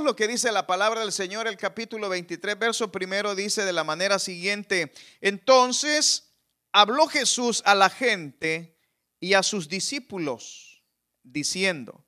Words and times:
Lo 0.00 0.16
que 0.16 0.26
dice 0.26 0.50
la 0.50 0.66
palabra 0.66 1.00
del 1.00 1.12
Señor, 1.12 1.46
el 1.46 1.56
capítulo 1.56 2.08
23, 2.08 2.58
verso 2.58 2.90
primero 2.90 3.34
dice 3.34 3.64
de 3.64 3.72
la 3.72 3.84
manera 3.84 4.18
siguiente, 4.18 4.92
entonces 5.20 6.32
habló 6.72 7.06
Jesús 7.06 7.62
a 7.66 7.74
la 7.74 7.90
gente 7.90 8.76
y 9.20 9.34
a 9.34 9.42
sus 9.42 9.68
discípulos, 9.68 10.82
diciendo, 11.22 12.04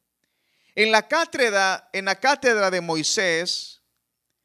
en 0.74 0.90
la 0.90 1.06
cátedra, 1.06 1.88
en 1.92 2.06
la 2.06 2.18
cátedra 2.18 2.70
de 2.70 2.80
Moisés 2.80 3.82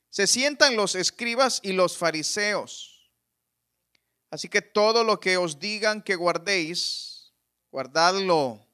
se 0.10 0.28
sientan 0.28 0.76
los 0.76 0.94
escribas 0.96 1.60
y 1.64 1.72
los 1.72 1.98
fariseos. 1.98 3.10
Así 4.30 4.50
que 4.50 4.62
todo 4.62 5.04
lo 5.04 5.20
que 5.20 5.38
os 5.38 5.60
digan 5.60 6.04
que 6.04 6.16
guardéis, 6.16 7.34
guardadlo 7.72 8.68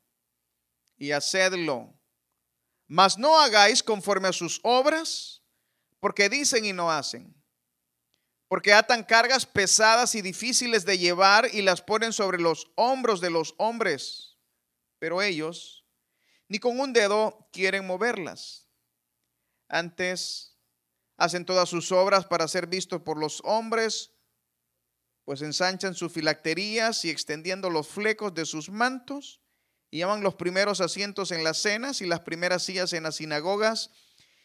y 0.98 1.12
hacedlo 1.12 1.94
mas 2.88 3.18
no 3.18 3.40
hagáis 3.40 3.82
conforme 3.82 4.28
a 4.28 4.34
sus 4.34 4.60
obras, 4.64 5.42
porque 6.00 6.30
dicen 6.30 6.66
y 6.66 6.74
no 6.74 6.92
hacen. 6.92 7.36
Porque 8.48 8.74
atan 8.74 9.04
cargas 9.04 9.46
pesadas 9.46 10.14
y 10.14 10.22
difíciles 10.22 10.86
de 10.86 10.98
llevar 10.98 11.50
y 11.52 11.62
las 11.62 11.82
ponen 11.82 12.14
sobre 12.14 12.40
los 12.40 12.72
hombros 12.76 13.20
de 13.20 13.32
los 13.32 13.56
hombres. 13.58 14.38
Pero 15.00 15.22
ellos 15.22 15.86
ni 16.48 16.60
con 16.60 16.80
un 16.80 16.94
dedo 16.94 17.50
quieren 17.52 17.88
moverlas. 17.88 18.70
Antes 19.68 20.56
hacen 21.18 21.46
todas 21.46 21.70
sus 21.70 21.92
obras 21.92 22.26
para 22.26 22.48
ser 22.48 22.68
vistos 22.68 23.02
por 23.02 23.18
los 23.18 23.42
hombres, 23.44 24.12
pues 25.24 25.42
ensanchan 25.42 25.96
sus 25.96 26.12
filacterías 26.12 27.04
y 27.04 27.10
extendiendo 27.10 27.70
los 27.70 27.88
flecos 27.88 28.34
de 28.36 28.46
sus 28.46 28.70
mantos 28.70 29.42
y 29.96 30.00
llaman 30.00 30.24
los 30.24 30.36
primeros 30.36 30.82
asientos 30.82 31.32
en 31.32 31.46
las 31.46 31.58
cenas 31.58 32.02
y 32.02 32.06
las 32.06 32.20
primeras 32.20 32.64
sillas 32.64 32.92
en 32.92 33.04
las 33.04 33.16
sinagogas 33.16 33.92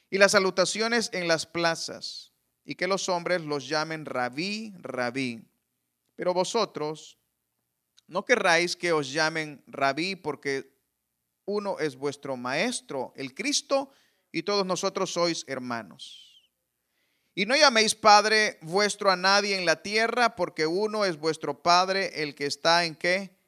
y 0.08 0.18
las 0.18 0.30
salutaciones 0.30 1.10
en 1.12 1.26
las 1.26 1.44
plazas, 1.44 2.32
y 2.64 2.76
que 2.76 2.86
los 2.86 3.08
hombres 3.08 3.40
los 3.40 3.66
llamen 3.66 4.06
rabí, 4.06 4.72
rabí. 4.78 5.42
Pero 6.14 6.32
vosotros 6.32 7.18
no 8.06 8.24
querráis 8.24 8.76
que 8.76 8.92
os 8.92 9.10
llamen 9.10 9.64
rabí 9.66 10.14
porque 10.14 10.72
uno 11.46 11.80
es 11.80 11.96
vuestro 11.96 12.36
maestro, 12.36 13.12
el 13.16 13.34
Cristo, 13.34 13.90
y 14.30 14.44
todos 14.44 14.64
nosotros 14.64 15.12
sois 15.12 15.44
hermanos. 15.48 16.48
Y 17.34 17.44
no 17.44 17.56
llaméis 17.56 17.96
Padre 17.96 18.60
vuestro 18.62 19.10
a 19.10 19.16
nadie 19.16 19.58
en 19.58 19.66
la 19.66 19.82
tierra, 19.82 20.36
porque 20.36 20.68
uno 20.68 21.04
es 21.04 21.18
vuestro 21.18 21.60
Padre, 21.60 22.22
el 22.22 22.36
que 22.36 22.46
está 22.46 22.84
en 22.84 22.94
qué? 22.94 23.39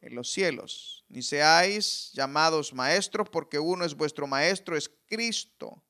En 0.00 0.14
los 0.14 0.30
cielos 0.30 1.00
ni 1.10 1.22
seáis 1.22 2.10
llamados 2.12 2.72
maestros, 2.72 3.28
porque 3.28 3.58
uno 3.58 3.84
es 3.84 3.94
vuestro 3.94 4.26
maestro, 4.26 4.76
es 4.76 4.90
Cristo. 5.06 5.82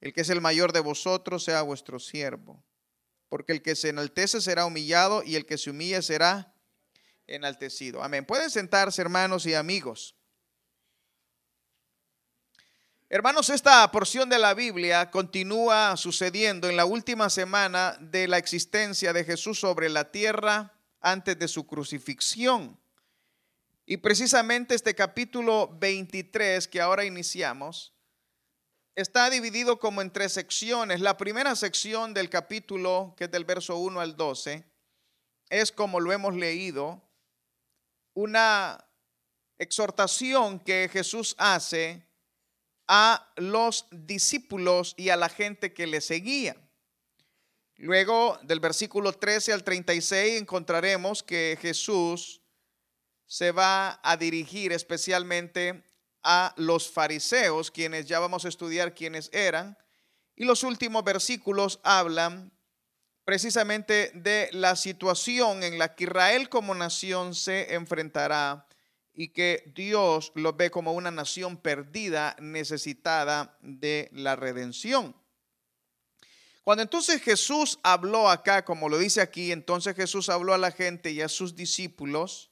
El 0.00 0.12
que 0.12 0.22
es 0.22 0.28
el 0.28 0.40
mayor 0.40 0.72
de 0.72 0.80
vosotros 0.80 1.44
sea 1.44 1.62
vuestro 1.62 2.00
siervo. 2.00 2.64
Porque 3.28 3.52
el 3.52 3.62
que 3.62 3.76
se 3.76 3.90
enaltece 3.90 4.40
será 4.40 4.66
humillado 4.66 5.22
y 5.22 5.36
el 5.36 5.46
que 5.46 5.56
se 5.56 5.70
humilla 5.70 6.02
será 6.02 6.52
enaltecido. 7.26 8.02
Amén. 8.02 8.24
Pueden 8.24 8.50
sentarse, 8.50 9.00
hermanos 9.00 9.46
y 9.46 9.54
amigos. 9.54 10.16
Hermanos, 13.08 13.48
esta 13.50 13.90
porción 13.90 14.28
de 14.28 14.38
la 14.38 14.52
Biblia 14.52 15.10
continúa 15.10 15.96
sucediendo 15.96 16.68
en 16.68 16.76
la 16.76 16.84
última 16.84 17.30
semana 17.30 17.96
de 18.00 18.26
la 18.26 18.38
existencia 18.38 19.12
de 19.12 19.24
Jesús 19.24 19.60
sobre 19.60 19.88
la 19.88 20.10
tierra 20.10 20.74
antes 21.00 21.38
de 21.38 21.48
su 21.48 21.66
crucifixión. 21.66 22.78
Y 23.90 23.96
precisamente 23.96 24.74
este 24.74 24.94
capítulo 24.94 25.74
23 25.80 26.68
que 26.68 26.78
ahora 26.78 27.06
iniciamos 27.06 27.94
está 28.94 29.30
dividido 29.30 29.78
como 29.78 30.02
en 30.02 30.12
tres 30.12 30.32
secciones. 30.32 31.00
La 31.00 31.16
primera 31.16 31.56
sección 31.56 32.12
del 32.12 32.28
capítulo, 32.28 33.14
que 33.16 33.24
es 33.24 33.30
del 33.30 33.46
verso 33.46 33.78
1 33.78 33.98
al 33.98 34.14
12, 34.14 34.62
es 35.48 35.72
como 35.72 36.00
lo 36.00 36.12
hemos 36.12 36.34
leído, 36.34 37.02
una 38.12 38.84
exhortación 39.56 40.60
que 40.60 40.90
Jesús 40.92 41.34
hace 41.38 42.06
a 42.88 43.32
los 43.36 43.86
discípulos 43.90 44.92
y 44.98 45.08
a 45.08 45.16
la 45.16 45.30
gente 45.30 45.72
que 45.72 45.86
le 45.86 46.02
seguía. 46.02 46.56
Luego, 47.76 48.38
del 48.42 48.60
versículo 48.60 49.14
13 49.14 49.54
al 49.54 49.64
36, 49.64 50.42
encontraremos 50.42 51.22
que 51.22 51.56
Jesús 51.58 52.42
se 53.28 53.52
va 53.52 54.00
a 54.02 54.16
dirigir 54.16 54.72
especialmente 54.72 55.84
a 56.24 56.54
los 56.56 56.90
fariseos, 56.90 57.70
quienes 57.70 58.06
ya 58.06 58.18
vamos 58.18 58.44
a 58.44 58.48
estudiar 58.48 58.94
quiénes 58.94 59.30
eran. 59.32 59.78
Y 60.34 60.44
los 60.44 60.62
últimos 60.64 61.04
versículos 61.04 61.78
hablan 61.84 62.50
precisamente 63.24 64.10
de 64.14 64.48
la 64.52 64.74
situación 64.74 65.62
en 65.62 65.78
la 65.78 65.94
que 65.94 66.04
Israel 66.04 66.48
como 66.48 66.74
nación 66.74 67.34
se 67.34 67.74
enfrentará 67.74 68.66
y 69.12 69.28
que 69.28 69.70
Dios 69.74 70.32
lo 70.34 70.54
ve 70.54 70.70
como 70.70 70.94
una 70.94 71.10
nación 71.10 71.58
perdida, 71.58 72.34
necesitada 72.40 73.58
de 73.60 74.08
la 74.12 74.36
redención. 74.36 75.14
Cuando 76.62 76.82
entonces 76.82 77.20
Jesús 77.20 77.78
habló 77.82 78.30
acá, 78.30 78.64
como 78.64 78.88
lo 78.88 78.96
dice 78.96 79.20
aquí, 79.20 79.52
entonces 79.52 79.96
Jesús 79.96 80.28
habló 80.28 80.54
a 80.54 80.58
la 80.58 80.70
gente 80.70 81.10
y 81.10 81.20
a 81.20 81.28
sus 81.28 81.56
discípulos, 81.56 82.47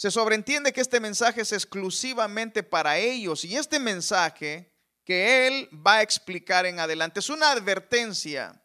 se 0.00 0.10
sobreentiende 0.10 0.72
que 0.72 0.80
este 0.80 0.98
mensaje 0.98 1.42
es 1.42 1.52
exclusivamente 1.52 2.62
para 2.62 2.96
ellos 2.96 3.44
y 3.44 3.54
este 3.54 3.78
mensaje 3.78 4.74
que 5.04 5.46
él 5.46 5.68
va 5.86 5.96
a 5.96 6.02
explicar 6.02 6.64
en 6.64 6.80
adelante 6.80 7.20
es 7.20 7.28
una 7.28 7.50
advertencia 7.50 8.64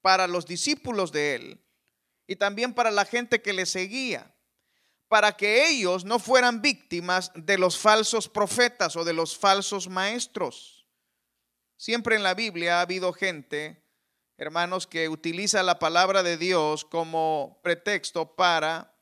para 0.00 0.26
los 0.26 0.46
discípulos 0.46 1.12
de 1.12 1.34
él 1.34 1.66
y 2.26 2.36
también 2.36 2.72
para 2.72 2.90
la 2.90 3.04
gente 3.04 3.42
que 3.42 3.52
le 3.52 3.66
seguía, 3.66 4.34
para 5.06 5.36
que 5.36 5.68
ellos 5.68 6.06
no 6.06 6.18
fueran 6.18 6.62
víctimas 6.62 7.30
de 7.34 7.58
los 7.58 7.76
falsos 7.76 8.26
profetas 8.26 8.96
o 8.96 9.04
de 9.04 9.12
los 9.12 9.36
falsos 9.36 9.86
maestros. 9.86 10.88
Siempre 11.76 12.16
en 12.16 12.22
la 12.22 12.32
Biblia 12.32 12.78
ha 12.78 12.80
habido 12.80 13.12
gente, 13.12 13.84
hermanos, 14.38 14.86
que 14.86 15.10
utiliza 15.10 15.62
la 15.62 15.78
palabra 15.78 16.22
de 16.22 16.38
Dios 16.38 16.86
como 16.86 17.60
pretexto 17.62 18.34
para 18.34 18.93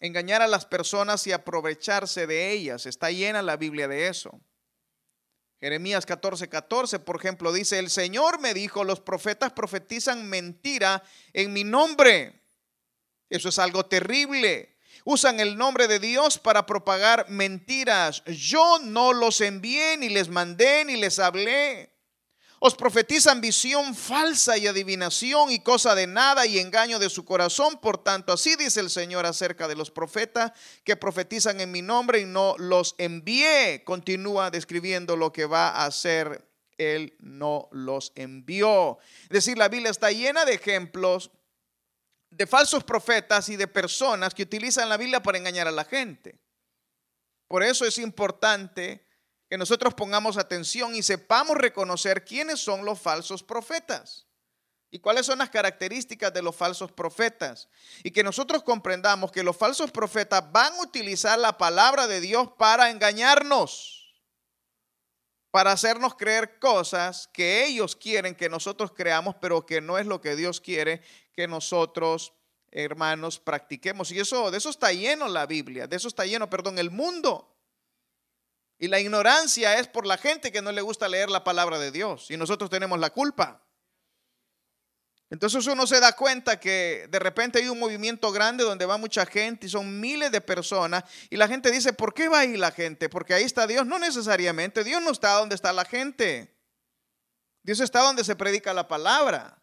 engañar 0.00 0.42
a 0.42 0.48
las 0.48 0.66
personas 0.66 1.26
y 1.26 1.32
aprovecharse 1.32 2.26
de 2.26 2.50
ellas. 2.50 2.86
Está 2.86 3.10
llena 3.10 3.42
la 3.42 3.56
Biblia 3.56 3.86
de 3.86 4.08
eso. 4.08 4.40
Jeremías 5.60 6.06
14, 6.06 6.48
14, 6.48 7.00
por 7.00 7.16
ejemplo, 7.16 7.52
dice, 7.52 7.78
el 7.78 7.90
Señor 7.90 8.40
me 8.40 8.54
dijo, 8.54 8.82
los 8.82 9.00
profetas 9.00 9.52
profetizan 9.52 10.26
mentira 10.28 11.02
en 11.34 11.52
mi 11.52 11.64
nombre. 11.64 12.40
Eso 13.28 13.50
es 13.50 13.58
algo 13.58 13.84
terrible. 13.84 14.78
Usan 15.04 15.38
el 15.38 15.56
nombre 15.56 15.86
de 15.86 15.98
Dios 15.98 16.38
para 16.38 16.64
propagar 16.64 17.28
mentiras. 17.28 18.24
Yo 18.24 18.78
no 18.78 19.12
los 19.12 19.40
envié, 19.42 19.98
ni 19.98 20.08
les 20.08 20.28
mandé, 20.30 20.84
ni 20.86 20.96
les 20.96 21.18
hablé. 21.18 21.89
Os 22.62 22.74
profetizan 22.74 23.40
visión 23.40 23.94
falsa 23.94 24.58
y 24.58 24.66
adivinación 24.66 25.50
y 25.50 25.60
cosa 25.60 25.94
de 25.94 26.06
nada 26.06 26.44
y 26.44 26.58
engaño 26.58 26.98
de 26.98 27.08
su 27.08 27.24
corazón. 27.24 27.80
Por 27.80 27.96
tanto, 27.96 28.34
así 28.34 28.54
dice 28.54 28.80
el 28.80 28.90
Señor 28.90 29.24
acerca 29.24 29.66
de 29.66 29.74
los 29.74 29.90
profetas 29.90 30.52
que 30.84 30.94
profetizan 30.94 31.58
en 31.62 31.72
mi 31.72 31.80
nombre 31.80 32.20
y 32.20 32.26
no 32.26 32.56
los 32.58 32.96
envié. 32.98 33.82
Continúa 33.82 34.50
describiendo 34.50 35.16
lo 35.16 35.32
que 35.32 35.46
va 35.46 35.70
a 35.70 35.86
hacer. 35.86 36.46
Él 36.76 37.16
no 37.18 37.70
los 37.72 38.12
envió. 38.14 38.98
Es 39.22 39.30
decir, 39.30 39.56
la 39.56 39.70
Biblia 39.70 39.90
está 39.90 40.12
llena 40.12 40.44
de 40.44 40.52
ejemplos 40.52 41.30
de 42.28 42.46
falsos 42.46 42.84
profetas 42.84 43.48
y 43.48 43.56
de 43.56 43.68
personas 43.68 44.34
que 44.34 44.42
utilizan 44.42 44.90
la 44.90 44.98
Biblia 44.98 45.22
para 45.22 45.38
engañar 45.38 45.66
a 45.66 45.72
la 45.72 45.84
gente. 45.86 46.38
Por 47.48 47.62
eso 47.62 47.86
es 47.86 47.96
importante 47.96 49.08
que 49.50 49.58
nosotros 49.58 49.94
pongamos 49.94 50.38
atención 50.38 50.94
y 50.94 51.02
sepamos 51.02 51.56
reconocer 51.56 52.24
quiénes 52.24 52.60
son 52.60 52.84
los 52.84 53.00
falsos 53.00 53.42
profetas 53.42 54.28
y 54.92 55.00
cuáles 55.00 55.26
son 55.26 55.38
las 55.40 55.50
características 55.50 56.32
de 56.32 56.40
los 56.40 56.54
falsos 56.54 56.92
profetas. 56.92 57.68
Y 58.04 58.12
que 58.12 58.22
nosotros 58.22 58.62
comprendamos 58.62 59.32
que 59.32 59.42
los 59.42 59.56
falsos 59.56 59.90
profetas 59.90 60.52
van 60.52 60.72
a 60.74 60.82
utilizar 60.82 61.36
la 61.36 61.58
palabra 61.58 62.06
de 62.06 62.20
Dios 62.20 62.48
para 62.58 62.90
engañarnos, 62.90 64.22
para 65.50 65.72
hacernos 65.72 66.14
creer 66.14 66.60
cosas 66.60 67.28
que 67.32 67.66
ellos 67.66 67.96
quieren 67.96 68.36
que 68.36 68.48
nosotros 68.48 68.92
creamos, 68.92 69.34
pero 69.40 69.66
que 69.66 69.80
no 69.80 69.98
es 69.98 70.06
lo 70.06 70.20
que 70.20 70.36
Dios 70.36 70.60
quiere 70.60 71.02
que 71.32 71.48
nosotros 71.48 72.34
hermanos 72.70 73.40
practiquemos. 73.40 74.12
Y 74.12 74.20
eso 74.20 74.52
de 74.52 74.58
eso 74.58 74.70
está 74.70 74.92
lleno 74.92 75.26
la 75.26 75.46
Biblia, 75.46 75.88
de 75.88 75.96
eso 75.96 76.06
está 76.06 76.24
lleno, 76.24 76.48
perdón, 76.48 76.78
el 76.78 76.92
mundo. 76.92 77.56
Y 78.82 78.88
la 78.88 78.98
ignorancia 78.98 79.78
es 79.78 79.86
por 79.86 80.06
la 80.06 80.16
gente 80.16 80.50
que 80.50 80.62
no 80.62 80.72
le 80.72 80.80
gusta 80.80 81.06
leer 81.06 81.28
la 81.28 81.44
palabra 81.44 81.78
de 81.78 81.92
Dios. 81.92 82.30
Y 82.30 82.38
nosotros 82.38 82.70
tenemos 82.70 82.98
la 82.98 83.10
culpa. 83.10 83.62
Entonces 85.28 85.66
uno 85.66 85.86
se 85.86 86.00
da 86.00 86.16
cuenta 86.16 86.58
que 86.58 87.06
de 87.10 87.18
repente 87.18 87.58
hay 87.58 87.68
un 87.68 87.78
movimiento 87.78 88.32
grande 88.32 88.64
donde 88.64 88.86
va 88.86 88.96
mucha 88.96 89.26
gente 89.26 89.66
y 89.66 89.70
son 89.70 90.00
miles 90.00 90.32
de 90.32 90.40
personas 90.40 91.04
y 91.28 91.36
la 91.36 91.46
gente 91.46 91.70
dice, 91.70 91.92
¿por 91.92 92.14
qué 92.14 92.28
va 92.28 92.40
ahí 92.40 92.56
la 92.56 92.72
gente? 92.72 93.10
Porque 93.10 93.34
ahí 93.34 93.44
está 93.44 93.66
Dios. 93.66 93.86
No 93.86 93.98
necesariamente, 93.98 94.82
Dios 94.82 95.02
no 95.02 95.10
está 95.10 95.34
donde 95.34 95.54
está 95.54 95.74
la 95.74 95.84
gente. 95.84 96.56
Dios 97.62 97.80
está 97.80 98.00
donde 98.00 98.24
se 98.24 98.34
predica 98.34 98.72
la 98.72 98.88
palabra. 98.88 99.59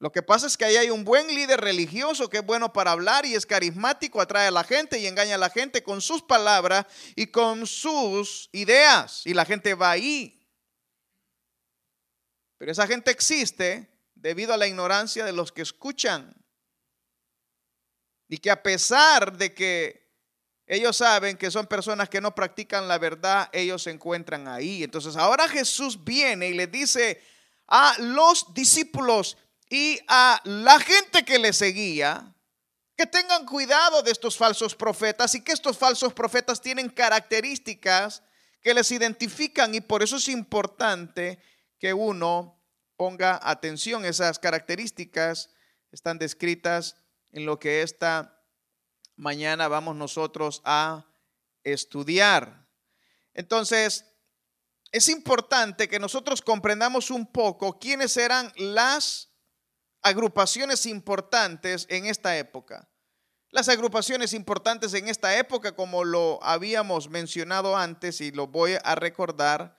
Lo 0.00 0.12
que 0.12 0.22
pasa 0.22 0.46
es 0.46 0.56
que 0.56 0.64
ahí 0.64 0.76
hay 0.76 0.90
un 0.90 1.04
buen 1.04 1.26
líder 1.26 1.60
religioso 1.60 2.30
que 2.30 2.38
es 2.38 2.46
bueno 2.46 2.72
para 2.72 2.92
hablar 2.92 3.26
y 3.26 3.34
es 3.34 3.44
carismático, 3.44 4.20
atrae 4.20 4.46
a 4.46 4.52
la 4.52 4.62
gente 4.62 4.98
y 4.98 5.06
engaña 5.06 5.34
a 5.34 5.38
la 5.38 5.50
gente 5.50 5.82
con 5.82 6.00
sus 6.00 6.22
palabras 6.22 6.86
y 7.16 7.26
con 7.26 7.66
sus 7.66 8.48
ideas. 8.52 9.22
Y 9.24 9.34
la 9.34 9.44
gente 9.44 9.74
va 9.74 9.90
ahí. 9.90 10.46
Pero 12.58 12.70
esa 12.70 12.86
gente 12.86 13.10
existe 13.10 13.88
debido 14.14 14.54
a 14.54 14.56
la 14.56 14.68
ignorancia 14.68 15.24
de 15.24 15.32
los 15.32 15.50
que 15.50 15.62
escuchan. 15.62 16.32
Y 18.28 18.38
que 18.38 18.52
a 18.52 18.62
pesar 18.62 19.36
de 19.36 19.52
que 19.52 20.08
ellos 20.66 20.98
saben 20.98 21.36
que 21.36 21.50
son 21.50 21.66
personas 21.66 22.08
que 22.08 22.20
no 22.20 22.34
practican 22.34 22.86
la 22.86 22.98
verdad, 22.98 23.48
ellos 23.52 23.82
se 23.82 23.90
encuentran 23.90 24.46
ahí. 24.46 24.84
Entonces 24.84 25.16
ahora 25.16 25.48
Jesús 25.48 26.04
viene 26.04 26.48
y 26.48 26.54
le 26.54 26.68
dice 26.68 27.20
a 27.66 27.96
los 27.98 28.52
discípulos, 28.54 29.36
y 29.68 30.00
a 30.08 30.40
la 30.44 30.78
gente 30.80 31.24
que 31.24 31.38
le 31.38 31.52
seguía 31.52 32.34
que 32.96 33.06
tengan 33.06 33.46
cuidado 33.46 34.02
de 34.02 34.10
estos 34.10 34.36
falsos 34.36 34.74
profetas 34.74 35.32
y 35.36 35.44
que 35.44 35.52
estos 35.52 35.78
falsos 35.78 36.12
profetas 36.12 36.60
tienen 36.60 36.88
características 36.88 38.24
que 38.60 38.74
les 38.74 38.90
identifican 38.90 39.72
y 39.72 39.80
por 39.80 40.02
eso 40.02 40.16
es 40.16 40.26
importante 40.26 41.38
que 41.78 41.94
uno 41.94 42.60
ponga 42.96 43.38
atención. 43.40 44.04
Esas 44.04 44.40
características 44.40 45.50
están 45.92 46.18
descritas 46.18 46.96
en 47.30 47.46
lo 47.46 47.60
que 47.60 47.82
esta 47.82 48.42
mañana 49.14 49.68
vamos 49.68 49.94
nosotros 49.94 50.60
a 50.64 51.06
estudiar. 51.62 52.66
Entonces, 53.32 54.06
es 54.90 55.08
importante 55.08 55.88
que 55.88 56.00
nosotros 56.00 56.42
comprendamos 56.42 57.12
un 57.12 57.26
poco 57.26 57.78
quiénes 57.78 58.16
eran 58.16 58.52
las 58.56 59.27
agrupaciones 60.02 60.86
importantes 60.86 61.86
en 61.88 62.06
esta 62.06 62.36
época. 62.36 62.88
Las 63.50 63.68
agrupaciones 63.68 64.34
importantes 64.34 64.92
en 64.94 65.08
esta 65.08 65.38
época, 65.38 65.72
como 65.72 66.04
lo 66.04 66.38
habíamos 66.42 67.08
mencionado 67.08 67.76
antes 67.76 68.20
y 68.20 68.30
lo 68.30 68.46
voy 68.46 68.76
a 68.84 68.94
recordar, 68.94 69.76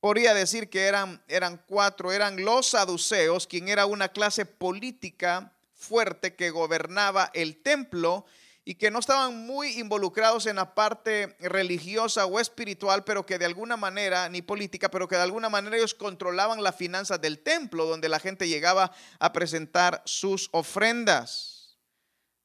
podría 0.00 0.32
decir 0.32 0.70
que 0.70 0.86
eran, 0.86 1.22
eran 1.28 1.62
cuatro, 1.66 2.12
eran 2.12 2.42
los 2.42 2.68
saduceos, 2.68 3.46
quien 3.46 3.68
era 3.68 3.84
una 3.84 4.08
clase 4.08 4.46
política 4.46 5.52
fuerte 5.74 6.34
que 6.34 6.50
gobernaba 6.50 7.30
el 7.34 7.62
templo 7.62 8.24
y 8.70 8.76
que 8.76 8.92
no 8.92 9.00
estaban 9.00 9.36
muy 9.46 9.80
involucrados 9.80 10.46
en 10.46 10.54
la 10.54 10.76
parte 10.76 11.34
religiosa 11.40 12.24
o 12.26 12.38
espiritual, 12.38 13.02
pero 13.02 13.26
que 13.26 13.36
de 13.36 13.44
alguna 13.44 13.76
manera, 13.76 14.28
ni 14.28 14.42
política, 14.42 14.88
pero 14.92 15.08
que 15.08 15.16
de 15.16 15.22
alguna 15.22 15.48
manera 15.48 15.76
ellos 15.76 15.92
controlaban 15.92 16.62
las 16.62 16.76
finanzas 16.76 17.20
del 17.20 17.40
templo, 17.40 17.86
donde 17.86 18.08
la 18.08 18.20
gente 18.20 18.46
llegaba 18.46 18.92
a 19.18 19.32
presentar 19.32 20.02
sus 20.04 20.50
ofrendas. 20.52 21.80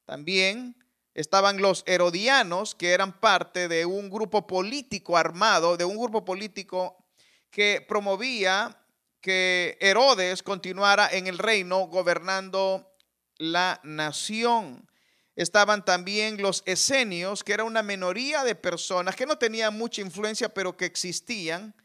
También 0.06 0.83
estaban 1.13 1.62
los 1.62 1.83
herodianos, 1.86 2.74
que 2.74 2.94
eran 2.94 3.19
parte 3.19 3.68
de 3.68 3.86
un 3.86 4.10
grupo 4.10 4.48
político 4.48 5.18
armado, 5.18 5.77
de 5.77 5.86
un 5.86 5.95
grupo 5.95 6.25
político 6.25 7.06
que 7.51 7.86
promovía 7.88 8.81
que 9.22 9.77
Herodes 9.80 10.42
continuara 10.42 11.07
en 11.07 11.27
el 11.27 11.38
reino 11.38 11.81
gobernando 11.81 12.95
la 13.38 13.80
nación 13.83 14.89
estaban 15.36 15.84
también 15.84 16.42
los 16.42 16.64
esenios, 16.66 17.44
que 17.44 17.54
era 17.54 17.64
una 17.64 17.84
minoría 17.84 18.44
de 18.44 18.56
personas 18.56 19.16
que 19.16 19.26
no 19.26 19.38
tenían 19.38 19.78
mucha 19.78 20.02
influencia, 20.02 20.50
pero 20.50 20.78
que 20.78 20.86
existían. 20.86 21.76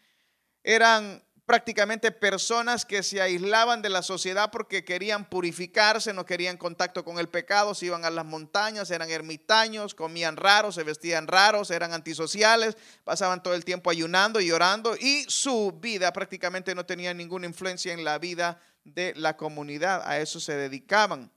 Eran 0.62 1.22
prácticamente 1.50 2.12
personas 2.12 2.84
que 2.84 3.02
se 3.02 3.20
aislaban 3.20 3.82
de 3.82 3.88
la 3.88 4.02
sociedad 4.02 4.52
porque 4.52 4.84
querían 4.84 5.28
purificarse, 5.28 6.12
no 6.12 6.24
querían 6.24 6.56
contacto 6.56 7.04
con 7.04 7.18
el 7.18 7.28
pecado, 7.28 7.74
se 7.74 7.86
iban 7.86 8.04
a 8.04 8.10
las 8.10 8.24
montañas, 8.24 8.88
eran 8.92 9.10
ermitaños, 9.10 9.96
comían 9.96 10.36
raros, 10.36 10.76
se 10.76 10.84
vestían 10.84 11.26
raros, 11.26 11.72
eran 11.72 11.92
antisociales, 11.92 12.76
pasaban 13.02 13.42
todo 13.42 13.54
el 13.54 13.64
tiempo 13.64 13.90
ayunando 13.90 14.40
y 14.40 14.52
orando 14.52 14.94
y 14.96 15.24
su 15.26 15.72
vida 15.72 16.12
prácticamente 16.12 16.72
no 16.76 16.86
tenía 16.86 17.12
ninguna 17.14 17.46
influencia 17.46 17.92
en 17.92 18.04
la 18.04 18.20
vida 18.20 18.60
de 18.84 19.12
la 19.16 19.36
comunidad, 19.36 20.02
a 20.04 20.20
eso 20.20 20.38
se 20.38 20.54
dedicaban. 20.54 21.32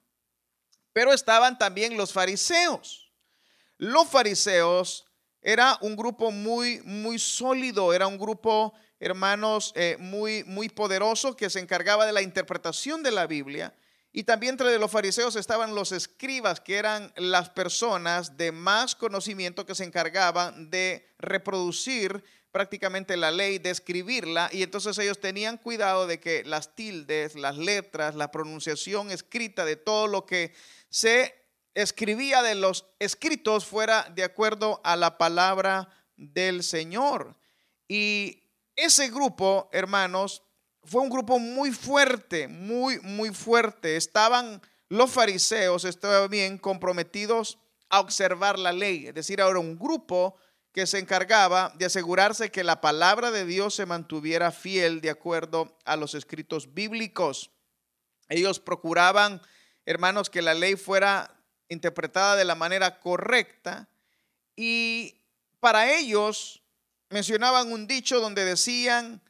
Pero 0.93 1.11
estaban 1.11 1.57
también 1.57 1.97
los 1.97 2.13
fariseos. 2.13 3.11
Los 3.77 4.07
fariseos 4.07 5.05
era 5.41 5.77
un 5.81 5.95
grupo 5.95 6.31
muy, 6.31 6.81
muy 6.85 7.19
sólido, 7.19 7.93
era 7.93 8.07
un 8.07 8.17
grupo, 8.17 8.73
hermanos, 8.99 9.73
eh, 9.75 9.97
muy, 9.99 10.43
muy 10.45 10.69
poderoso 10.69 11.35
que 11.35 11.49
se 11.49 11.59
encargaba 11.59 12.05
de 12.05 12.13
la 12.13 12.21
interpretación 12.21 13.03
de 13.03 13.11
la 13.11 13.27
Biblia. 13.27 13.75
Y 14.15 14.23
también 14.23 14.51
entre 14.51 14.77
los 14.77 14.91
fariseos 14.91 15.35
estaban 15.35 15.73
los 15.73 15.91
escribas, 15.91 16.61
que 16.61 16.77
eran 16.77 17.11
las 17.17 17.49
personas 17.49 18.37
de 18.37 18.51
más 18.51 18.95
conocimiento 18.95 19.65
que 19.65 19.73
se 19.73 19.83
encargaban 19.83 20.69
de 20.69 21.09
reproducir 21.17 22.23
prácticamente 22.51 23.17
la 23.17 23.31
ley, 23.31 23.57
de 23.57 23.71
escribirla. 23.71 24.49
Y 24.53 24.61
entonces 24.61 24.97
ellos 24.99 25.19
tenían 25.19 25.57
cuidado 25.57 26.05
de 26.05 26.19
que 26.19 26.43
las 26.45 26.75
tildes, 26.75 27.33
las 27.33 27.57
letras, 27.57 28.13
la 28.13 28.29
pronunciación 28.29 29.09
escrita 29.09 29.65
de 29.65 29.75
todo 29.75 30.05
lo 30.05 30.27
que 30.27 30.53
se 30.93 31.33
escribía 31.73 32.43
de 32.43 32.53
los 32.53 32.85
escritos 32.99 33.65
fuera 33.65 34.03
de 34.13 34.23
acuerdo 34.23 34.79
a 34.83 34.95
la 34.95 35.17
palabra 35.17 35.89
del 36.15 36.61
Señor. 36.61 37.35
Y 37.87 38.43
ese 38.75 39.09
grupo, 39.09 39.69
hermanos, 39.73 40.43
fue 40.83 41.01
un 41.01 41.09
grupo 41.09 41.39
muy 41.39 41.71
fuerte, 41.71 42.47
muy, 42.47 42.99
muy 42.99 43.33
fuerte. 43.33 43.95
Estaban 43.95 44.61
los 44.87 45.09
fariseos, 45.09 45.83
estaban 45.83 46.29
bien 46.29 46.59
comprometidos 46.59 47.57
a 47.89 47.99
observar 47.99 48.59
la 48.59 48.71
ley. 48.71 49.07
Es 49.07 49.15
decir, 49.15 49.41
ahora 49.41 49.57
un 49.57 49.79
grupo 49.79 50.35
que 50.73 50.85
se 50.85 50.99
encargaba 50.99 51.73
de 51.75 51.85
asegurarse 51.85 52.51
que 52.51 52.63
la 52.63 52.81
palabra 52.81 53.31
de 53.31 53.45
Dios 53.45 53.73
se 53.73 53.87
mantuviera 53.87 54.51
fiel 54.51 55.01
de 55.01 55.09
acuerdo 55.09 55.75
a 55.85 55.95
los 55.95 56.13
escritos 56.13 56.75
bíblicos. 56.75 57.49
Ellos 58.29 58.59
procuraban 58.59 59.41
hermanos, 59.85 60.29
que 60.29 60.41
la 60.41 60.53
ley 60.53 60.75
fuera 60.75 61.33
interpretada 61.69 62.35
de 62.35 62.45
la 62.45 62.55
manera 62.55 62.99
correcta. 62.99 63.87
Y 64.55 65.15
para 65.59 65.93
ellos 65.95 66.61
mencionaban 67.09 67.71
un 67.71 67.87
dicho 67.87 68.19
donde 68.19 68.45
decían, 68.45 69.21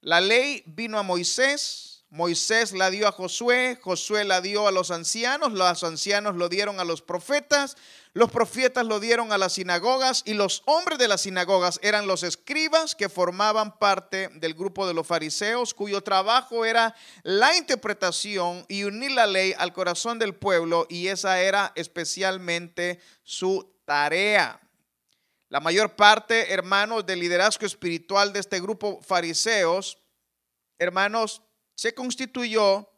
la 0.00 0.20
ley 0.20 0.62
vino 0.66 0.98
a 0.98 1.02
Moisés, 1.02 1.91
Moisés 2.12 2.72
la 2.72 2.90
dio 2.90 3.08
a 3.08 3.12
Josué, 3.12 3.78
Josué 3.80 4.24
la 4.24 4.42
dio 4.42 4.68
a 4.68 4.70
los 4.70 4.90
ancianos, 4.90 5.54
los 5.54 5.82
ancianos 5.82 6.36
lo 6.36 6.50
dieron 6.50 6.78
a 6.78 6.84
los 6.84 7.00
profetas, 7.00 7.78
los 8.12 8.30
profetas 8.30 8.84
lo 8.84 9.00
dieron 9.00 9.32
a 9.32 9.38
las 9.38 9.54
sinagogas 9.54 10.22
y 10.26 10.34
los 10.34 10.62
hombres 10.66 10.98
de 10.98 11.08
las 11.08 11.22
sinagogas 11.22 11.80
eran 11.82 12.06
los 12.06 12.22
escribas 12.22 12.94
que 12.94 13.08
formaban 13.08 13.78
parte 13.78 14.28
del 14.34 14.52
grupo 14.52 14.86
de 14.86 14.92
los 14.92 15.06
fariseos, 15.06 15.72
cuyo 15.72 16.02
trabajo 16.02 16.66
era 16.66 16.94
la 17.22 17.56
interpretación 17.56 18.66
y 18.68 18.84
unir 18.84 19.12
la 19.12 19.26
ley 19.26 19.54
al 19.56 19.72
corazón 19.72 20.18
del 20.18 20.34
pueblo 20.34 20.86
y 20.90 21.06
esa 21.06 21.40
era 21.40 21.72
especialmente 21.76 23.00
su 23.22 23.74
tarea. 23.86 24.60
La 25.48 25.60
mayor 25.60 25.96
parte, 25.96 26.52
hermanos, 26.52 27.06
del 27.06 27.20
liderazgo 27.20 27.64
espiritual 27.64 28.34
de 28.34 28.40
este 28.40 28.60
grupo 28.60 29.00
fariseos, 29.00 29.96
hermanos, 30.78 31.40
se 31.74 31.94
constituyó 31.94 32.88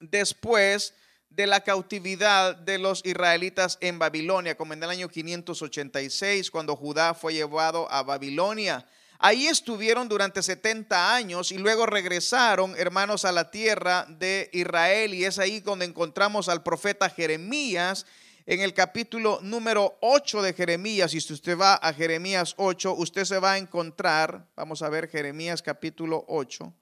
después 0.00 0.94
de 1.30 1.46
la 1.46 1.60
cautividad 1.60 2.56
de 2.56 2.78
los 2.78 3.04
israelitas 3.04 3.78
en 3.80 3.98
Babilonia, 3.98 4.56
como 4.56 4.72
en 4.72 4.82
el 4.82 4.90
año 4.90 5.08
586, 5.08 6.50
cuando 6.50 6.74
Judá 6.74 7.14
fue 7.14 7.34
llevado 7.34 7.90
a 7.90 8.02
Babilonia. 8.02 8.86
Ahí 9.20 9.48
estuvieron 9.48 10.08
durante 10.08 10.42
70 10.42 11.14
años 11.14 11.50
y 11.50 11.58
luego 11.58 11.86
regresaron, 11.86 12.74
hermanos, 12.76 13.24
a 13.24 13.32
la 13.32 13.50
tierra 13.50 14.06
de 14.08 14.48
Israel. 14.52 15.12
Y 15.12 15.24
es 15.24 15.40
ahí 15.40 15.58
donde 15.58 15.86
encontramos 15.86 16.48
al 16.48 16.62
profeta 16.62 17.10
Jeremías 17.10 18.06
en 18.46 18.60
el 18.60 18.72
capítulo 18.72 19.40
número 19.42 19.98
8 20.00 20.42
de 20.42 20.54
Jeremías. 20.54 21.14
Y 21.14 21.20
si 21.20 21.32
usted 21.32 21.58
va 21.58 21.74
a 21.74 21.92
Jeremías 21.92 22.54
8, 22.58 22.94
usted 22.94 23.24
se 23.24 23.40
va 23.40 23.52
a 23.52 23.58
encontrar, 23.58 24.46
vamos 24.54 24.82
a 24.82 24.88
ver 24.88 25.08
Jeremías 25.08 25.62
capítulo 25.62 26.24
8. 26.28 26.72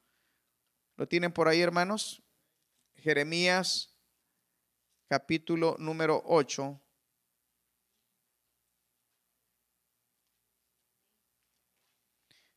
¿Lo 0.96 1.06
tienen 1.06 1.30
por 1.30 1.46
ahí, 1.46 1.60
hermanos? 1.60 2.22
Jeremías 2.96 3.94
capítulo 5.08 5.76
número 5.78 6.22
8. 6.24 6.80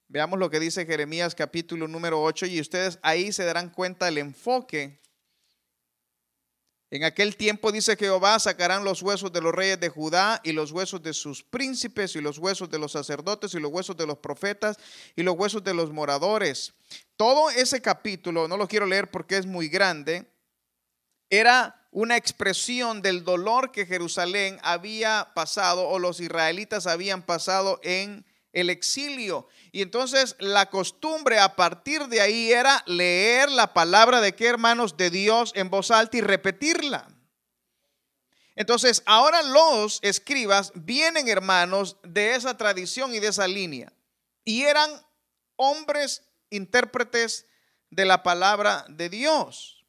Veamos 0.08 0.40
lo 0.40 0.50
que 0.50 0.60
dice 0.60 0.86
Jeremías 0.86 1.36
capítulo 1.36 1.88
número 1.88 2.24
8 2.24 2.46
y 2.46 2.62
ustedes 2.62 2.98
ahí 3.04 3.32
se 3.34 3.44
darán 3.44 3.70
cuenta 3.70 4.06
del 4.06 4.20
enfoque. 4.20 5.00
En 6.92 7.04
aquel 7.04 7.36
tiempo 7.36 7.72
dice 7.72 7.96
Jehová, 7.96 8.40
sacarán 8.40 8.84
los 8.84 9.04
huesos 9.04 9.32
de 9.32 9.42
los 9.42 9.54
reyes 9.54 9.80
de 9.80 9.90
Judá 9.90 10.42
y 10.44 10.54
los 10.54 10.72
huesos 10.72 11.04
de 11.04 11.14
sus 11.14 11.44
príncipes 11.44 12.16
y 12.16 12.22
los 12.22 12.40
huesos 12.40 12.70
de 12.72 12.80
los 12.80 12.94
sacerdotes 12.94 13.54
y 13.54 13.60
los 13.60 13.72
huesos 13.72 13.96
de 13.96 14.08
los 14.08 14.18
profetas 14.18 14.78
y 15.16 15.22
los 15.22 15.36
huesos 15.36 15.64
de 15.64 15.76
los 15.76 15.92
moradores. 15.92 16.74
Todo 17.16 17.52
ese 17.52 17.80
capítulo, 17.80 18.48
no 18.48 18.58
lo 18.58 18.68
quiero 18.68 18.88
leer 18.88 19.12
porque 19.12 19.38
es 19.38 19.46
muy 19.46 19.70
grande, 19.70 20.26
era 21.30 21.88
una 21.92 22.18
expresión 22.18 23.04
del 23.04 23.24
dolor 23.24 23.72
que 23.72 23.86
Jerusalén 23.86 24.58
había 24.64 25.32
pasado 25.36 25.88
o 25.88 26.00
los 26.00 26.20
israelitas 26.20 26.88
habían 26.88 27.22
pasado 27.22 27.80
en 27.84 28.26
el 28.54 28.70
exilio. 28.70 29.48
Y 29.72 29.82
entonces 29.82 30.36
la 30.40 30.70
costumbre 30.70 31.40
a 31.40 31.56
partir 31.56 32.08
de 32.08 32.22
ahí 32.22 32.52
era 32.52 32.84
leer 32.86 33.50
la 33.52 33.74
palabra 33.74 34.22
de 34.22 34.34
qué 34.36 34.48
hermanos 34.48 34.98
de 34.98 35.10
Dios 35.10 35.52
en 35.56 35.70
voz 35.70 35.92
alta 35.92 36.18
y 36.18 36.22
repetirla. 36.22 37.08
Entonces 38.56 39.04
ahora 39.06 39.42
los 39.42 40.00
escribas 40.02 40.72
vienen 40.76 41.30
hermanos 41.30 41.98
de 42.04 42.36
esa 42.36 42.58
tradición 42.58 43.14
y 43.14 43.20
de 43.20 43.28
esa 43.28 43.48
línea. 43.48 43.94
Y 44.44 44.64
eran 44.64 44.90
hombres 45.56 46.24
intérpretes 46.50 47.46
de 47.90 48.06
la 48.06 48.24
palabra 48.24 48.86
de 48.90 49.10
Dios. 49.10 49.86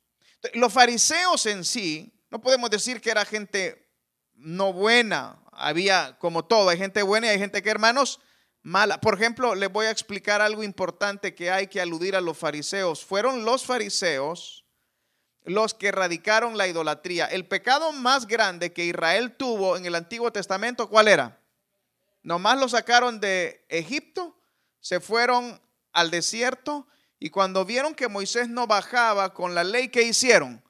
Los 0.54 0.72
fariseos 0.72 1.46
en 1.46 1.64
sí, 1.64 2.12
no 2.30 2.40
podemos 2.40 2.70
decir 2.70 3.00
que 3.00 3.10
era 3.10 3.24
gente 3.24 3.88
no 4.34 4.72
buena, 4.72 5.38
había 5.52 6.16
como 6.18 6.44
todo, 6.44 6.70
hay 6.70 6.78
gente 6.78 7.02
buena 7.02 7.26
y 7.26 7.30
hay 7.30 7.38
gente 7.38 7.62
que 7.62 7.70
hermanos 7.70 8.20
mala. 8.62 9.00
Por 9.00 9.14
ejemplo, 9.14 9.54
les 9.54 9.70
voy 9.70 9.86
a 9.86 9.90
explicar 9.90 10.40
algo 10.40 10.62
importante 10.62 11.34
que 11.34 11.50
hay 11.50 11.66
que 11.66 11.80
aludir 11.80 12.16
a 12.16 12.20
los 12.20 12.38
fariseos. 12.38 13.04
Fueron 13.04 13.44
los 13.44 13.64
fariseos 13.64 14.64
los 15.44 15.74
que 15.74 15.88
erradicaron 15.88 16.58
la 16.58 16.68
idolatría. 16.68 17.26
El 17.26 17.46
pecado 17.46 17.92
más 17.92 18.26
grande 18.26 18.72
que 18.72 18.84
Israel 18.84 19.36
tuvo 19.36 19.76
en 19.76 19.86
el 19.86 19.94
Antiguo 19.94 20.30
Testamento, 20.32 20.88
¿cuál 20.88 21.08
era? 21.08 21.40
Nomás 22.22 22.58
lo 22.58 22.68
sacaron 22.68 23.20
de 23.20 23.64
Egipto, 23.68 24.36
se 24.80 25.00
fueron 25.00 25.60
al 25.92 26.10
desierto 26.10 26.86
y 27.18 27.30
cuando 27.30 27.64
vieron 27.64 27.94
que 27.94 28.08
Moisés 28.08 28.48
no 28.48 28.66
bajaba 28.66 29.32
con 29.32 29.54
la 29.54 29.64
ley 29.64 29.88
que 29.88 30.02
hicieron, 30.02 30.62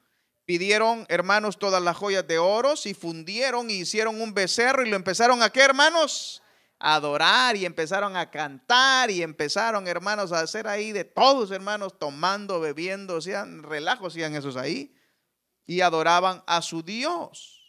pidieron, 0.45 1.05
hermanos, 1.09 1.59
todas 1.59 1.81
las 1.83 1.97
joyas 1.97 2.27
de 2.27 2.39
oros 2.39 2.85
y 2.85 2.93
fundieron 2.93 3.69
y 3.69 3.81
hicieron 3.81 4.21
un 4.21 4.33
becerro 4.33 4.85
y 4.85 4.89
lo 4.89 4.95
empezaron 4.95 5.43
a 5.43 5.49
qué, 5.49 5.61
hermanos? 5.61 6.41
Adorar 6.83 7.55
y 7.55 7.65
empezaron 7.65 8.17
a 8.17 8.31
cantar 8.31 9.11
y 9.11 9.21
empezaron, 9.21 9.87
hermanos, 9.87 10.31
a 10.31 10.39
hacer 10.39 10.67
ahí 10.67 10.91
de 10.91 11.03
todos, 11.03 11.51
hermanos, 11.51 11.99
tomando, 11.99 12.59
bebiendo, 12.59 13.17
hacían 13.17 13.61
relajos, 13.61 14.13
hacían 14.13 14.35
esos 14.35 14.57
ahí 14.57 14.95
y 15.67 15.81
adoraban 15.81 16.43
a 16.47 16.61
su 16.61 16.81
Dios. 16.81 17.61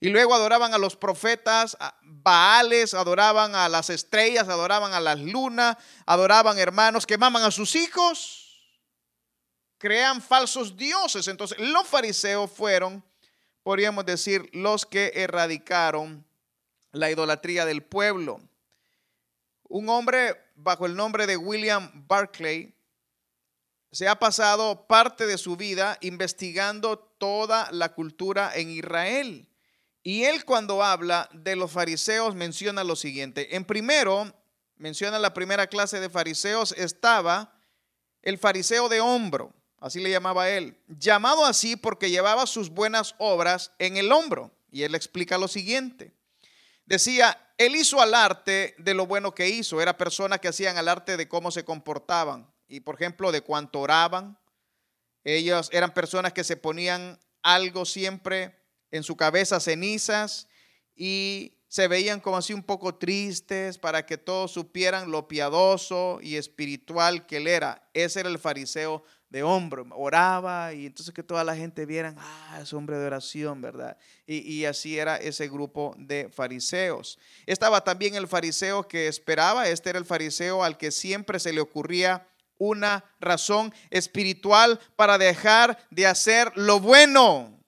Y 0.00 0.10
luego 0.10 0.34
adoraban 0.34 0.74
a 0.74 0.78
los 0.78 0.94
profetas, 0.94 1.76
a 1.80 1.98
Baales, 2.02 2.94
adoraban 2.94 3.56
a 3.56 3.68
las 3.68 3.90
estrellas, 3.90 4.48
adoraban 4.48 4.92
a 4.92 5.00
las 5.00 5.18
lunas, 5.18 5.76
adoraban 6.06 6.58
hermanos, 6.58 7.06
quemaban 7.06 7.42
a 7.42 7.50
sus 7.50 7.74
hijos, 7.74 8.78
crean 9.78 10.22
falsos 10.22 10.76
dioses. 10.76 11.26
Entonces 11.26 11.58
los 11.58 11.88
fariseos 11.88 12.50
fueron, 12.52 13.04
podríamos 13.64 14.06
decir, 14.06 14.48
los 14.52 14.86
que 14.86 15.12
erradicaron 15.16 16.27
la 16.92 17.10
idolatría 17.10 17.64
del 17.64 17.82
pueblo. 17.82 18.40
Un 19.64 19.88
hombre 19.88 20.36
bajo 20.54 20.86
el 20.86 20.96
nombre 20.96 21.26
de 21.26 21.36
William 21.36 21.90
Barclay 22.08 22.74
se 23.90 24.08
ha 24.08 24.18
pasado 24.18 24.86
parte 24.86 25.26
de 25.26 25.38
su 25.38 25.56
vida 25.56 25.98
investigando 26.00 26.98
toda 26.98 27.70
la 27.72 27.94
cultura 27.94 28.52
en 28.54 28.70
Israel. 28.70 29.48
Y 30.02 30.24
él 30.24 30.44
cuando 30.44 30.82
habla 30.82 31.28
de 31.32 31.56
los 31.56 31.72
fariseos 31.72 32.34
menciona 32.34 32.84
lo 32.84 32.96
siguiente. 32.96 33.56
En 33.56 33.64
primero, 33.64 34.32
menciona 34.76 35.18
la 35.18 35.34
primera 35.34 35.66
clase 35.66 36.00
de 36.00 36.10
fariseos, 36.10 36.72
estaba 36.72 37.54
el 38.22 38.38
fariseo 38.38 38.88
de 38.88 39.00
hombro, 39.00 39.52
así 39.78 40.00
le 40.00 40.10
llamaba 40.10 40.50
él, 40.50 40.78
llamado 40.88 41.44
así 41.44 41.76
porque 41.76 42.10
llevaba 42.10 42.46
sus 42.46 42.70
buenas 42.70 43.14
obras 43.18 43.72
en 43.78 43.96
el 43.96 44.12
hombro. 44.12 44.50
Y 44.70 44.82
él 44.82 44.94
explica 44.94 45.38
lo 45.38 45.48
siguiente. 45.48 46.12
Decía, 46.88 47.38
él 47.58 47.76
hizo 47.76 48.00
al 48.00 48.14
arte 48.14 48.74
de 48.78 48.94
lo 48.94 49.06
bueno 49.06 49.34
que 49.34 49.46
hizo, 49.46 49.82
era 49.82 49.98
personas 49.98 50.40
que 50.40 50.48
hacían 50.48 50.78
al 50.78 50.88
arte 50.88 51.18
de 51.18 51.28
cómo 51.28 51.50
se 51.50 51.62
comportaban 51.62 52.50
y 52.66 52.80
por 52.80 52.94
ejemplo 52.94 53.30
de 53.30 53.42
cuánto 53.42 53.80
oraban. 53.80 54.38
Ellos 55.22 55.68
eran 55.70 55.92
personas 55.92 56.32
que 56.32 56.44
se 56.44 56.56
ponían 56.56 57.20
algo 57.42 57.84
siempre 57.84 58.58
en 58.90 59.02
su 59.02 59.18
cabeza 59.18 59.60
cenizas 59.60 60.48
y 60.96 61.58
se 61.68 61.88
veían 61.88 62.20
como 62.20 62.38
así 62.38 62.54
un 62.54 62.62
poco 62.62 62.94
tristes 62.94 63.76
para 63.76 64.06
que 64.06 64.16
todos 64.16 64.52
supieran 64.52 65.10
lo 65.10 65.28
piadoso 65.28 66.20
y 66.22 66.36
espiritual 66.36 67.26
que 67.26 67.36
él 67.36 67.48
era. 67.48 67.86
Ese 67.92 68.20
era 68.20 68.30
el 68.30 68.38
fariseo 68.38 69.04
de 69.30 69.42
hombro, 69.42 69.86
oraba 69.90 70.72
y 70.72 70.86
entonces 70.86 71.14
que 71.14 71.22
toda 71.22 71.44
la 71.44 71.54
gente 71.54 71.84
viera, 71.84 72.14
ah, 72.16 72.60
es 72.62 72.72
hombre 72.72 72.96
de 72.98 73.06
oración, 73.06 73.60
¿verdad? 73.60 73.98
Y, 74.26 74.38
y, 74.38 74.64
así 74.64 74.98
era 74.98 75.16
ese 75.16 75.48
grupo 75.48 75.94
de 75.98 76.30
fariseos. 76.32 77.18
Estaba 77.44 77.82
también 77.82 78.14
el 78.14 78.26
fariseo 78.26 78.88
que 78.88 79.06
esperaba, 79.06 79.68
este 79.68 79.90
era 79.90 79.98
el 79.98 80.06
fariseo 80.06 80.64
al 80.64 80.78
que 80.78 80.90
siempre 80.90 81.38
se 81.38 81.52
le 81.52 81.60
ocurría 81.60 82.26
una 82.58 83.04
razón 83.20 83.72
espiritual 83.90 84.80
para 84.96 85.18
dejar 85.18 85.78
de 85.90 86.06
hacer 86.06 86.52
lo 86.56 86.80
bueno. 86.80 87.58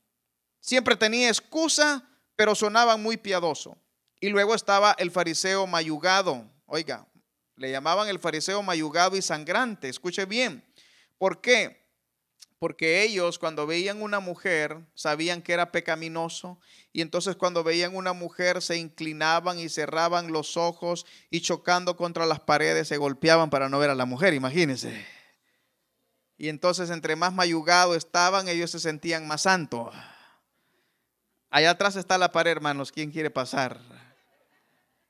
Siempre 0.60 0.96
tenía 0.96 1.28
excusa, 1.28 2.04
pero 2.36 2.54
sonaba 2.54 2.96
muy 2.96 3.16
piadoso. 3.16 3.76
Y 4.20 4.28
luego 4.28 4.54
estaba 4.54 4.94
el 4.98 5.10
fariseo 5.10 5.66
mayugado. 5.66 6.44
Oiga, 6.66 7.06
le 7.56 7.70
llamaban 7.70 8.08
el 8.08 8.18
fariseo 8.18 8.62
mayugado 8.62 9.16
y 9.16 9.22
sangrante. 9.22 9.88
Escuche 9.88 10.26
bien. 10.26 10.64
¿Por 11.20 11.42
qué? 11.42 11.86
Porque 12.58 13.02
ellos 13.02 13.38
cuando 13.38 13.66
veían 13.66 14.00
una 14.00 14.20
mujer 14.20 14.78
sabían 14.94 15.42
que 15.42 15.52
era 15.52 15.70
pecaminoso 15.70 16.58
y 16.94 17.02
entonces 17.02 17.36
cuando 17.36 17.62
veían 17.62 17.94
una 17.94 18.14
mujer 18.14 18.62
se 18.62 18.78
inclinaban 18.78 19.58
y 19.58 19.68
cerraban 19.68 20.32
los 20.32 20.56
ojos 20.56 21.04
y 21.28 21.42
chocando 21.42 21.94
contra 21.98 22.24
las 22.24 22.40
paredes 22.40 22.88
se 22.88 22.96
golpeaban 22.96 23.50
para 23.50 23.68
no 23.68 23.78
ver 23.78 23.90
a 23.90 23.94
la 23.94 24.06
mujer, 24.06 24.32
imagínense. 24.32 25.06
Y 26.38 26.48
entonces 26.48 26.88
entre 26.88 27.16
más 27.16 27.34
mayugado 27.34 27.94
estaban 27.94 28.48
ellos 28.48 28.70
se 28.70 28.80
sentían 28.80 29.28
más 29.28 29.42
santos. 29.42 29.94
Allá 31.50 31.72
atrás 31.72 31.96
está 31.96 32.16
la 32.16 32.32
pared, 32.32 32.52
hermanos. 32.52 32.92
¿Quién 32.92 33.10
quiere 33.10 33.28
pasar? 33.28 33.78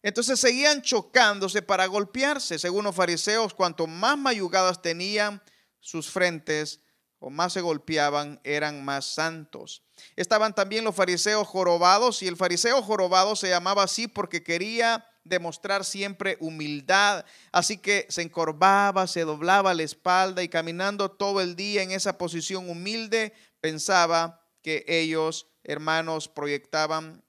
Entonces 0.03 0.41
seguían 0.41 0.83
chocándose 0.83 1.63
para 1.63 1.87
golpearse. 1.87 2.59
Según 2.59 2.83
los 2.83 2.97
fariseos, 2.97 3.55
cuanto 3.55 3.87
más 3.87 4.19
mayugadas 4.19 4.83
tenían 4.83 5.41
sus 5.81 6.11
frentes 6.11 6.81
o 7.19 7.29
más 7.29 7.53
se 7.53 7.61
golpeaban, 7.61 8.41
eran 8.45 8.85
más 8.85 9.05
santos. 9.05 9.83
Estaban 10.17 10.55
también 10.55 10.85
los 10.85 10.95
fariseos 10.95 11.47
jorobados 11.47 12.23
y 12.23 12.29
el 12.29 12.37
fariseo 12.37 12.83
jorobado 12.83 13.37
se 13.37 13.51
llamaba 13.51 13.83
así 13.83 14.09
porque 14.09 14.43
quería 14.43 15.07
demostrar 15.23 15.85
siempre 15.85 16.39
humildad. 16.41 17.27
Así 17.53 17.77
que 17.77 18.07
se 18.09 18.23
encorvaba, 18.23 19.07
se 19.07 19.25
doblaba 19.25 19.75
la 19.75 19.83
espalda 19.83 20.43
y 20.43 20.49
caminando 20.49 21.11
todo 21.11 21.43
el 21.43 21.57
día 21.57 21.83
en 21.83 21.91
esa 21.91 22.17
posición 22.17 22.71
humilde, 22.71 23.35
pensaba 23.61 24.43
que 24.63 24.85
ellos 24.89 25.49
hermanos 25.63 26.29
proyectaban, 26.29 27.23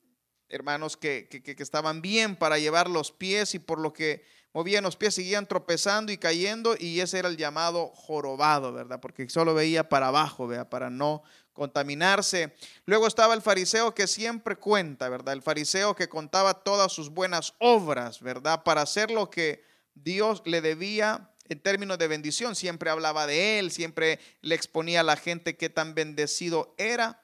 hermanos 0.47 0.97
que, 0.97 1.27
estaban 1.57 2.01
bien 2.01 2.35
para 2.35 2.59
llevar 2.59 2.89
los 2.89 3.11
pies 3.11 3.55
y 3.55 3.59
por 3.59 3.79
lo 3.79 3.93
que 3.93 4.23
movían 4.53 4.83
los 4.83 4.95
pies 4.95 5.15
seguían 5.15 5.47
tropezando 5.47 6.11
y 6.11 6.17
cayendo 6.17 6.75
y 6.77 6.99
ese 6.99 7.19
era 7.19 7.29
el 7.29 7.37
llamado 7.37 7.87
jorobado, 7.95 8.73
¿verdad? 8.73 8.99
Porque 8.99 9.29
solo 9.29 9.53
veía 9.53 9.89
para 9.89 10.07
abajo, 10.07 10.47
¿verdad? 10.47 10.69
Para 10.69 10.89
no 10.89 11.23
contaminarse. 11.53 12.55
Luego 12.85 13.07
estaba 13.07 13.33
el 13.33 13.41
fariseo 13.41 13.93
que 13.93 14.07
siempre 14.07 14.55
cuenta, 14.55 15.09
¿verdad? 15.09 15.33
El 15.33 15.41
fariseo 15.41 15.95
que 15.95 16.09
contaba 16.09 16.63
todas 16.63 16.91
sus 16.91 17.09
buenas 17.09 17.53
obras, 17.59 18.21
¿verdad? 18.21 18.63
Para 18.63 18.81
hacer 18.81 19.11
lo 19.11 19.29
que 19.29 19.63
Dios 19.93 20.41
le 20.45 20.61
debía 20.61 21.31
en 21.49 21.59
términos 21.59 21.97
de 21.97 22.07
bendición. 22.07 22.55
Siempre 22.55 22.89
hablaba 22.89 23.27
de 23.27 23.59
él, 23.59 23.71
siempre 23.71 24.19
le 24.41 24.55
exponía 24.55 25.01
a 25.01 25.03
la 25.03 25.17
gente 25.17 25.57
qué 25.57 25.69
tan 25.69 25.93
bendecido 25.93 26.73
era. 26.77 27.21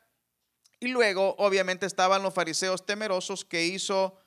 Y 0.80 0.90
luego, 0.90 1.36
obviamente, 1.40 1.86
estaban 1.86 2.22
los 2.22 2.34
fariseos 2.34 2.86
temerosos 2.86 3.46
que 3.46 3.66
hizo, 3.66 4.20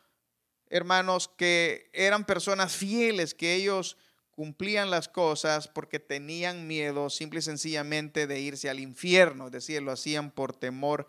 hermanos, 0.70 1.28
que 1.36 1.90
eran 1.92 2.24
personas 2.24 2.74
fieles, 2.74 3.34
que 3.34 3.54
ellos 3.54 3.96
cumplían 4.30 4.88
las 4.88 5.08
cosas 5.08 5.68
porque 5.68 5.98
tenían 5.98 6.66
miedo 6.66 7.10
simple 7.10 7.40
y 7.40 7.42
sencillamente 7.42 8.26
de 8.26 8.40
irse 8.40 8.70
al 8.70 8.80
infierno, 8.80 9.46
es 9.46 9.52
decir, 9.52 9.82
lo 9.82 9.92
hacían 9.92 10.30
por 10.30 10.56
temor 10.56 11.08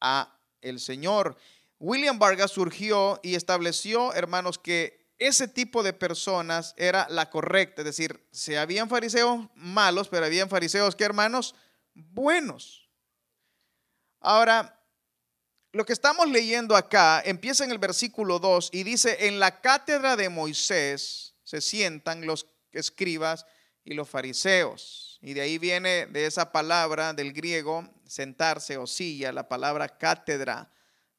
a 0.00 0.38
el 0.60 0.80
Señor. 0.80 1.38
William 1.78 2.18
Vargas 2.18 2.50
surgió 2.50 3.20
y 3.22 3.34
estableció, 3.34 4.12
hermanos, 4.12 4.58
que 4.58 5.06
ese 5.18 5.48
tipo 5.48 5.82
de 5.82 5.94
personas 5.94 6.74
era 6.76 7.06
la 7.08 7.30
correcta, 7.30 7.80
es 7.80 7.86
decir, 7.86 8.26
se 8.30 8.58
habían 8.58 8.90
fariseos 8.90 9.48
malos, 9.54 10.08
pero 10.08 10.26
habían 10.26 10.50
fariseos 10.50 10.94
que, 10.94 11.04
hermanos, 11.04 11.54
buenos. 11.94 12.90
Ahora, 14.20 14.75
lo 15.76 15.84
que 15.84 15.92
estamos 15.92 16.30
leyendo 16.30 16.74
acá 16.74 17.20
empieza 17.22 17.62
en 17.62 17.70
el 17.70 17.76
versículo 17.76 18.38
2 18.38 18.70
y 18.72 18.82
dice, 18.82 19.26
en 19.26 19.38
la 19.38 19.60
cátedra 19.60 20.16
de 20.16 20.30
Moisés 20.30 21.34
se 21.44 21.60
sientan 21.60 22.24
los 22.24 22.46
escribas 22.72 23.44
y 23.84 23.92
los 23.92 24.08
fariseos. 24.08 25.18
Y 25.20 25.34
de 25.34 25.42
ahí 25.42 25.58
viene 25.58 26.06
de 26.06 26.24
esa 26.24 26.50
palabra 26.50 27.12
del 27.12 27.34
griego 27.34 27.86
sentarse 28.06 28.78
o 28.78 28.86
silla, 28.86 29.32
la 29.32 29.50
palabra 29.50 29.98
cátedra, 29.98 30.70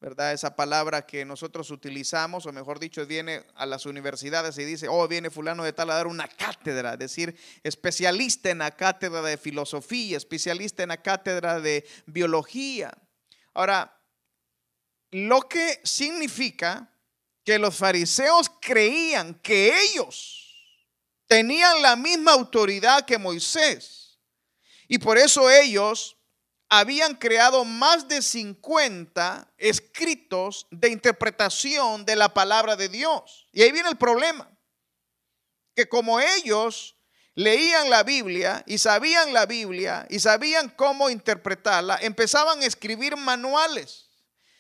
¿verdad? 0.02 0.34
Esa 0.34 0.56
palabra 0.56 1.06
que 1.06 1.24
nosotros 1.24 1.70
utilizamos, 1.70 2.48
o 2.48 2.52
mejor 2.52 2.80
dicho, 2.80 3.06
viene 3.06 3.46
a 3.54 3.68
las 3.68 3.86
universidades 3.86 4.58
y 4.58 4.66
dice, 4.66 4.88
oh, 4.90 5.08
viene 5.08 5.30
fulano 5.30 5.64
de 5.66 5.74
tal 5.74 5.92
a 5.92 5.98
dar 5.98 6.08
una 6.08 6.28
cátedra, 6.28 6.94
es 6.94 7.00
decir, 7.00 7.40
especialista 7.62 8.50
en 8.50 8.58
la 8.58 8.72
cátedra 8.72 9.22
de 9.22 9.38
filosofía, 9.38 10.18
especialista 10.18 10.82
en 10.82 10.90
la 10.90 11.04
cátedra 11.04 11.60
de 11.60 11.86
biología. 12.08 12.92
Ahora, 13.54 13.97
lo 15.12 15.42
que 15.42 15.80
significa 15.84 16.92
que 17.44 17.60
los 17.60 17.76
fariseos 17.76 18.52
creían 18.62 19.34
que 19.36 19.82
ellos 19.82 20.48
tenían 21.28 21.82
la 21.82 21.96
misma 21.96 22.34
autoridad 22.34 23.06
que 23.06 23.18
Moisés. 23.18 24.20
Y 24.88 24.98
por 24.98 25.18
eso 25.18 25.50
ellos 25.50 26.18
habían 26.70 27.16
creado 27.16 27.64
más 27.64 28.08
de 28.08 28.22
50 28.22 29.54
escritos 29.58 30.68
de 30.72 30.90
interpretación 30.90 32.06
de 32.06 32.16
la 32.16 32.34
palabra 32.34 32.76
de 32.76 32.90
Dios. 32.90 33.48
Y 33.52 33.62
ahí 33.62 33.72
viene 33.72 33.90
el 33.90 33.98
problema, 33.98 34.50
que 35.76 35.88
como 35.88 36.20
ellos 36.20 36.96
leían 37.36 37.90
la 37.90 38.04
Biblia 38.04 38.64
y 38.66 38.80
sabían 38.80 39.34
la 39.34 39.46
Biblia 39.46 40.06
y 40.10 40.20
sabían 40.20 40.70
cómo 40.70 41.10
interpretarla, 41.10 41.98
empezaban 42.02 42.62
a 42.62 42.66
escribir 42.66 43.16
manuales. 43.16 44.07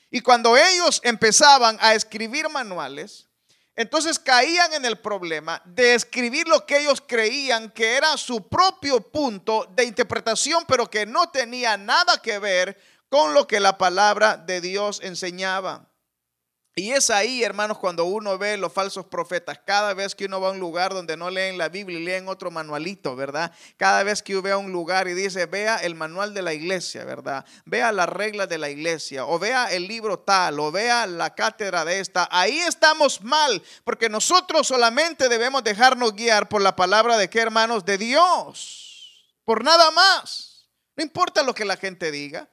Y 0.10 0.22
cuando 0.22 0.56
ellos 0.56 1.02
empezaban 1.04 1.78
a 1.82 1.94
escribir 1.94 2.48
manuales, 2.50 3.28
entonces 3.76 4.18
caían 4.18 4.74
en 4.74 4.86
el 4.86 4.98
problema 4.98 5.62
de 5.66 5.94
escribir 5.94 6.48
lo 6.48 6.66
que 6.66 6.80
ellos 6.80 7.04
creían 7.06 7.70
que 7.70 7.96
era 7.96 8.18
su 8.18 8.48
propio 8.48 9.02
punto 9.02 9.72
de 9.76 9.84
interpretación, 9.84 10.66
pero 10.68 10.90
que 10.90 11.06
no 11.06 11.30
tenía 11.30 11.78
nada 11.78 12.20
que 12.22 12.40
ver 12.40 12.78
con 13.10 13.34
lo 13.34 13.46
que 13.48 13.60
la 13.60 13.78
palabra 13.78 14.36
de 14.36 14.62
Dios 14.62 15.00
enseñaba. 15.04 15.88
Y 16.79 16.91
es 16.91 17.10
ahí, 17.10 17.43
hermanos, 17.43 17.79
cuando 17.79 18.05
uno 18.05 18.38
ve 18.38 18.55
los 18.55 18.72
falsos 18.72 19.03
profetas. 19.07 19.60
Cada 19.65 19.96
vez 19.96 20.13
que 20.13 20.25
uno 20.25 20.39
va 20.39 20.50
a 20.50 20.51
un 20.51 20.60
lugar 20.60 20.93
donde 20.93 21.17
no 21.17 21.31
leen 21.31 21.57
la 21.57 21.69
Biblia 21.69 21.98
y 21.98 22.03
leen 22.03 22.27
otro 22.27 22.51
manualito, 22.51 23.15
¿verdad? 23.15 23.51
Cada 23.77 24.03
vez 24.03 24.22
que 24.22 24.34
uno 24.34 24.43
ve 24.43 24.51
a 24.51 24.60
un 24.60 24.72
lugar 24.72 25.07
y 25.07 25.15
dice, 25.15 25.48
vea 25.48 25.77
el 25.77 25.96
manual 25.96 26.36
de 26.36 26.43
la 26.43 26.53
iglesia, 26.53 27.03
¿verdad? 27.03 27.43
Vea 27.65 27.91
las 27.91 28.07
reglas 28.07 28.48
de 28.48 28.60
la 28.60 28.69
iglesia, 28.69 29.25
o 29.25 29.39
vea 29.39 29.72
el 29.72 29.88
libro 29.88 30.19
tal, 30.19 30.60
o 30.60 30.72
vea 30.72 31.07
la 31.07 31.34
cátedra 31.34 31.84
de 31.84 32.00
esta. 32.00 32.29
Ahí 32.29 32.60
estamos 32.60 33.24
mal, 33.24 33.63
porque 33.84 34.07
nosotros 34.07 34.67
solamente 34.67 35.29
debemos 35.29 35.63
dejarnos 35.63 36.13
guiar 36.13 36.48
por 36.48 36.62
la 36.62 36.75
palabra 36.75 37.17
de 37.17 37.27
qué, 37.27 37.39
hermanos? 37.39 37.86
De 37.86 37.98
Dios. 37.98 39.25
Por 39.46 39.63
nada 39.63 39.89
más. 39.89 40.69
No 40.96 41.01
importa 41.03 41.41
lo 41.41 41.55
que 41.55 41.65
la 41.65 41.77
gente 41.77 42.12
diga. 42.12 42.48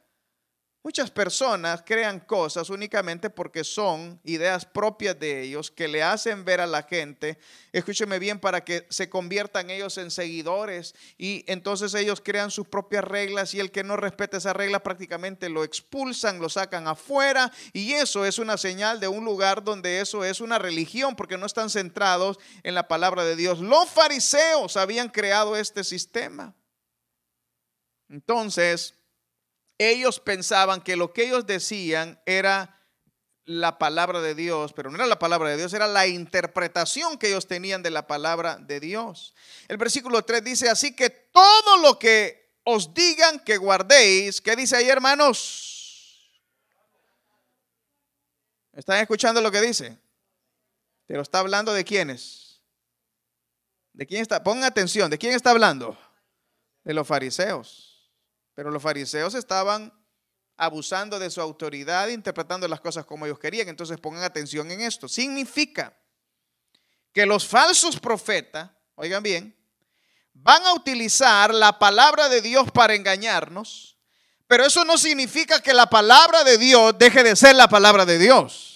Muchas 0.85 1.11
personas 1.11 1.83
crean 1.83 2.21
cosas 2.21 2.69
únicamente 2.69 3.31
porque 3.31 3.65
son 3.65 4.21
ideas 4.23 4.67
propias 4.67 5.19
de 5.19 5.41
ellos 5.41 5.71
que 5.71 5.89
le 5.89 6.03
hacen 6.03 6.45
ver 6.45 6.61
a 6.61 6.67
la 6.67 6.83
gente, 6.83 7.39
escúcheme 7.73 8.19
bien, 8.19 8.39
para 8.39 8.63
que 8.63 8.87
se 8.91 9.09
conviertan 9.09 9.71
ellos 9.71 9.97
en 9.97 10.11
seguidores 10.11 10.95
y 11.17 11.43
entonces 11.47 11.95
ellos 11.95 12.21
crean 12.23 12.51
sus 12.51 12.69
propias 12.69 13.03
reglas 13.03 13.55
y 13.55 13.61
el 13.61 13.71
que 13.71 13.83
no 13.83 13.97
respete 13.97 14.37
esa 14.37 14.53
regla 14.53 14.83
prácticamente 14.83 15.49
lo 15.49 15.65
expulsan, 15.65 16.39
lo 16.39 16.51
sacan 16.51 16.87
afuera 16.87 17.51
y 17.73 17.95
eso 17.95 18.27
es 18.27 18.39
una 18.39 18.59
señal 18.59 19.01
de 19.01 19.09
un 19.09 19.25
lugar 19.25 19.65
donde 19.65 20.03
eso 20.03 20.23
es 20.23 20.43
una 20.43 20.59
religión 20.59 21.17
porque 21.17 21.39
no 21.39 21.47
están 21.47 21.71
centrados 21.71 22.39
en 22.63 22.75
la 22.75 22.89
palabra 22.89 23.25
de 23.25 23.37
Dios. 23.37 23.59
Los 23.61 23.89
fariseos 23.89 24.77
habían 24.77 25.09
creado 25.09 25.57
este 25.57 25.83
sistema. 25.83 26.55
Entonces, 28.11 28.95
ellos 29.79 30.21
pensaban 30.21 30.81
que 30.81 30.97
lo 30.97 31.13
que 31.13 31.25
ellos 31.27 31.47
decían 31.47 32.21
era 32.27 32.81
la 33.45 33.79
palabra 33.79 34.21
de 34.21 34.35
Dios, 34.35 34.73
pero 34.73 34.91
no 34.91 34.97
era 34.97 35.07
la 35.07 35.19
palabra 35.19 35.51
de 35.51 35.57
Dios, 35.57 35.75
era 35.75 35.87
la 35.87 36.07
interpretación 36.07 37.19
que 37.19 37.29
ellos 37.29 37.47
tenían 37.47 37.83
de 37.83 37.91
la 37.91 38.07
palabra 38.07 38.57
de 38.57 38.81
Dios. 38.81 39.35
El 39.69 39.77
versículo 39.77 40.23
3 40.23 40.43
dice, 40.43 40.71
así 40.71 40.95
que 40.97 41.11
todo 41.11 41.77
lo 41.79 41.99
que 41.99 42.59
os 42.65 42.95
digan 42.95 43.41
que 43.41 43.59
guardéis, 43.59 44.41
¿qué 44.41 44.57
dice 44.57 44.77
ahí 44.77 44.89
hermanos? 44.89 46.31
¿Están 48.73 49.01
escuchando 49.01 49.41
lo 49.41 49.51
que 49.51 49.61
dice? 49.61 49.99
Pero 51.07 51.23
está 51.23 51.41
hablando 51.41 51.73
de 51.73 51.85
quiénes. 51.85 52.63
¿De 53.93 54.07
quién 54.07 54.23
está? 54.23 54.43
Pongan 54.43 54.65
atención, 54.65 55.11
¿de 55.11 55.19
quién 55.19 55.35
está 55.35 55.51
hablando? 55.51 55.97
De 56.83 56.95
los 56.95 57.07
fariseos. 57.07 57.94
Pero 58.55 58.71
los 58.71 58.83
fariseos 58.83 59.35
estaban 59.35 59.93
abusando 60.57 61.19
de 61.19 61.31
su 61.31 61.41
autoridad, 61.41 62.09
interpretando 62.09 62.69
las 62.69 62.81
cosas 62.81 63.05
como 63.05 63.27
ellos 63.27 63.39
querían. 63.39 63.69
Entonces 63.69 63.99
pongan 63.99 64.23
atención 64.23 64.71
en 64.71 64.81
esto. 64.81 65.09
Significa 65.09 65.97
que 67.13 67.27
los 67.27 67.47
falsos 67.47 67.99
profetas, 67.99 68.71
oigan 68.95 69.23
bien, 69.23 69.57
van 70.33 70.65
a 70.65 70.75
utilizar 70.75 71.55
la 71.55 71.79
palabra 71.79 72.29
de 72.29 72.41
Dios 72.41 72.71
para 72.73 72.95
engañarnos, 72.95 73.97
pero 74.47 74.67
eso 74.67 74.85
no 74.85 74.99
significa 74.99 75.61
que 75.61 75.73
la 75.73 75.87
palabra 75.87 76.45
de 76.45 76.59
Dios 76.59 76.95
deje 76.99 77.23
de 77.23 77.37
ser 77.37 77.57
la 77.57 77.69
palabra 77.69 78.05
de 78.05 78.19
Dios. 78.19 78.74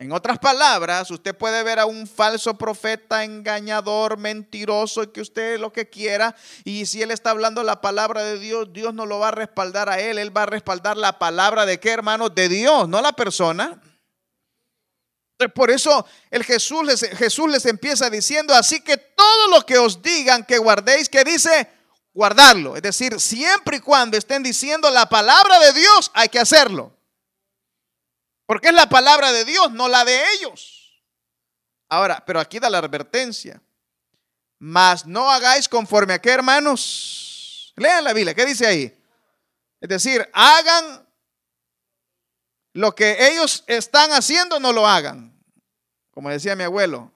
En 0.00 0.12
otras 0.12 0.38
palabras, 0.38 1.10
usted 1.10 1.36
puede 1.36 1.62
ver 1.62 1.78
a 1.78 1.84
un 1.84 2.06
falso 2.06 2.56
profeta, 2.56 3.22
engañador, 3.22 4.16
mentiroso, 4.16 5.02
y 5.02 5.08
que 5.08 5.20
usted 5.20 5.60
lo 5.60 5.74
que 5.74 5.90
quiera, 5.90 6.34
y 6.64 6.86
si 6.86 7.02
él 7.02 7.10
está 7.10 7.32
hablando 7.32 7.62
la 7.62 7.82
palabra 7.82 8.22
de 8.22 8.38
Dios, 8.38 8.72
Dios 8.72 8.94
no 8.94 9.04
lo 9.04 9.18
va 9.18 9.28
a 9.28 9.32
respaldar 9.32 9.90
a 9.90 10.00
él, 10.00 10.16
él 10.16 10.34
va 10.34 10.44
a 10.44 10.46
respaldar 10.46 10.96
la 10.96 11.18
palabra 11.18 11.66
de 11.66 11.78
qué, 11.78 11.90
hermanos, 11.90 12.34
de 12.34 12.48
Dios, 12.48 12.88
no 12.88 13.02
la 13.02 13.12
persona. 13.12 13.78
Por 15.54 15.70
eso 15.70 16.06
el 16.30 16.44
Jesús 16.44 16.82
les, 16.82 17.00
Jesús 17.18 17.50
les 17.50 17.66
empieza 17.66 18.08
diciendo, 18.08 18.54
así 18.54 18.80
que 18.80 18.96
todo 18.96 19.48
lo 19.48 19.66
que 19.66 19.76
os 19.76 20.00
digan 20.00 20.46
que 20.46 20.56
guardéis, 20.56 21.10
que 21.10 21.24
dice, 21.24 21.68
guardarlo. 22.14 22.74
Es 22.74 22.80
decir, 22.80 23.20
siempre 23.20 23.76
y 23.76 23.80
cuando 23.80 24.16
estén 24.16 24.42
diciendo 24.42 24.90
la 24.90 25.10
palabra 25.10 25.58
de 25.58 25.74
Dios, 25.74 26.10
hay 26.14 26.30
que 26.30 26.38
hacerlo. 26.38 26.90
Porque 28.50 28.66
es 28.66 28.74
la 28.74 28.88
palabra 28.88 29.30
de 29.30 29.44
Dios, 29.44 29.70
no 29.70 29.86
la 29.86 30.04
de 30.04 30.20
ellos. 30.32 31.00
Ahora, 31.88 32.24
pero 32.26 32.40
aquí 32.40 32.58
da 32.58 32.68
la 32.68 32.78
advertencia. 32.78 33.62
Mas 34.58 35.06
no 35.06 35.30
hagáis 35.30 35.68
conforme 35.68 36.14
a 36.14 36.18
qué, 36.20 36.30
hermanos. 36.30 37.72
Lean 37.76 38.02
la 38.02 38.12
Biblia, 38.12 38.34
¿qué 38.34 38.44
dice 38.44 38.66
ahí? 38.66 39.00
Es 39.80 39.88
decir, 39.88 40.28
hagan 40.32 41.06
lo 42.72 42.92
que 42.92 43.28
ellos 43.28 43.62
están 43.68 44.10
haciendo, 44.10 44.58
no 44.58 44.72
lo 44.72 44.84
hagan. 44.84 45.32
Como 46.10 46.28
decía 46.28 46.56
mi 46.56 46.64
abuelo, 46.64 47.12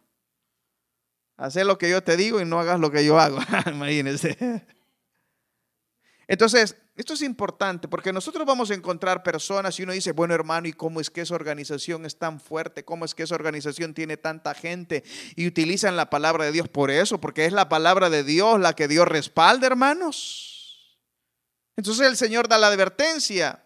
hacer 1.37 1.67
lo 1.67 1.79
que 1.79 1.91
yo 1.91 2.01
te 2.05 2.17
digo 2.17 2.41
y 2.41 2.45
no 2.45 2.61
hagas 2.61 2.79
lo 2.79 2.93
que 2.93 3.05
yo 3.05 3.19
hago. 3.19 3.41
Imagínense. 3.67 4.39
Entonces, 6.29 6.77
esto 6.97 7.15
es 7.15 7.23
importante 7.23 7.89
porque 7.89 8.13
nosotros 8.13 8.47
vamos 8.47 8.71
a 8.71 8.75
encontrar 8.75 9.25
personas 9.25 9.79
y 9.79 9.83
uno 9.83 9.93
dice, 9.93 10.13
bueno 10.13 10.33
hermano, 10.33 10.69
¿y 10.69 10.73
cómo 10.73 11.01
es 11.01 11.11
que 11.11 11.23
esa 11.23 11.35
organización 11.35 12.07
es 12.07 12.17
tan 12.17 12.39
fuerte? 12.39 12.85
¿Cómo 12.85 13.05
es 13.05 13.17
que 13.17 13.25
esa 13.25 13.35
organización 13.35 13.95
tiene 13.95 14.17
tanta 14.17 14.55
gente 14.55 15.03
y 15.35 15.49
utilizan 15.49 15.97
la 15.97 16.09
palabra 16.09 16.45
de 16.45 16.53
Dios 16.53 16.69
por 16.69 16.93
eso? 16.93 17.21
Porque 17.21 17.47
es 17.47 17.53
la 17.53 17.69
palabra 17.69 18.11
de 18.11 18.23
Dios 18.23 18.61
la 18.61 18.77
que 18.77 18.87
Dios 18.87 19.09
respalda, 19.09 19.67
hermanos. 19.67 20.99
Entonces 21.77 22.07
el 22.07 22.17
Señor 22.17 22.47
da 22.47 22.59
la 22.59 22.69
advertencia. 22.69 23.65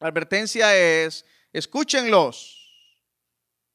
La 0.00 0.08
advertencia 0.08 0.74
es, 0.74 1.26
escúchenlos, 1.52 2.56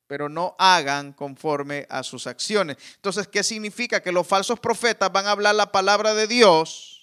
pero 0.08 0.28
no 0.28 0.56
hagan 0.58 1.14
conforme 1.14 1.86
a 1.88 2.02
sus 2.02 2.26
acciones. 2.26 2.78
Entonces, 2.96 3.28
¿qué 3.28 3.44
significa? 3.44 4.02
Que 4.02 4.12
los 4.12 4.26
falsos 4.26 4.60
profetas 4.60 5.12
van 5.12 5.28
a 5.28 5.32
hablar 5.32 5.54
la 5.54 5.72
palabra 5.72 6.16
de 6.16 6.26
Dios 6.26 7.01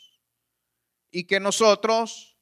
y 1.11 1.25
que 1.25 1.41
nosotros 1.41 2.37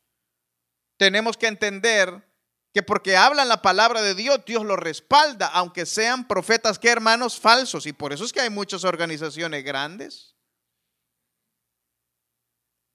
tenemos 0.96 1.36
que 1.36 1.46
entender 1.46 2.26
que 2.72 2.82
porque 2.82 3.16
hablan 3.16 3.48
la 3.48 3.62
palabra 3.62 4.02
de 4.02 4.14
Dios, 4.14 4.44
Dios 4.44 4.64
lo 4.64 4.76
respalda, 4.76 5.46
aunque 5.46 5.86
sean 5.86 6.28
profetas 6.28 6.78
que 6.78 6.90
hermanos 6.90 7.40
falsos. 7.40 7.86
Y 7.86 7.94
por 7.94 8.12
eso 8.12 8.24
es 8.24 8.32
que 8.34 8.40
hay 8.40 8.50
muchas 8.50 8.84
organizaciones 8.84 9.64
grandes. 9.64 10.36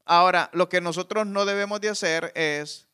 Ahora, 0.06 0.50
lo 0.54 0.70
que 0.70 0.82
nosotros 0.82 1.26
no 1.26 1.46
debemos 1.46 1.82
de 1.82 1.90
hacer 1.90 2.32
es 2.36 2.88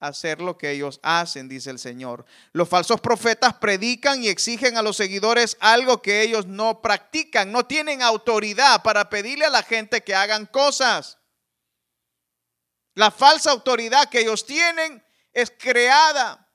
hacer 0.00 0.40
lo 0.40 0.56
que 0.56 0.70
ellos 0.70 0.98
hacen, 1.02 1.48
dice 1.48 1.70
el 1.70 1.78
Señor. 1.78 2.24
Los 2.52 2.68
falsos 2.68 3.00
profetas 3.02 3.54
predican 3.54 4.24
y 4.24 4.28
exigen 4.28 4.78
a 4.78 4.82
los 4.82 4.96
seguidores 4.96 5.58
algo 5.60 6.00
que 6.00 6.22
ellos 6.22 6.46
no 6.46 6.80
practican, 6.80 7.52
no 7.52 7.66
tienen 7.66 8.00
autoridad 8.00 8.82
para 8.82 9.10
pedirle 9.10 9.44
a 9.44 9.50
la 9.50 9.62
gente 9.62 10.02
que 10.02 10.14
hagan 10.14 10.46
cosas. 10.46 11.19
La 12.94 13.10
falsa 13.10 13.50
autoridad 13.50 14.08
que 14.08 14.20
ellos 14.20 14.44
tienen 14.44 15.04
es 15.32 15.52
creada 15.56 16.48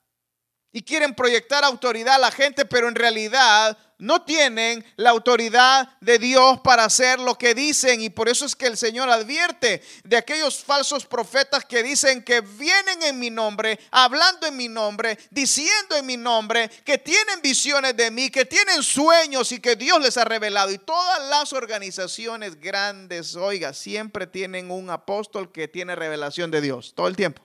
y 0.71 0.83
quieren 0.83 1.15
proyectar 1.15 1.63
autoridad 1.63 2.15
a 2.15 2.19
la 2.19 2.31
gente, 2.31 2.65
pero 2.65 2.87
en 2.89 2.95
realidad 2.95 3.77
no 3.97 4.23
tienen 4.23 4.85
la 4.97 5.11
autoridad 5.11 5.97
de 6.01 6.19
Dios 6.19 6.59
para 6.61 6.85
hacer 6.85 7.19
lo 7.19 7.37
que 7.37 7.55
dicen. 7.55 8.01
Y 8.01 8.09
por 8.09 8.27
eso 8.27 8.45
es 8.45 8.55
que 8.55 8.67
el 8.67 8.77
Señor 8.77 9.09
advierte 9.09 9.81
de 10.03 10.17
aquellos 10.17 10.63
falsos 10.63 11.05
profetas 11.05 11.65
que 11.65 11.83
dicen 11.83 12.23
que 12.23 12.41
vienen 12.41 13.03
en 13.03 13.19
mi 13.19 13.29
nombre, 13.29 13.79
hablando 13.91 14.47
en 14.47 14.57
mi 14.57 14.67
nombre, 14.67 15.17
diciendo 15.31 15.95
en 15.95 16.05
mi 16.05 16.17
nombre, 16.17 16.69
que 16.83 16.97
tienen 16.97 17.41
visiones 17.41 17.95
de 17.95 18.11
mí, 18.11 18.29
que 18.29 18.45
tienen 18.45 18.83
sueños 18.83 19.51
y 19.51 19.59
que 19.59 19.75
Dios 19.75 20.01
les 20.01 20.17
ha 20.17 20.25
revelado. 20.25 20.71
Y 20.71 20.77
todas 20.77 21.29
las 21.29 21.53
organizaciones 21.53 22.59
grandes, 22.59 23.35
oiga, 23.35 23.73
siempre 23.73 24.27
tienen 24.27 24.71
un 24.71 24.89
apóstol 24.89 25.51
que 25.51 25.67
tiene 25.67 25.95
revelación 25.95 26.51
de 26.51 26.61
Dios, 26.61 26.93
todo 26.95 27.07
el 27.07 27.15
tiempo. 27.15 27.41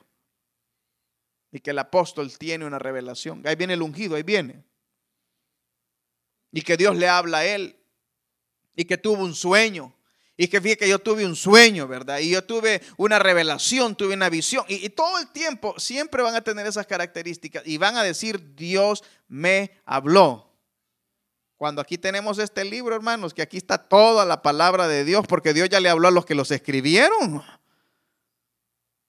Y 1.53 1.59
que 1.59 1.71
el 1.71 1.79
apóstol 1.79 2.37
tiene 2.37 2.65
una 2.65 2.79
revelación. 2.79 3.41
Ahí 3.45 3.55
viene 3.55 3.73
el 3.73 3.81
ungido, 3.81 4.15
ahí 4.15 4.23
viene 4.23 4.63
y 6.51 6.61
que 6.61 6.77
Dios 6.77 6.95
le 6.95 7.07
habla 7.07 7.39
a 7.39 7.45
él 7.45 7.77
y 8.75 8.85
que 8.85 8.97
tuvo 8.97 9.23
un 9.23 9.35
sueño. 9.35 9.95
Y 10.37 10.47
que 10.47 10.59
fíjate 10.59 10.85
que 10.85 10.89
yo 10.89 10.99
tuve 10.99 11.25
un 11.25 11.35
sueño, 11.35 11.87
¿verdad? 11.87 12.19
Y 12.19 12.31
yo 12.31 12.43
tuve 12.43 12.81
una 12.97 13.19
revelación, 13.19 13.95
tuve 13.95 14.15
una 14.15 14.29
visión. 14.29 14.65
Y, 14.67 14.85
y, 14.85 14.89
todo 14.89 15.19
el 15.19 15.27
tiempo 15.27 15.75
siempre 15.77 16.23
van 16.23 16.33
a 16.33 16.41
tener 16.41 16.65
esas 16.65 16.87
características 16.87 17.63
y 17.67 17.77
van 17.77 17.95
a 17.95 18.03
decir, 18.03 18.55
Dios 18.55 19.03
me 19.27 19.71
habló. 19.85 20.51
Cuando 21.57 21.79
aquí 21.79 21.99
tenemos 21.99 22.39
este 22.39 22.65
libro, 22.65 22.95
hermanos, 22.95 23.35
que 23.35 23.43
aquí 23.43 23.57
está 23.57 23.77
toda 23.77 24.25
la 24.25 24.41
palabra 24.41 24.87
de 24.87 25.05
Dios, 25.05 25.27
porque 25.27 25.53
Dios 25.53 25.69
ya 25.69 25.79
le 25.79 25.89
habló 25.89 26.07
a 26.07 26.11
los 26.11 26.25
que 26.25 26.33
los 26.33 26.49
escribieron. 26.49 27.43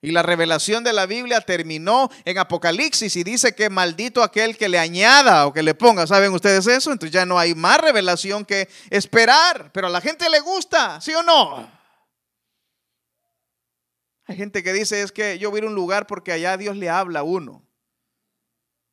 Y 0.04 0.10
la 0.10 0.22
revelación 0.22 0.82
de 0.82 0.92
la 0.92 1.06
Biblia 1.06 1.40
terminó 1.40 2.10
en 2.24 2.36
Apocalipsis 2.36 3.14
y 3.14 3.22
dice 3.22 3.54
que 3.54 3.70
maldito 3.70 4.24
aquel 4.24 4.56
que 4.56 4.68
le 4.68 4.80
añada 4.80 5.46
o 5.46 5.52
que 5.52 5.62
le 5.62 5.76
ponga. 5.76 6.08
¿Saben 6.08 6.32
ustedes 6.32 6.66
eso? 6.66 6.90
Entonces 6.90 7.14
ya 7.14 7.24
no 7.24 7.38
hay 7.38 7.54
más 7.54 7.80
revelación 7.80 8.44
que 8.44 8.68
esperar. 8.90 9.70
Pero 9.72 9.86
a 9.86 9.90
la 9.90 10.00
gente 10.00 10.28
le 10.28 10.40
gusta, 10.40 11.00
¿sí 11.00 11.14
o 11.14 11.22
no? 11.22 11.70
Hay 14.24 14.36
gente 14.36 14.64
que 14.64 14.72
dice 14.72 15.02
es 15.02 15.12
que 15.12 15.38
yo 15.38 15.50
voy 15.50 15.58
a 15.58 15.60
ir 15.60 15.64
a 15.66 15.68
un 15.68 15.76
lugar 15.76 16.08
porque 16.08 16.32
allá 16.32 16.56
Dios 16.56 16.76
le 16.76 16.90
habla 16.90 17.20
a 17.20 17.22
uno. 17.22 17.64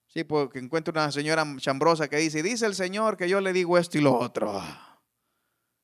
Sí, 0.10 0.24
porque 0.24 0.60
encuentro 0.60 0.92
una 0.92 1.12
señora 1.12 1.44
chambrosa 1.58 2.08
que 2.08 2.18
dice, 2.18 2.44
dice 2.44 2.68
el 2.68 2.76
Señor 2.76 3.18
que 3.18 3.28
yo 3.28 3.42
le 3.42 3.52
digo 3.52 3.80
esto 3.80 3.98
y 3.98 4.02
lo 4.02 4.16
otro. 4.16 4.62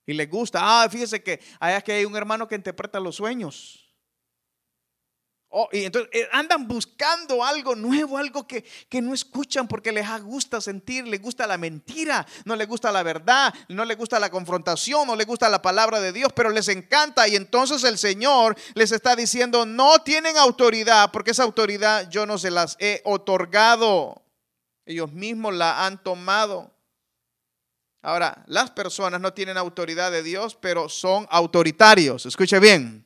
Y 0.05 0.13
le 0.13 0.27
gusta. 0.27 0.59
Ah, 0.61 0.87
fíjese 0.87 1.23
que 1.23 1.39
allá 1.59 1.81
que 1.81 1.93
hay 1.93 2.05
un 2.05 2.15
hermano 2.15 2.47
que 2.47 2.53
interpreta 2.53 2.99
los 2.99 3.15
sueños. 3.15 3.84
Oh, 5.57 5.69
y 5.71 5.85
entonces 5.85 6.09
eh, 6.11 6.27
andan 6.33 6.67
buscando 6.67 7.41
algo 7.41 7.75
nuevo, 7.77 8.17
algo 8.17 8.45
que, 8.45 8.65
que, 8.89 9.01
no 9.01 9.13
escuchan 9.13 9.69
porque 9.69 9.93
les 9.93 10.05
gusta 10.21 10.59
sentir, 10.59 11.07
les 11.07 11.21
gusta 11.21 11.47
la 11.47 11.57
mentira, 11.57 12.27
no 12.43 12.57
les 12.57 12.67
gusta 12.67 12.91
la 12.91 13.03
verdad, 13.03 13.53
no 13.69 13.85
les 13.85 13.97
gusta 13.97 14.19
la 14.19 14.29
confrontación, 14.29 15.07
no 15.07 15.15
les 15.15 15.25
gusta 15.25 15.47
la 15.47 15.61
palabra 15.61 16.01
de 16.01 16.11
Dios, 16.11 16.33
pero 16.35 16.49
les 16.49 16.67
encanta. 16.67 17.25
Y 17.29 17.37
entonces 17.37 17.85
el 17.85 17.97
Señor 17.97 18.57
les 18.73 18.91
está 18.91 19.15
diciendo, 19.15 19.65
no 19.65 19.99
tienen 19.99 20.35
autoridad 20.35 21.09
porque 21.13 21.31
esa 21.31 21.43
autoridad 21.43 22.09
yo 22.09 22.25
no 22.25 22.37
se 22.37 22.51
las 22.51 22.75
he 22.81 23.01
otorgado. 23.05 24.23
Ellos 24.85 25.13
mismos 25.13 25.53
la 25.53 25.85
han 25.85 26.03
tomado. 26.03 26.69
Ahora, 28.01 28.43
las 28.47 28.71
personas 28.71 29.21
no 29.21 29.31
tienen 29.31 29.55
autoridad 29.55 30.11
de 30.11 30.21
Dios, 30.21 30.53
pero 30.53 30.89
son 30.89 31.25
autoritarios. 31.29 32.25
Escuche 32.25 32.59
bien. 32.59 33.05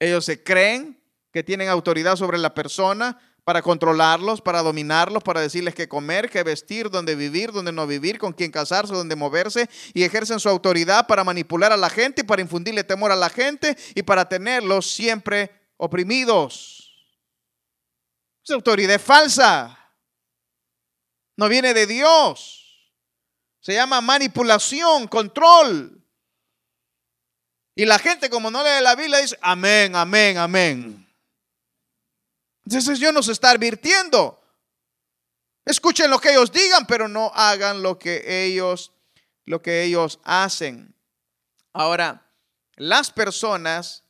Ellos 0.00 0.24
se 0.24 0.42
creen 0.42 0.97
que 1.32 1.42
tienen 1.42 1.68
autoridad 1.68 2.16
sobre 2.16 2.38
la 2.38 2.54
persona 2.54 3.18
para 3.48 3.62
controlarlos, 3.62 4.42
para 4.42 4.60
dominarlos, 4.60 5.22
para 5.22 5.40
decirles 5.40 5.74
qué 5.74 5.88
comer, 5.88 6.28
qué 6.28 6.42
vestir, 6.42 6.90
dónde 6.90 7.14
vivir, 7.14 7.50
dónde 7.50 7.72
no 7.72 7.86
vivir, 7.86 8.18
con 8.18 8.34
quién 8.34 8.50
casarse, 8.50 8.92
dónde 8.92 9.16
moverse, 9.16 9.70
y 9.94 10.02
ejercen 10.04 10.38
su 10.38 10.50
autoridad 10.50 11.06
para 11.06 11.24
manipular 11.24 11.72
a 11.72 11.78
la 11.78 11.88
gente 11.88 12.20
y 12.20 12.24
para 12.24 12.42
infundirle 12.42 12.84
temor 12.84 13.10
a 13.10 13.16
la 13.16 13.30
gente 13.30 13.74
y 13.94 14.02
para 14.02 14.28
tenerlos 14.28 14.90
siempre 14.90 15.50
oprimidos. 15.78 16.92
Esa 18.44 18.54
autoridad 18.54 18.96
es 18.96 19.02
falsa. 19.02 19.78
No 21.38 21.48
viene 21.48 21.72
de 21.72 21.86
Dios. 21.86 22.92
Se 23.60 23.72
llama 23.72 24.02
manipulación, 24.02 25.08
control. 25.08 26.04
Y 27.74 27.86
la 27.86 27.98
gente 27.98 28.28
como 28.28 28.50
no 28.50 28.62
lee 28.62 28.82
la 28.82 28.94
Biblia 28.94 29.20
dice, 29.20 29.38
amén, 29.40 29.96
amén, 29.96 30.36
amén. 30.36 31.07
Entonces 32.68 33.00
Dios 33.00 33.14
nos 33.14 33.28
está 33.28 33.48
advirtiendo. 33.48 34.38
Escuchen 35.64 36.10
lo 36.10 36.18
que 36.18 36.32
ellos 36.32 36.52
digan, 36.52 36.86
pero 36.86 37.08
no 37.08 37.32
hagan 37.34 37.80
lo 37.82 37.98
que 37.98 38.44
ellos, 38.44 38.92
lo 39.46 39.62
que 39.62 39.84
ellos 39.84 40.20
hacen. 40.22 40.94
Ahora, 41.72 42.30
las 42.76 43.10
personas 43.10 44.04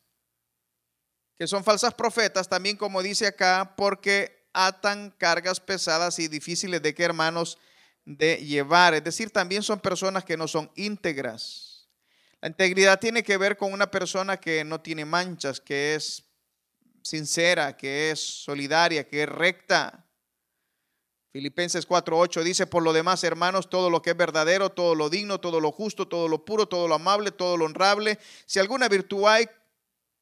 que 1.36 1.46
son 1.46 1.62
falsas 1.62 1.94
profetas, 1.94 2.48
también 2.48 2.76
como 2.76 3.00
dice 3.00 3.28
acá, 3.28 3.76
porque 3.76 4.48
atan 4.52 5.12
cargas 5.12 5.60
pesadas 5.60 6.18
y 6.18 6.26
difíciles 6.26 6.82
de 6.82 6.96
que 6.96 7.04
hermanos 7.04 7.58
de 8.04 8.38
llevar. 8.38 8.92
Es 8.94 9.04
decir, 9.04 9.30
también 9.30 9.62
son 9.62 9.78
personas 9.78 10.24
que 10.24 10.36
no 10.36 10.48
son 10.48 10.68
íntegras. 10.74 11.88
La 12.40 12.48
integridad 12.48 12.98
tiene 12.98 13.22
que 13.22 13.36
ver 13.36 13.56
con 13.56 13.72
una 13.72 13.88
persona 13.88 14.36
que 14.36 14.64
no 14.64 14.80
tiene 14.80 15.04
manchas, 15.04 15.60
que 15.60 15.94
es 15.94 16.27
sincera, 17.08 17.76
que 17.76 18.10
es 18.10 18.20
solidaria, 18.20 19.08
que 19.08 19.22
es 19.22 19.28
recta. 19.28 20.04
Filipenses 21.32 21.86
4:8 21.86 22.42
dice, 22.42 22.66
por 22.66 22.82
lo 22.82 22.92
demás, 22.92 23.24
hermanos, 23.24 23.70
todo 23.70 23.90
lo 23.90 24.02
que 24.02 24.10
es 24.10 24.16
verdadero, 24.16 24.70
todo 24.70 24.94
lo 24.94 25.08
digno, 25.08 25.40
todo 25.40 25.60
lo 25.60 25.72
justo, 25.72 26.06
todo 26.06 26.28
lo 26.28 26.44
puro, 26.44 26.66
todo 26.66 26.86
lo 26.86 26.94
amable, 26.94 27.30
todo 27.30 27.56
lo 27.56 27.64
honrable, 27.64 28.18
si 28.46 28.58
alguna 28.58 28.88
virtud 28.88 29.26
hay 29.26 29.48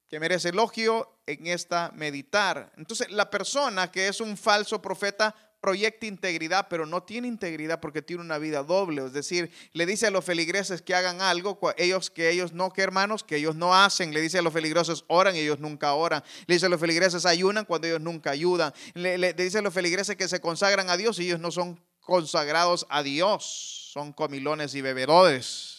que 0.08 0.20
merece 0.20 0.50
elogio, 0.50 1.12
en 1.26 1.48
esta 1.48 1.90
meditar. 1.94 2.72
Entonces, 2.76 3.10
la 3.10 3.28
persona 3.28 3.90
que 3.90 4.06
es 4.06 4.20
un 4.20 4.36
falso 4.36 4.80
profeta 4.80 5.34
proyecta 5.66 6.06
integridad, 6.06 6.68
pero 6.70 6.86
no 6.86 7.02
tiene 7.02 7.26
integridad 7.26 7.80
porque 7.80 8.00
tiene 8.00 8.22
una 8.22 8.38
vida 8.38 8.62
doble. 8.62 9.04
Es 9.04 9.12
decir, 9.12 9.50
le 9.72 9.84
dice 9.84 10.06
a 10.06 10.12
los 10.12 10.24
feligreses 10.24 10.80
que 10.80 10.94
hagan 10.94 11.20
algo, 11.20 11.58
ellos 11.76 12.08
que 12.08 12.30
ellos 12.30 12.52
no, 12.52 12.72
que 12.72 12.82
hermanos, 12.82 13.24
que 13.24 13.34
ellos 13.34 13.56
no 13.56 13.74
hacen. 13.74 14.14
Le 14.14 14.20
dice 14.20 14.38
a 14.38 14.42
los 14.42 14.52
feligreses 14.52 15.02
oran 15.08 15.34
ellos 15.34 15.58
nunca 15.58 15.92
oran. 15.94 16.22
Le 16.46 16.54
dice 16.54 16.66
a 16.66 16.68
los 16.68 16.78
feligreses 16.78 17.26
ayunan 17.26 17.64
cuando 17.64 17.88
ellos 17.88 18.00
nunca 18.00 18.30
ayudan. 18.30 18.72
Le, 18.94 19.18
le 19.18 19.32
dice 19.32 19.58
a 19.58 19.62
los 19.62 19.74
feligreses 19.74 20.14
que 20.14 20.28
se 20.28 20.40
consagran 20.40 20.88
a 20.88 20.96
Dios 20.96 21.18
y 21.18 21.24
ellos 21.24 21.40
no 21.40 21.50
son 21.50 21.80
consagrados 21.98 22.86
a 22.88 23.02
Dios. 23.02 23.90
Son 23.92 24.12
comilones 24.12 24.72
y 24.76 24.82
bebedores. 24.82 25.75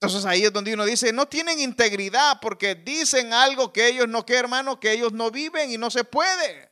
Entonces 0.00 0.24
ahí 0.24 0.44
es 0.44 0.52
donde 0.52 0.72
uno 0.72 0.86
dice, 0.86 1.12
no 1.12 1.28
tienen 1.28 1.60
integridad 1.60 2.40
porque 2.40 2.74
dicen 2.74 3.34
algo 3.34 3.70
que 3.70 3.86
ellos 3.86 4.08
no, 4.08 4.24
que 4.24 4.34
hermano, 4.34 4.80
que 4.80 4.92
ellos 4.92 5.12
no 5.12 5.30
viven 5.30 5.70
y 5.70 5.76
no 5.76 5.90
se 5.90 6.04
puede. 6.04 6.70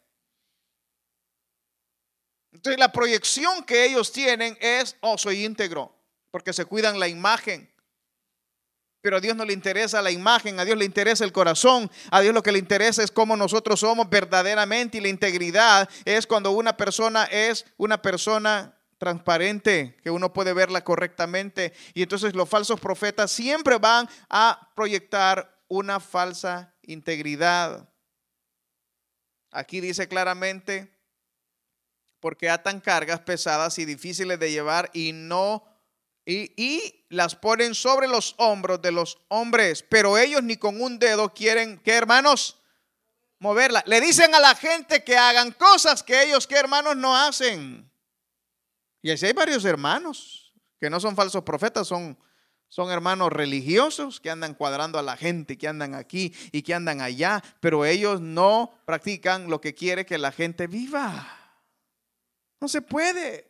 Entonces 2.52 2.78
la 2.80 2.90
proyección 2.90 3.64
que 3.64 3.84
ellos 3.84 4.12
tienen 4.12 4.56
es, 4.62 4.96
oh, 5.00 5.18
soy 5.18 5.44
íntegro, 5.44 5.94
porque 6.30 6.54
se 6.54 6.64
cuidan 6.64 6.98
la 6.98 7.06
imagen. 7.06 7.70
Pero 9.02 9.18
a 9.18 9.20
Dios 9.20 9.36
no 9.36 9.44
le 9.44 9.52
interesa 9.52 10.00
la 10.00 10.10
imagen, 10.10 10.58
a 10.58 10.64
Dios 10.64 10.78
le 10.78 10.86
interesa 10.86 11.22
el 11.22 11.32
corazón, 11.32 11.90
a 12.10 12.22
Dios 12.22 12.32
lo 12.32 12.42
que 12.42 12.50
le 12.50 12.58
interesa 12.58 13.02
es 13.02 13.10
cómo 13.10 13.36
nosotros 13.36 13.80
somos 13.80 14.08
verdaderamente 14.08 14.96
y 14.96 15.00
la 15.02 15.08
integridad 15.08 15.86
es 16.06 16.26
cuando 16.26 16.52
una 16.52 16.78
persona 16.78 17.24
es 17.24 17.66
una 17.76 18.00
persona 18.00 18.77
transparente, 18.98 19.96
que 20.02 20.11
uno 20.11 20.32
puede 20.32 20.52
verla 20.52 20.84
correctamente. 20.84 21.72
Y 21.94 22.02
entonces 22.02 22.34
los 22.34 22.48
falsos 22.48 22.80
profetas 22.80 23.30
siempre 23.30 23.78
van 23.78 24.08
a 24.28 24.70
proyectar 24.74 25.62
una 25.68 26.00
falsa 26.00 26.74
integridad. 26.82 27.88
Aquí 29.50 29.80
dice 29.80 30.08
claramente, 30.08 30.92
porque 32.20 32.50
atan 32.50 32.80
cargas 32.80 33.20
pesadas 33.20 33.78
y 33.78 33.84
difíciles 33.84 34.38
de 34.38 34.50
llevar 34.50 34.90
y 34.92 35.12
no, 35.12 35.64
y, 36.26 36.52
y 36.62 37.06
las 37.08 37.37
ponen 37.37 37.74
sobre 37.74 38.08
los 38.08 38.34
hombros 38.38 38.82
de 38.82 38.92
los 38.92 39.18
hombres, 39.28 39.82
pero 39.88 40.18
ellos 40.18 40.42
ni 40.42 40.56
con 40.56 40.80
un 40.82 40.98
dedo 40.98 41.32
quieren, 41.32 41.78
¿qué 41.78 41.94
hermanos? 41.94 42.61
Moverla. 43.38 43.82
Le 43.87 44.00
dicen 44.00 44.34
a 44.34 44.40
la 44.40 44.54
gente 44.54 45.04
que 45.04 45.16
hagan 45.16 45.52
cosas 45.52 46.02
que 46.02 46.24
ellos, 46.24 46.46
¿qué 46.46 46.56
hermanos 46.56 46.96
no 46.96 47.16
hacen? 47.16 47.88
Y 49.02 49.11
así 49.11 49.26
hay 49.26 49.32
varios 49.32 49.64
hermanos 49.64 50.52
que 50.80 50.90
no 50.90 51.00
son 51.00 51.16
falsos 51.16 51.42
profetas, 51.42 51.87
son, 51.87 52.18
son 52.68 52.90
hermanos 52.90 53.32
religiosos 53.32 54.20
que 54.20 54.30
andan 54.30 54.54
cuadrando 54.54 54.98
a 54.98 55.02
la 55.02 55.16
gente, 55.16 55.58
que 55.58 55.68
andan 55.68 55.94
aquí 55.94 56.34
y 56.52 56.62
que 56.62 56.74
andan 56.74 57.00
allá, 57.00 57.42
pero 57.61 57.84
ellos 57.84 58.20
no 58.20 58.70
practican 58.87 59.48
lo 59.48 59.61
que 59.61 59.74
quiere 59.74 60.06
que 60.06 60.18
la 60.18 60.32
gente 60.32 60.66
viva. 60.66 61.34
No 62.61 62.68
se 62.68 62.82
puede. 62.82 63.48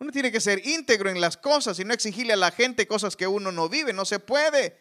Uno 0.00 0.12
tiene 0.12 0.30
que 0.30 0.40
ser 0.40 0.64
íntegro 0.64 1.10
en 1.10 1.20
las 1.20 1.36
cosas 1.36 1.78
y 1.80 1.84
no 1.84 1.92
exigirle 1.92 2.32
a 2.32 2.36
la 2.36 2.52
gente 2.52 2.86
cosas 2.86 3.16
que 3.16 3.26
uno 3.26 3.50
no 3.50 3.68
vive. 3.68 3.92
No 3.92 4.04
se 4.04 4.20
puede. 4.20 4.80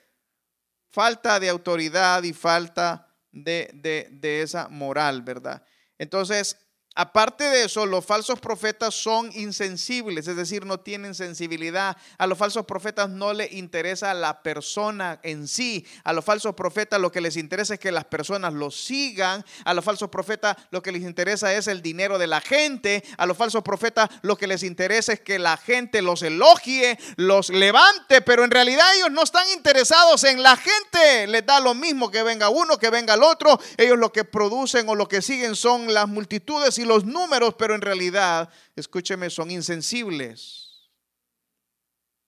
Falta 0.89 1.39
de 1.39 1.50
autoridad 1.50 2.23
y 2.23 2.34
falta 2.34 3.15
de, 3.32 3.69
de, 3.73 4.08
de 4.12 4.41
esa 4.41 4.67
moral, 4.69 5.21
¿verdad? 5.21 5.63
Entonces, 5.97 6.66
Aparte 7.00 7.44
de 7.44 7.66
eso, 7.66 7.86
los 7.86 8.04
falsos 8.04 8.40
profetas 8.40 8.96
son 8.96 9.30
insensibles, 9.36 10.28
es 10.28 10.36
decir, 10.36 10.66
no 10.66 10.80
tienen 10.80 11.14
sensibilidad. 11.14 11.96
A 12.18 12.26
los 12.26 12.40
falsos 12.40 12.66
profetas 12.66 13.08
no 13.08 13.34
les 13.34 13.52
interesa 13.52 14.16
la 14.16 14.42
persona 14.42 15.20
en 15.22 15.48
sí. 15.48 15.86
A 16.04 16.12
los 16.12 16.26
falsos 16.26 16.56
profetas 16.56 17.00
lo 17.00 17.12
que 17.12 17.22
les 17.22 17.38
interesa 17.38 17.76
es 17.76 17.80
que 17.80 17.92
las 17.92 18.06
personas 18.06 18.52
los 18.56 18.76
sigan. 18.76 19.46
A 19.64 19.76
los 19.76 19.86
falsos 19.86 20.10
profetas 20.10 20.58
lo 20.72 20.82
que 20.82 20.92
les 20.92 21.04
interesa 21.04 21.54
es 21.54 21.68
el 21.68 21.84
dinero 21.84 22.18
de 22.18 22.26
la 22.26 22.42
gente. 22.42 23.04
A 23.20 23.28
los 23.28 23.38
falsos 23.38 23.62
profetas 23.62 24.10
lo 24.24 24.36
que 24.36 24.48
les 24.48 24.64
interesa 24.64 25.14
es 25.14 25.20
que 25.20 25.38
la 25.38 25.56
gente 25.56 26.02
los 26.02 26.24
elogie, 26.24 26.98
los 27.16 27.50
levante, 27.50 28.22
pero 28.22 28.44
en 28.44 28.50
realidad 28.50 28.88
ellos 28.96 29.12
no 29.12 29.22
están 29.22 29.48
interesados 29.56 30.24
en 30.24 30.42
la 30.42 30.58
gente. 30.58 31.28
Les 31.28 31.46
da 31.46 31.60
lo 31.60 31.76
mismo 31.76 32.10
que 32.10 32.24
venga 32.24 32.50
uno, 32.50 32.80
que 32.80 32.90
venga 32.90 33.14
el 33.14 33.22
otro. 33.22 33.60
Ellos 33.78 34.00
lo 34.00 34.12
que 34.12 34.24
producen 34.24 34.90
o 34.90 34.96
lo 34.96 35.08
que 35.08 35.22
siguen 35.22 35.56
son 35.56 35.94
las 35.94 36.08
multitudes 36.08 36.80
y 36.80 36.87
los 36.88 37.06
números, 37.06 37.56
pero 37.58 37.76
en 37.76 37.82
realidad, 37.82 38.50
escúcheme, 38.76 39.30
son 39.30 39.52
insensibles. 39.52 40.91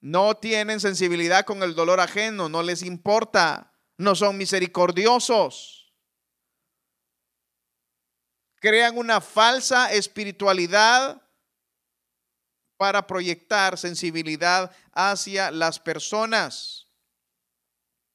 No 0.02 0.38
tienen 0.38 0.80
sensibilidad 0.80 1.46
con 1.46 1.62
el 1.64 1.76
dolor 1.76 2.00
ajeno, 2.00 2.48
no 2.48 2.64
les 2.64 2.84
importa, 2.84 3.74
no 3.98 4.16
son 4.16 4.38
misericordiosos. 4.38 5.94
Crean 8.62 8.98
una 8.98 9.22
falsa 9.22 9.92
espiritualidad 9.92 11.22
para 12.78 13.06
proyectar 13.08 13.78
sensibilidad 13.78 14.72
hacia 14.94 15.52
las 15.52 15.80
personas. 15.80 16.88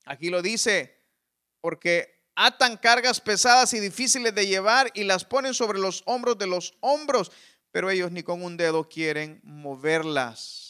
Aquí 0.07 0.30
lo 0.30 0.40
dice, 0.40 1.02
porque 1.61 2.13
atan 2.35 2.77
cargas 2.77 3.20
pesadas 3.20 3.73
y 3.75 3.81
difíciles 3.81 4.35
de 4.35 4.47
llevar 4.47 4.90
y 4.94 5.05
las 5.05 5.25
ponen 5.25 5.55
sobre 5.55 5.79
los 5.79 6.03
hombros 6.07 6.38
de 6.38 6.47
los 6.47 6.77
hombros, 6.81 7.31
pero 7.70 7.90
ellos 7.90 8.11
ni 8.11 8.23
con 8.23 8.42
un 8.42 8.57
dedo 8.57 8.88
quieren 8.88 9.40
moverlas. 9.42 10.64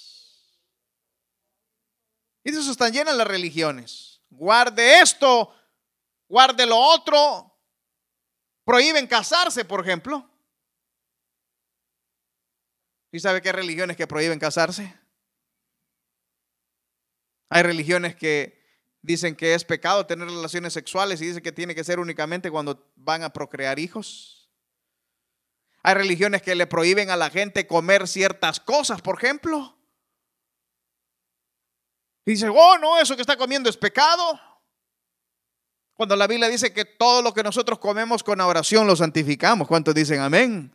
Y 2.44 2.50
de 2.50 2.60
eso 2.60 2.70
están 2.70 2.92
llenas 2.92 3.16
las 3.16 3.26
religiones. 3.26 4.20
Guarde 4.28 5.00
esto, 5.00 5.54
guarde 6.28 6.66
lo 6.66 6.78
otro. 6.78 7.50
Prohíben 8.64 9.06
casarse, 9.06 9.64
por 9.64 9.80
ejemplo. 9.80 10.30
¿Y 13.12 13.20
sabe 13.20 13.40
qué 13.40 13.48
hay 13.48 13.54
religiones 13.54 13.96
que 13.96 14.06
prohíben 14.06 14.38
casarse? 14.38 14.92
Hay 17.48 17.62
religiones 17.62 18.16
que 18.16 18.63
dicen 19.04 19.36
que 19.36 19.52
es 19.52 19.64
pecado 19.64 20.06
tener 20.06 20.26
relaciones 20.26 20.72
sexuales 20.72 21.20
y 21.20 21.26
dicen 21.26 21.42
que 21.42 21.52
tiene 21.52 21.74
que 21.74 21.84
ser 21.84 22.00
únicamente 22.00 22.50
cuando 22.50 22.90
van 22.96 23.22
a 23.22 23.30
procrear 23.30 23.78
hijos. 23.78 24.50
Hay 25.82 25.94
religiones 25.94 26.40
que 26.40 26.54
le 26.54 26.66
prohíben 26.66 27.10
a 27.10 27.16
la 27.16 27.28
gente 27.28 27.66
comer 27.66 28.08
ciertas 28.08 28.60
cosas, 28.60 29.02
por 29.02 29.22
ejemplo. 29.22 29.76
Y 32.24 32.30
dice, 32.32 32.48
oh, 32.48 32.78
no, 32.78 32.98
eso 32.98 33.14
que 33.14 33.20
está 33.20 33.36
comiendo 33.36 33.68
es 33.68 33.76
pecado. 33.76 34.40
Cuando 35.92 36.16
la 36.16 36.26
Biblia 36.26 36.48
dice 36.48 36.72
que 36.72 36.86
todo 36.86 37.20
lo 37.20 37.34
que 37.34 37.42
nosotros 37.42 37.78
comemos 37.78 38.24
con 38.24 38.40
oración 38.40 38.86
lo 38.86 38.96
santificamos. 38.96 39.68
¿Cuántos 39.68 39.94
dicen 39.94 40.20
amén? 40.20 40.73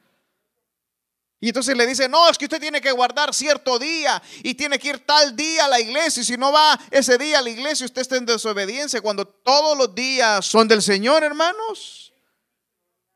Y 1.42 1.48
entonces 1.50 1.76
le 1.78 1.88
dice, 1.88 2.10
no, 2.10 2.30
es 2.30 2.38
que 2.38 2.46
usted 2.46 2.60
tiene 2.60 2.82
que 2.82 2.92
guardar 2.92 3.34
cierto 3.34 3.80
día 3.80 4.22
y 4.44 4.56
tiene 4.56 4.78
que 4.78 4.90
ir 4.90 5.06
tal 5.06 5.36
día 5.36 5.66
a 5.66 5.68
la 5.70 5.80
iglesia. 5.80 6.22
Y 6.22 6.26
si 6.26 6.36
no 6.36 6.52
va 6.52 6.78
ese 6.92 7.18
día 7.18 7.40
a 7.40 7.42
la 7.42 7.50
iglesia, 7.50 7.86
usted 7.86 8.02
está 8.02 8.18
en 8.18 8.26
desobediencia 8.26 9.00
cuando 9.00 9.26
todos 9.26 9.78
los 9.78 9.96
días 9.96 10.46
son 10.46 10.68
del 10.68 10.82
Señor, 10.82 11.24
hermanos. 11.24 12.09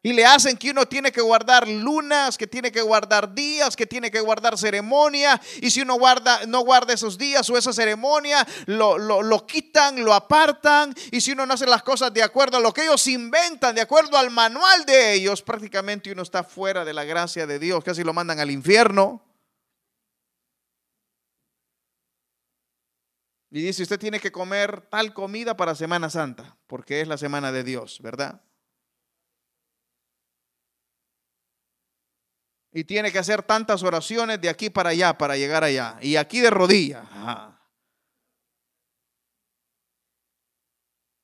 Y 0.06 0.12
le 0.12 0.26
hacen 0.26 0.58
que 0.58 0.72
uno 0.72 0.86
tiene 0.86 1.14
que 1.14 1.22
guardar 1.22 1.66
lunas, 1.66 2.38
que 2.38 2.46
tiene 2.46 2.74
que 2.74 2.82
guardar 2.82 3.34
días, 3.34 3.74
que 3.78 3.88
tiene 3.88 4.12
que 4.12 4.20
guardar 4.20 4.58
ceremonia. 4.58 5.40
Y 5.62 5.70
si 5.70 5.80
uno 5.80 5.96
guarda, 5.96 6.46
no 6.46 6.60
guarda 6.60 6.94
esos 6.94 7.18
días 7.18 7.50
o 7.50 7.58
esa 7.58 7.72
ceremonia, 7.72 8.46
lo, 8.66 8.98
lo, 8.98 9.48
quitan, 9.48 10.04
lo 10.04 10.14
apartan. 10.14 10.94
Y 11.10 11.22
si 11.22 11.32
uno 11.32 11.46
no 11.46 11.54
hace 11.54 11.66
las 11.66 11.84
cosas 11.84 12.14
de 12.14 12.22
acuerdo 12.22 12.58
a 12.58 12.60
lo 12.60 12.74
que 12.74 12.84
ellos 12.84 13.08
inventan, 13.08 13.74
de 13.76 13.80
acuerdo 13.80 14.18
al 14.18 14.30
manual 14.30 14.86
de 14.86 15.14
ellos, 15.14 15.42
prácticamente 15.42 16.12
uno 16.12 16.24
está 16.24 16.44
fuera 16.44 16.84
de 16.84 16.92
la 16.92 17.06
gracia 17.06 17.48
de 17.48 17.58
Dios. 17.58 17.82
Casi 17.82 18.04
lo 18.04 18.12
mandan 18.12 18.42
al 18.42 18.52
infierno. 18.52 19.24
Y 23.52 23.62
dice, 23.62 23.84
usted 23.84 24.00
tiene 24.00 24.20
que 24.20 24.34
comer 24.34 24.82
tal 24.90 25.14
comida 25.14 25.56
para 25.56 25.76
Semana 25.76 26.10
Santa, 26.10 26.58
porque 26.68 27.00
es 27.00 27.08
la 27.08 27.18
semana 27.18 27.54
de 27.54 27.64
Dios, 27.64 28.02
¿verdad? 28.02 28.42
Y 32.74 32.84
tiene 32.84 33.12
que 33.12 33.20
hacer 33.20 33.44
tantas 33.44 33.84
oraciones 33.84 34.42
de 34.42 34.50
aquí 34.50 34.70
para 34.70 34.90
allá 34.90 35.16
para 35.16 35.38
llegar 35.38 35.64
allá. 35.64 35.98
Y 36.02 36.16
aquí 36.16 36.42
de 36.42 36.50
rodilla. 36.50 37.04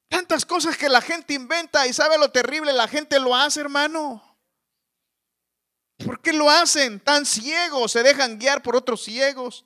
Tantas 0.07 0.45
cosas 0.45 0.77
que 0.77 0.89
la 0.89 1.01
gente 1.01 1.33
inventa 1.33 1.87
y 1.87 1.93
sabe 1.93 2.17
lo 2.19 2.29
terrible, 2.31 2.71
la 2.71 2.87
gente 2.87 3.19
lo 3.19 3.35
hace, 3.35 3.61
hermano. 3.61 4.23
¿Por 6.05 6.21
qué 6.21 6.33
lo 6.33 6.49
hacen? 6.49 6.99
Tan 6.99 7.25
ciegos, 7.25 7.91
se 7.91 8.03
dejan 8.03 8.37
guiar 8.37 8.61
por 8.61 8.75
otros 8.75 9.03
ciegos. 9.03 9.65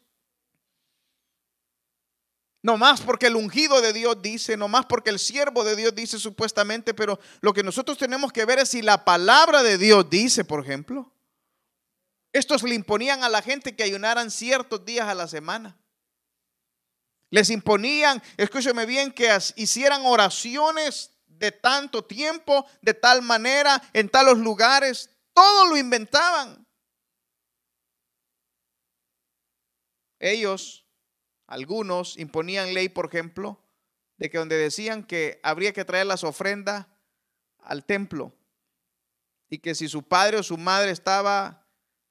No 2.61 2.77
más 2.77 3.01
porque 3.01 3.27
el 3.27 3.35
ungido 3.35 3.81
de 3.81 3.91
Dios 3.91 4.21
dice, 4.21 4.55
no 4.55 4.69
más 4.69 4.85
porque 4.85 5.09
el 5.09 5.19
siervo 5.19 5.65
de 5.65 5.75
Dios 5.75 5.93
dice 5.93 6.17
supuestamente, 6.17 6.93
pero 6.93 7.19
lo 7.41 7.53
que 7.53 7.61
nosotros 7.61 7.97
tenemos 7.97 8.31
que 8.31 8.45
ver 8.45 8.59
es 8.59 8.69
si 8.69 8.81
la 8.81 9.03
palabra 9.03 9.63
de 9.63 9.77
Dios 9.77 10.09
dice, 10.09 10.45
por 10.45 10.61
ejemplo. 10.61 11.12
Estos 12.33 12.63
le 12.63 12.73
imponían 12.73 13.23
a 13.23 13.29
la 13.29 13.43
gente 13.43 13.75
que 13.75 13.83
ayunaran 13.83 14.31
ciertos 14.31 14.83
días 14.83 15.07
a 15.07 15.13
la 15.13 15.27
semana. 15.27 15.77
Les 17.29 17.51
imponían, 17.51 18.21
escúcheme 18.37 18.85
bien, 18.87 19.11
que 19.11 19.29
hicieran 19.55 20.01
oraciones 20.05 21.11
de 21.27 21.51
tanto 21.51 22.03
tiempo, 22.03 22.65
de 22.81 22.95
tal 22.95 23.21
manera, 23.21 23.81
en 23.93 24.09
talos 24.09 24.39
lugares. 24.39 25.11
Todo 25.33 25.67
lo 25.67 25.77
inventaban. 25.77 26.65
Ellos, 30.19 30.85
algunos, 31.47 32.17
imponían 32.17 32.73
ley, 32.73 32.89
por 32.89 33.07
ejemplo, 33.07 33.63
de 34.17 34.29
que 34.29 34.39
donde 34.39 34.57
decían 34.57 35.03
que 35.03 35.39
habría 35.43 35.73
que 35.73 35.85
traer 35.85 36.07
las 36.07 36.23
ofrendas 36.23 36.87
al 37.59 37.85
templo 37.85 38.33
y 39.49 39.59
que 39.59 39.75
si 39.75 39.87
su 39.87 40.01
padre 40.01 40.37
o 40.37 40.43
su 40.43 40.57
madre 40.57 40.91
estaba 40.91 41.62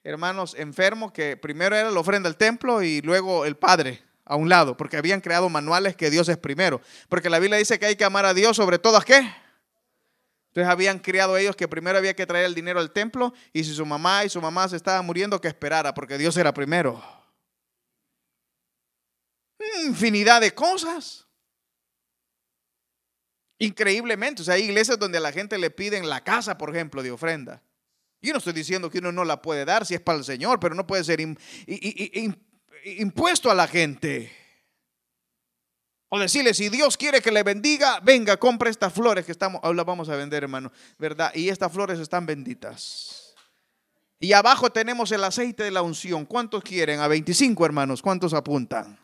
hermanos, 0.04 0.54
enfermo 0.58 1.12
que 1.12 1.36
primero 1.36 1.76
era 1.76 1.90
la 1.90 2.00
ofrenda 2.00 2.28
al 2.28 2.36
templo 2.36 2.82
y 2.82 3.00
luego 3.02 3.44
el 3.44 3.56
Padre 3.56 4.02
a 4.24 4.36
un 4.36 4.48
lado, 4.48 4.76
porque 4.76 4.96
habían 4.96 5.20
creado 5.20 5.48
manuales 5.48 5.96
que 5.96 6.10
Dios 6.10 6.28
es 6.28 6.36
primero. 6.36 6.80
Porque 7.08 7.30
la 7.30 7.38
Biblia 7.38 7.58
dice 7.58 7.78
que 7.78 7.86
hay 7.86 7.96
que 7.96 8.04
amar 8.04 8.24
a 8.24 8.34
Dios 8.34 8.56
sobre 8.56 8.78
todas 8.78 9.04
qué. 9.04 9.18
Entonces 10.48 10.70
habían 10.70 10.98
criado 10.98 11.36
ellos 11.36 11.56
que 11.56 11.66
primero 11.66 11.98
había 11.98 12.14
que 12.14 12.26
traer 12.26 12.44
el 12.44 12.54
dinero 12.54 12.78
al 12.78 12.92
templo 12.92 13.32
y 13.52 13.64
si 13.64 13.72
su 13.72 13.86
mamá 13.86 14.24
y 14.24 14.28
su 14.28 14.40
mamá 14.40 14.68
se 14.68 14.76
estaban 14.76 15.04
muriendo, 15.06 15.40
que 15.40 15.48
esperara, 15.48 15.94
porque 15.94 16.18
Dios 16.18 16.36
era 16.36 16.52
primero. 16.52 17.02
Infinidad 19.84 20.40
de 20.40 20.52
cosas. 20.54 21.26
Increíblemente, 23.58 24.42
o 24.42 24.44
sea, 24.44 24.54
hay 24.54 24.64
iglesias 24.64 24.98
donde 24.98 25.18
a 25.18 25.20
la 25.22 25.32
gente 25.32 25.56
le 25.56 25.70
piden 25.70 26.08
la 26.08 26.22
casa, 26.22 26.58
por 26.58 26.70
ejemplo, 26.70 27.02
de 27.02 27.12
ofrenda. 27.12 27.62
Yo 28.22 28.32
no 28.32 28.38
estoy 28.38 28.52
diciendo 28.52 28.88
que 28.88 28.98
uno 28.98 29.10
no 29.10 29.24
la 29.24 29.42
puede 29.42 29.64
dar 29.64 29.84
si 29.84 29.94
es 29.94 30.00
para 30.00 30.18
el 30.18 30.24
Señor, 30.24 30.60
pero 30.60 30.76
no 30.76 30.86
puede 30.86 31.02
ser 31.02 31.20
impuesto 32.84 33.50
a 33.50 33.54
la 33.54 33.66
gente. 33.66 34.32
O 36.08 36.20
decirle, 36.20 36.54
si 36.54 36.68
Dios 36.68 36.96
quiere 36.96 37.20
que 37.20 37.32
le 37.32 37.42
bendiga, 37.42 37.98
venga, 38.00 38.36
compre 38.36 38.70
estas 38.70 38.92
flores 38.92 39.26
que 39.26 39.32
estamos, 39.32 39.60
las 39.74 39.84
vamos 39.84 40.08
a 40.08 40.14
vender, 40.14 40.44
hermano, 40.44 40.70
¿verdad? 40.98 41.32
Y 41.34 41.48
estas 41.48 41.72
flores 41.72 41.98
están 41.98 42.24
benditas. 42.24 43.34
Y 44.20 44.34
abajo 44.34 44.70
tenemos 44.70 45.10
el 45.10 45.24
aceite 45.24 45.64
de 45.64 45.72
la 45.72 45.82
unción. 45.82 46.24
¿Cuántos 46.24 46.62
quieren? 46.62 47.00
A 47.00 47.08
25, 47.08 47.66
hermanos. 47.66 48.02
¿Cuántos 48.02 48.34
apuntan? 48.34 49.00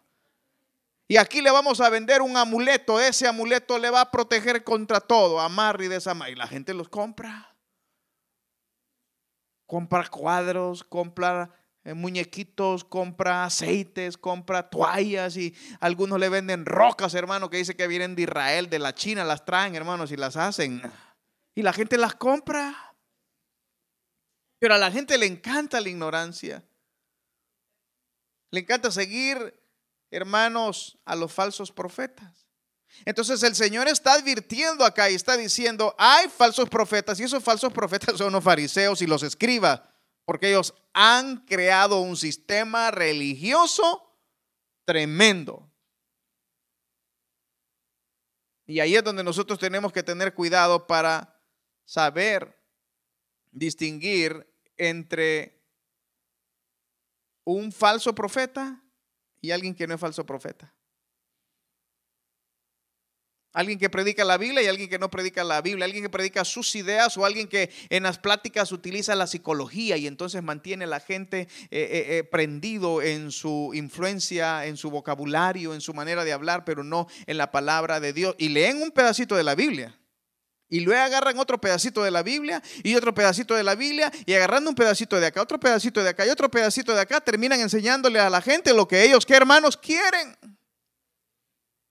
Y 1.09 1.17
aquí 1.17 1.43
le 1.43 1.51
vamos 1.51 1.81
a 1.81 1.89
vender 1.89 2.23
un 2.23 2.37
amuleto. 2.37 3.01
Ese 3.01 3.27
amuleto 3.27 3.79
le 3.79 3.91
va 3.91 4.03
a 4.03 4.11
proteger 4.13 4.63
contra 4.63 5.01
todo, 5.01 5.41
amarre 5.41 5.87
y 5.87 5.89
desamar. 5.89 6.31
Y 6.31 6.37
la 6.37 6.47
gente 6.47 6.73
los 6.73 6.89
compra 6.89 7.58
compra 9.69 10.09
cuadros, 10.09 10.83
compra 10.83 11.51
eh, 11.85 11.93
muñequitos, 11.93 12.85
compra 12.85 13.45
aceites, 13.45 14.17
compra 14.17 14.71
toallas 14.71 15.37
y 15.37 15.55
algunos 15.79 16.19
le 16.19 16.31
venden 16.31 16.65
rocas, 16.65 17.13
hermano, 17.13 17.51
que 17.51 17.59
dice 17.59 17.77
que 17.77 17.87
vienen 17.87 18.17
de 18.17 18.23
Israel, 18.23 18.71
de 18.71 18.79
la 18.79 18.95
China, 18.95 19.25
las 19.25 19.45
traen, 19.45 19.75
hermanos, 19.75 20.11
y 20.11 20.17
las 20.17 20.37
hacen. 20.37 20.81
Y 21.55 21.61
la 21.61 21.75
gente 21.75 21.99
las 21.99 22.15
compra. 22.15 22.97
Pero 24.59 24.75
a 24.75 24.79
la 24.79 24.91
gente 24.91 25.19
le 25.19 25.27
encanta 25.27 25.83
la 25.83 25.91
ignorancia. 25.91 26.65
Le 28.51 28.61
encanta 28.61 28.91
seguir, 28.91 29.55
hermanos, 30.11 30.99
a 31.05 31.15
los 31.15 31.31
falsos 31.31 31.71
profetas. 31.71 32.48
Entonces 33.05 33.43
el 33.43 33.55
Señor 33.55 33.89
está 33.89 34.15
advirtiendo 34.15 34.85
acá 34.85 35.11
y 35.11 35.15
está 35.15 35.37
diciendo, 35.37 35.95
hay 35.99 36.29
falsos 36.29 36.69
profetas 36.69 37.19
y 37.21 37.25
esos 37.25 37.43
falsos 37.43 37.73
profetas 37.73 38.19
son 38.19 38.33
los 38.33 38.43
fariseos 38.43 39.03
y 39.03 39.07
los 39.07 39.23
escribas, 39.23 39.83
porque 40.25 40.49
ellos 40.49 40.75
han 40.93 41.45
creado 41.47 42.01
un 42.01 42.17
sistema 42.17 42.91
religioso 42.91 44.17
tremendo. 44.85 45.71
Y 48.67 48.81
ahí 48.81 48.97
es 48.97 49.05
donde 49.05 49.25
nosotros 49.25 49.59
tenemos 49.59 49.93
que 49.93 50.03
tener 50.03 50.35
cuidado 50.35 50.87
para 50.87 51.41
saber 51.87 52.59
distinguir 53.51 54.47
entre 54.77 55.59
un 57.45 57.73
falso 57.73 58.15
profeta 58.15 58.83
y 59.41 59.51
alguien 59.53 59.75
que 59.75 59.87
no 59.87 59.95
es 59.95 60.01
falso 60.01 60.27
profeta. 60.27 60.75
Alguien 63.55 63.79
que 63.79 63.89
predica 63.89 64.25
la 64.25 64.37
Biblia 64.37 64.63
y 64.63 64.67
alguien 64.67 64.91
que 64.91 64.99
no 64.99 65.11
predica 65.11 65.43
la 65.43 65.63
Biblia. 65.63 65.87
Alguien 65.87 66.05
que 66.05 66.11
predica 66.11 66.45
sus 66.45 66.75
ideas 66.77 67.17
o 67.17 67.25
alguien 67.25 67.49
que 67.49 67.71
en 67.89 68.03
las 68.03 68.19
pláticas 68.19 68.73
utiliza 68.73 69.15
la 69.15 69.27
psicología 69.27 69.97
y 69.97 70.07
entonces 70.07 70.43
mantiene 70.43 70.85
a 70.85 70.89
la 70.89 71.01
gente 71.01 71.41
eh, 71.41 71.49
eh, 71.71 72.19
eh, 72.19 72.25
prendido 72.25 73.01
en 73.01 73.33
su 73.33 73.71
influencia, 73.75 74.67
en 74.67 74.77
su 74.77 74.91
vocabulario, 74.91 75.73
en 75.73 75.81
su 75.81 75.95
manera 75.95 76.25
de 76.25 76.33
hablar, 76.33 76.65
pero 76.65 76.85
no 76.85 77.09
en 77.27 77.39
la 77.39 77.51
palabra 77.51 78.01
de 78.01 78.13
Dios. 78.13 78.35
Y 78.39 78.51
leen 78.51 78.83
un 78.83 78.91
pedacito 78.91 79.35
de 79.35 79.45
la 79.45 79.55
Biblia. 79.55 79.99
Y 80.71 80.81
luego 80.81 81.01
agarran 81.03 81.39
otro 81.39 81.59
pedacito 81.59 82.03
de 82.03 82.11
la 82.11 82.23
Biblia 82.23 82.63
y 82.83 82.95
otro 82.95 83.15
pedacito 83.15 83.55
de 83.55 83.63
la 83.63 83.75
Biblia 83.75 84.13
y 84.27 84.35
agarrando 84.35 84.69
un 84.69 84.77
pedacito 84.77 85.19
de 85.19 85.27
acá, 85.27 85.41
otro 85.41 85.59
pedacito 85.59 86.03
de 86.03 86.11
acá 86.11 86.27
y 86.27 86.29
otro 86.29 86.51
pedacito 86.51 86.95
de 86.95 87.01
acá, 87.01 87.23
terminan 87.23 87.59
enseñándole 87.61 88.21
a 88.21 88.29
la 88.29 88.43
gente 88.43 88.75
lo 88.75 88.87
que 88.87 89.03
ellos, 89.03 89.25
que 89.25 89.35
hermanos, 89.35 89.79
quieren 89.79 90.37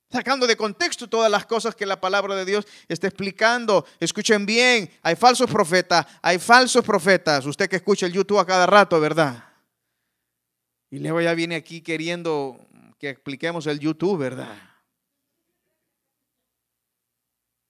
sacando 0.10 0.48
de 0.48 0.56
contexto 0.56 1.08
todas 1.10 1.30
las 1.30 1.46
cosas 1.46 1.76
que 1.76 1.86
la 1.86 2.00
palabra 2.00 2.36
de 2.36 2.46
Dios 2.46 2.67
está 2.88 3.08
explicando. 3.08 3.86
Escuchen 4.00 4.46
bien, 4.46 4.89
hay 5.02 5.15
falsos 5.15 5.50
profetas, 5.50 6.06
hay 6.22 6.39
falsos 6.39 6.84
profetas. 6.84 7.46
Usted 7.46 7.70
que 7.70 7.78
escucha 7.78 8.06
el 8.06 8.13
YouTube 8.13 8.39
a 8.39 8.46
cada 8.46 8.65
rato, 8.65 9.00
¿verdad? 9.00 9.43
Y 10.89 11.00
luego 11.00 11.22
ya 11.22 11.34
viene 11.34 11.56
aquí 11.56 11.82
queriendo 11.82 12.60
que 12.98 13.10
expliquemos 13.10 13.67
el 13.67 13.80
YouTube, 13.80 14.17
¿verdad? 14.17 14.56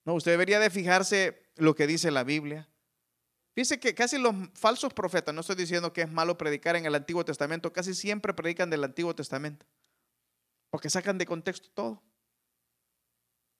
No, 0.06 0.14
usted 0.14 0.32
debería 0.32 0.60
de 0.60 0.70
fijarse 0.70 1.44
lo 1.58 1.76
que 1.76 1.88
dice 1.88 2.12
la 2.12 2.24
Biblia. 2.24 2.70
Fíjese 3.54 3.80
que 3.80 3.96
casi 3.96 4.20
los 4.20 4.36
falsos 4.54 4.94
profetas, 4.94 5.34
no 5.34 5.42
estoy 5.42 5.56
diciendo 5.56 5.92
que 5.92 6.04
es 6.04 6.12
malo 6.12 6.38
predicar 6.38 6.76
en 6.76 6.86
el 6.86 6.94
Antiguo 6.94 7.26
Testamento, 7.26 7.74
casi 7.74 7.96
siempre 7.96 8.34
predican 8.34 8.70
del 8.70 8.84
Antiguo 8.84 9.16
Testamento, 9.16 9.66
porque 10.70 10.92
sacan 10.92 11.18
de 11.18 11.26
contexto 11.26 11.70
todo. 11.74 12.04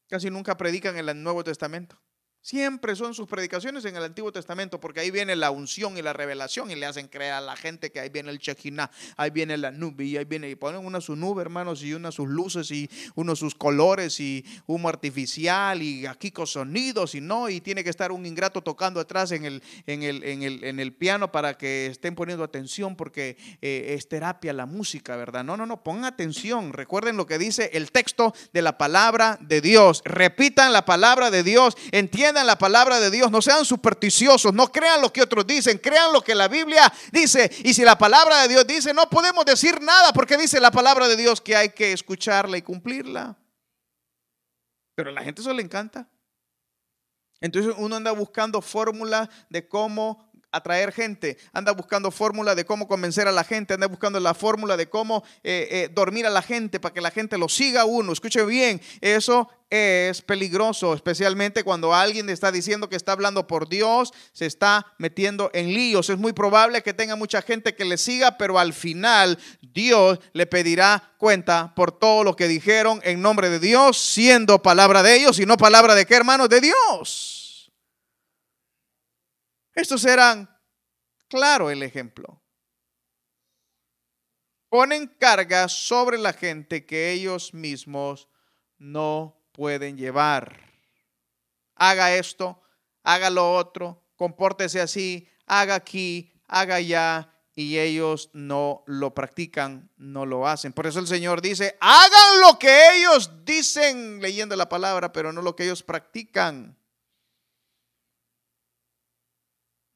Casi 0.08 0.30
nunca 0.30 0.56
predican 0.58 0.98
el 0.98 1.24
Nuevo 1.24 1.44
Testamento. 1.44 2.02
Siempre 2.48 2.96
son 2.96 3.14
sus 3.14 3.28
predicaciones 3.28 3.84
en 3.84 3.98
el 3.98 4.04
Antiguo 4.04 4.32
Testamento, 4.32 4.80
porque 4.80 5.02
ahí 5.02 5.12
viene 5.12 5.36
la 5.36 5.52
unción 5.52 5.98
y 5.98 6.02
la 6.02 6.14
revelación 6.14 6.72
y 6.72 6.76
le 6.76 6.86
hacen 6.86 7.10
creer 7.10 7.34
a 7.34 7.42
la 7.42 7.58
gente 7.58 7.92
que 7.92 8.00
ahí 8.00 8.08
viene 8.08 8.32
el 8.32 8.40
Chequiná, 8.40 8.90
ahí 9.18 9.32
viene 9.32 9.58
la 9.58 9.70
nube 9.70 10.06
y 10.06 10.16
ahí 10.16 10.24
viene, 10.24 10.50
y 10.50 10.56
ponen 10.56 10.86
una 10.86 11.02
su 11.02 11.18
nube, 11.18 11.42
hermanos, 11.42 11.84
y 11.84 11.94
una 11.94 12.10
sus 12.10 12.30
luces 12.30 12.72
y 12.72 12.90
uno 13.16 13.36
sus 13.36 13.54
colores 13.54 14.22
y 14.22 14.46
humo 14.66 14.88
artificial 14.88 15.82
y 15.82 16.06
aquí 16.06 16.32
con 16.32 16.48
sonidos 16.48 17.16
y 17.16 17.20
no, 17.20 17.50
y 17.50 17.60
tiene 17.60 17.84
que 17.84 17.90
estar 17.90 18.14
un 18.14 18.26
ingrato 18.26 18.64
tocando 18.64 19.02
atrás 19.02 19.34
en 19.34 19.44
el, 19.44 19.62
en 19.86 20.04
el, 20.04 20.24
en 20.24 20.80
el, 20.80 20.94
piano 20.94 21.34
para 21.34 21.58
que 21.58 21.88
estén 21.88 22.16
poniendo 22.16 22.46
atención 22.46 22.96
porque 22.96 23.36
eh, 23.62 23.96
es 23.98 24.08
terapia 24.08 24.54
la 24.54 24.66
música, 24.66 25.18
¿verdad? 25.18 25.44
No, 25.44 25.58
no, 25.58 25.66
no, 25.66 25.84
pongan 25.84 26.06
atención, 26.06 26.72
recuerden 26.72 27.18
lo 27.18 27.28
que 27.28 27.40
dice 27.40 27.72
el 27.74 27.92
texto 27.92 28.34
de 28.54 28.62
la 28.62 28.78
palabra 28.78 29.38
de 29.42 29.60
Dios, 29.60 30.02
repitan 30.06 30.72
la 30.72 30.86
palabra 30.86 31.30
de 31.30 31.44
Dios, 31.44 31.76
entiendan 31.92 32.37
la 32.44 32.58
palabra 32.58 33.00
de 33.00 33.10
Dios, 33.12 33.32
no 33.32 33.42
sean 33.42 33.66
supersticiosos, 33.66 34.54
no 34.54 34.72
crean 34.72 35.02
lo 35.02 35.12
que 35.12 35.22
otros 35.22 35.46
dicen, 35.48 35.78
crean 35.78 36.12
lo 36.14 36.22
que 36.22 36.36
la 36.36 36.48
Biblia 36.48 36.92
dice. 37.12 37.52
Y 37.64 37.74
si 37.74 37.84
la 37.84 37.98
palabra 37.98 38.42
de 38.42 38.48
Dios 38.48 38.68
dice, 38.68 38.94
no 38.94 39.10
podemos 39.10 39.46
decir 39.46 39.82
nada 39.82 40.14
porque 40.14 40.38
dice 40.38 40.60
la 40.60 40.72
palabra 40.72 41.08
de 41.08 41.16
Dios 41.16 41.42
que 41.42 41.56
hay 41.56 41.70
que 41.70 41.94
escucharla 41.94 42.58
y 42.58 42.62
cumplirla. 42.62 43.38
Pero 44.96 45.10
a 45.10 45.14
la 45.14 45.24
gente 45.24 45.42
eso 45.42 45.54
le 45.54 45.62
encanta. 45.62 46.08
Entonces 47.40 47.76
uno 47.78 47.96
anda 47.96 48.12
buscando 48.12 48.62
fórmulas 48.62 49.30
de 49.50 49.68
cómo 49.68 50.27
atraer 50.52 50.92
gente, 50.92 51.38
anda 51.54 51.72
buscando 51.72 52.12
fórmula 52.12 52.56
de 52.56 52.66
cómo 52.66 52.88
convencer 52.88 53.28
a 53.28 53.32
la 53.32 53.44
gente, 53.44 53.74
anda 53.74 53.88
buscando 53.88 54.20
la 54.20 54.34
fórmula 54.34 54.78
de 54.78 54.90
cómo 54.90 55.24
eh, 55.44 55.68
eh, 55.72 55.90
dormir 55.94 56.26
a 56.26 56.30
la 56.30 56.42
gente 56.42 56.80
para 56.80 56.94
que 56.94 57.02
la 57.02 57.12
gente 57.12 57.38
lo 57.38 57.50
siga 57.50 57.86
uno. 57.86 58.14
Escuche 58.14 58.44
bien, 58.46 58.82
eso 59.02 59.50
es 59.70 60.22
peligroso, 60.22 60.94
especialmente 60.94 61.64
cuando 61.64 61.94
alguien 61.94 62.30
está 62.30 62.52
diciendo 62.52 62.88
que 62.88 62.96
está 62.96 63.12
hablando 63.12 63.48
por 63.48 63.68
Dios, 63.68 64.14
se 64.32 64.46
está 64.46 64.94
metiendo 64.98 65.52
en 65.54 65.74
líos. 65.74 66.10
Es 66.10 66.18
muy 66.18 66.32
probable 66.32 66.82
que 66.84 66.94
tenga 66.94 67.16
mucha 67.16 67.42
gente 67.42 67.76
que 67.76 67.84
le 67.86 67.98
siga, 67.98 68.38
pero 68.38 68.60
al 68.60 68.74
final 68.74 69.38
Dios 69.62 70.20
le 70.32 70.46
pedirá 70.46 71.12
cuenta 71.18 71.74
por 71.76 71.92
todo 71.92 72.24
lo 72.24 72.36
que 72.36 72.48
dijeron 72.48 73.02
en 73.04 73.22
nombre 73.22 73.50
de 73.50 73.60
Dios, 73.60 73.98
siendo 73.98 74.62
palabra 74.62 75.04
de 75.04 75.16
ellos 75.16 75.40
y 75.40 75.46
no 75.46 75.58
palabra 75.58 75.96
de 75.96 76.06
qué 76.06 76.16
hermanos 76.16 76.48
de 76.48 76.62
Dios. 76.62 77.37
Estos 79.78 80.06
eran, 80.06 80.50
claro, 81.28 81.70
el 81.70 81.84
ejemplo. 81.84 82.42
Ponen 84.70 85.06
cargas 85.06 85.72
sobre 85.72 86.18
la 86.18 86.34
gente 86.34 86.88
que 86.88 87.12
ellos 87.12 87.54
mismos 87.54 88.28
no 88.80 89.40
pueden 89.52 89.96
llevar. 89.96 90.74
Haga 91.76 92.16
esto, 92.16 92.60
haga 93.04 93.30
lo 93.30 93.54
otro, 93.54 94.04
compórtese 94.16 94.82
así, 94.82 95.30
haga 95.46 95.76
aquí, 95.76 96.34
haga 96.48 96.76
allá, 96.78 97.32
y 97.54 97.78
ellos 97.78 98.32
no 98.34 98.84
lo 98.88 99.14
practican, 99.14 99.92
no 99.96 100.26
lo 100.26 100.48
hacen. 100.48 100.74
Por 100.74 100.88
eso 100.88 100.98
el 100.98 101.08
Señor 101.08 101.40
dice, 101.40 101.78
hagan 101.82 102.42
lo 102.42 102.58
que 102.58 102.96
ellos 102.96 103.46
dicen 103.46 104.24
leyendo 104.24 104.56
la 104.56 104.70
palabra, 104.70 105.14
pero 105.14 105.32
no 105.32 105.44
lo 105.44 105.56
que 105.56 105.66
ellos 105.66 105.84
practican. 105.84 106.80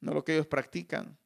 No 0.02 0.12
lo 0.12 0.22
que 0.24 0.34
ellos 0.34 0.46
practican. 0.46 1.16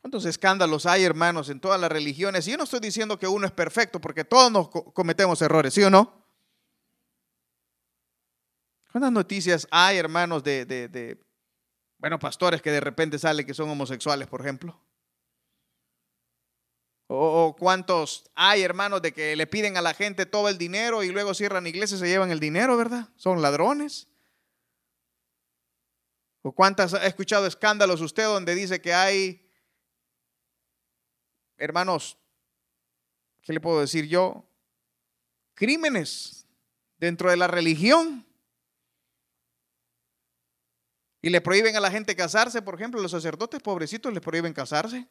¿Cuántos 0.00 0.26
escándalos 0.26 0.86
hay, 0.86 1.02
hermanos, 1.02 1.48
en 1.48 1.58
todas 1.58 1.80
las 1.80 1.90
religiones? 1.90 2.46
Y 2.46 2.52
yo 2.52 2.56
no 2.56 2.64
estoy 2.64 2.80
diciendo 2.80 3.18
que 3.18 3.26
uno 3.26 3.46
es 3.46 3.52
perfecto, 3.52 4.00
porque 4.00 4.24
todos 4.24 4.52
nos 4.52 4.68
cometemos 4.68 5.42
errores, 5.42 5.74
¿sí 5.74 5.82
o 5.82 5.90
no? 5.90 6.22
¿Cuántas 8.92 9.10
noticias 9.10 9.66
hay, 9.70 9.96
hermanos, 9.96 10.44
de, 10.44 10.66
de 10.66 11.18
bueno, 11.98 12.18
pastores 12.18 12.62
que 12.62 12.70
de 12.70 12.80
repente 12.80 13.18
salen 13.18 13.46
que 13.46 13.54
son 13.54 13.68
homosexuales, 13.70 14.28
por 14.28 14.42
ejemplo? 14.42 14.78
O, 17.06 17.54
cuántos 17.58 18.24
hay, 18.34 18.62
hermanos, 18.62 19.02
de 19.02 19.12
que 19.12 19.36
le 19.36 19.46
piden 19.46 19.76
a 19.76 19.82
la 19.82 19.94
gente 19.94 20.26
todo 20.26 20.48
el 20.48 20.58
dinero 20.58 21.02
y 21.02 21.10
luego 21.10 21.34
cierran 21.34 21.66
iglesias 21.66 22.00
y 22.00 22.04
se 22.04 22.08
llevan 22.08 22.30
el 22.30 22.40
dinero, 22.40 22.76
¿verdad? 22.76 23.08
Son 23.16 23.42
ladrones. 23.42 24.08
¿O 26.46 26.52
cuántas 26.52 26.92
ha 26.92 27.06
escuchado 27.06 27.46
escándalos 27.46 28.02
usted 28.02 28.24
donde 28.24 28.54
dice 28.54 28.78
que 28.78 28.92
hay, 28.92 29.50
hermanos, 31.56 32.18
¿qué 33.40 33.54
le 33.54 33.62
puedo 33.62 33.80
decir 33.80 34.06
yo? 34.06 34.46
Crímenes 35.54 36.46
dentro 36.98 37.30
de 37.30 37.38
la 37.38 37.46
religión. 37.46 38.26
Y 41.22 41.30
le 41.30 41.40
prohíben 41.40 41.76
a 41.76 41.80
la 41.80 41.90
gente 41.90 42.14
casarse, 42.14 42.60
por 42.60 42.74
ejemplo, 42.74 43.00
los 43.00 43.12
sacerdotes 43.12 43.62
pobrecitos 43.62 44.12
les 44.12 44.22
prohíben 44.22 44.52
casarse. 44.52 45.08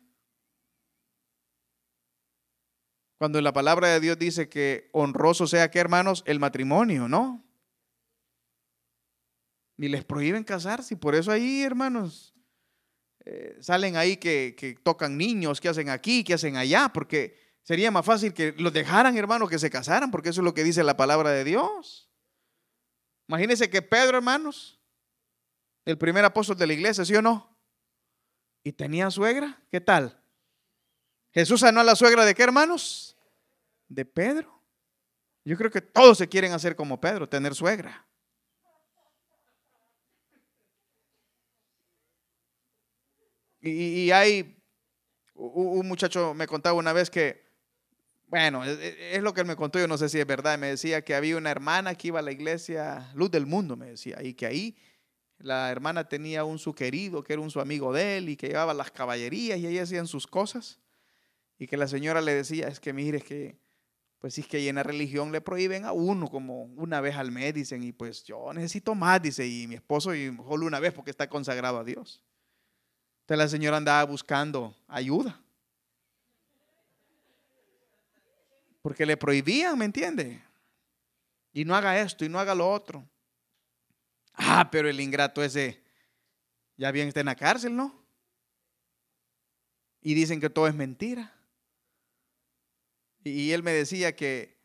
Cuando 3.18 3.42
la 3.42 3.54
palabra 3.54 3.88
de 3.88 4.00
Dios 4.00 4.20
dice 4.20 4.50
que 4.50 4.88
honroso 4.94 5.48
sea 5.48 5.72
que, 5.72 5.80
hermanos, 5.80 6.22
el 6.28 6.40
matrimonio, 6.40 7.08
¿no? 7.08 7.44
Ni 9.78 9.88
les 9.88 10.04
prohíben 10.04 10.44
casarse. 10.44 10.94
Y 10.94 10.98
por 10.98 11.16
eso 11.16 11.32
ahí, 11.32 11.64
hermanos, 11.64 12.34
eh, 13.26 13.58
salen 13.62 13.96
ahí 13.96 14.18
que, 14.18 14.56
que, 14.58 14.76
tocan 14.76 15.18
niños, 15.18 15.62
que 15.62 15.70
hacen 15.70 15.90
aquí, 15.90 16.24
que 16.24 16.34
hacen 16.34 16.58
allá, 16.58 16.90
porque 16.94 17.38
sería 17.64 17.92
más 17.92 18.06
fácil 18.06 18.34
que 18.34 18.54
los 18.58 18.74
dejaran, 18.74 19.18
hermanos, 19.18 19.50
que 19.50 19.60
se 19.60 19.70
casaran, 19.70 20.12
porque 20.12 20.30
eso 20.30 20.42
es 20.42 20.46
lo 20.46 20.54
que 20.54 20.64
dice 20.64 20.84
la 20.84 20.98
palabra 20.98 21.32
de 21.32 21.44
Dios. 21.44 22.10
Imagínense 23.28 23.70
que 23.70 23.82
Pedro, 23.82 24.18
hermanos, 24.18 24.80
el 25.86 25.98
primer 25.98 26.26
apóstol 26.26 26.58
de 26.58 26.68
la 26.68 26.74
iglesia, 26.74 27.06
¿sí 27.06 27.16
o 27.16 27.22
no? 27.22 27.58
Y 28.64 28.74
tenía 28.74 29.10
suegra, 29.12 29.62
¿qué 29.72 29.82
tal? 29.82 30.22
Jesús 31.34 31.62
sanó 31.62 31.82
a 31.82 31.84
la 31.84 31.96
suegra 31.96 32.26
de 32.26 32.36
qué, 32.36 32.44
hermanos? 32.44 33.18
De 33.88 34.06
Pedro. 34.06 34.62
Yo 35.46 35.58
creo 35.58 35.72
que 35.72 35.82
todos 35.82 36.18
se 36.18 36.30
quieren 36.30 36.54
hacer 36.54 36.76
como 36.76 37.02
Pedro, 37.02 37.28
tener 37.28 37.56
suegra. 37.56 38.03
Y, 43.66 44.12
hay, 44.12 44.58
un 45.36 45.88
muchacho 45.88 46.34
me 46.34 46.48
contaba 46.48 46.78
una 46.78 46.92
vez 46.92 47.10
que, 47.10 47.42
Bueno, 48.28 48.66
es, 48.66 49.22
lo 49.22 49.34
que 49.34 49.40
él 49.40 49.48
me 49.48 49.56
contó, 49.56 49.80
yo 49.80 49.88
no 49.88 49.98
sé 49.98 50.10
si 50.10 50.20
es 50.20 50.28
verdad. 50.28 50.60
Me 50.60 50.68
decía 50.68 51.02
que 51.04 51.16
había 51.16 51.38
una 51.38 51.50
hermana 51.50 51.96
que 51.96 52.10
iba 52.10 52.20
a 52.20 52.24
la 52.24 52.34
iglesia 52.34 53.10
Luz 53.16 53.32
del 53.32 53.46
Mundo, 53.46 53.78
me 53.78 53.88
decía, 53.88 54.22
y 54.22 54.34
que 54.34 54.46
ahí 54.46 54.76
la 55.38 55.72
hermana 55.72 56.10
tenía 56.10 56.44
un 56.44 56.60
su 56.60 56.76
querido, 56.76 57.24
que 57.24 57.34
era 57.34 57.42
un 57.42 57.52
su 57.52 57.62
amigo 57.62 57.94
de 57.94 58.18
él, 58.18 58.30
y 58.30 58.36
que 58.36 58.48
llevaba 58.48 58.74
las 58.74 58.92
caballerías 58.92 59.58
y 59.60 59.68
ahí 59.68 59.80
hacían 59.80 60.08
sus 60.08 60.28
cosas. 60.28 60.82
Y 61.58 61.68
que 61.68 61.78
la 61.78 61.88
señora 61.88 62.20
le 62.20 62.34
decía, 62.34 62.68
es 62.68 62.82
que 62.82 62.92
mire, 62.92 63.20
es 63.20 63.24
que, 63.24 63.58
pues 64.20 64.38
es 64.38 64.46
que 64.46 64.58
ahí 64.58 64.68
en 64.68 64.76
la 64.76 64.84
religión 64.84 65.32
le 65.32 65.40
prohíben 65.40 65.86
a 65.86 65.94
uno 65.94 66.30
como 66.30 66.64
una 66.64 67.00
vez 67.00 67.16
al 67.16 67.32
mes, 67.32 67.54
dicen, 67.54 67.82
y 67.82 67.94
pues 67.94 68.26
yo 68.26 68.52
necesito 68.54 68.94
más, 68.94 69.22
dice, 69.22 69.48
y 69.48 69.68
mi 69.68 69.76
esposo 69.76 70.14
y 70.14 70.36
solo 70.36 70.66
una 70.66 70.82
vez 70.82 70.92
porque 70.92 71.12
está 71.12 71.30
consagrado 71.30 71.80
a 71.80 71.86
Dios. 71.86 72.22
La 73.36 73.48
señora 73.48 73.78
andaba 73.78 74.04
buscando 74.04 74.76
ayuda. 74.88 75.40
Porque 78.82 79.06
le 79.06 79.18
prohibían, 79.18 79.78
¿me 79.78 79.86
entiende? 79.86 80.44
Y 81.54 81.66
no 81.66 81.76
haga 81.76 82.00
esto 82.00 82.26
y 82.26 82.30
no 82.30 82.40
haga 82.40 82.54
lo 82.54 82.70
otro. 82.70 83.08
Ah, 84.34 84.70
pero 84.72 84.90
el 84.90 85.00
ingrato 85.00 85.44
ese 85.44 85.82
ya 86.76 86.92
bien 86.92 87.08
está 87.08 87.22
en 87.22 87.28
la 87.28 87.36
cárcel, 87.36 87.76
¿no? 87.76 88.04
Y 90.02 90.14
dicen 90.16 90.42
que 90.42 90.50
todo 90.50 90.68
es 90.68 90.76
mentira. 90.76 91.34
Y 93.24 93.52
él 93.52 93.64
me 93.64 93.72
decía 93.72 94.16
que 94.16 94.58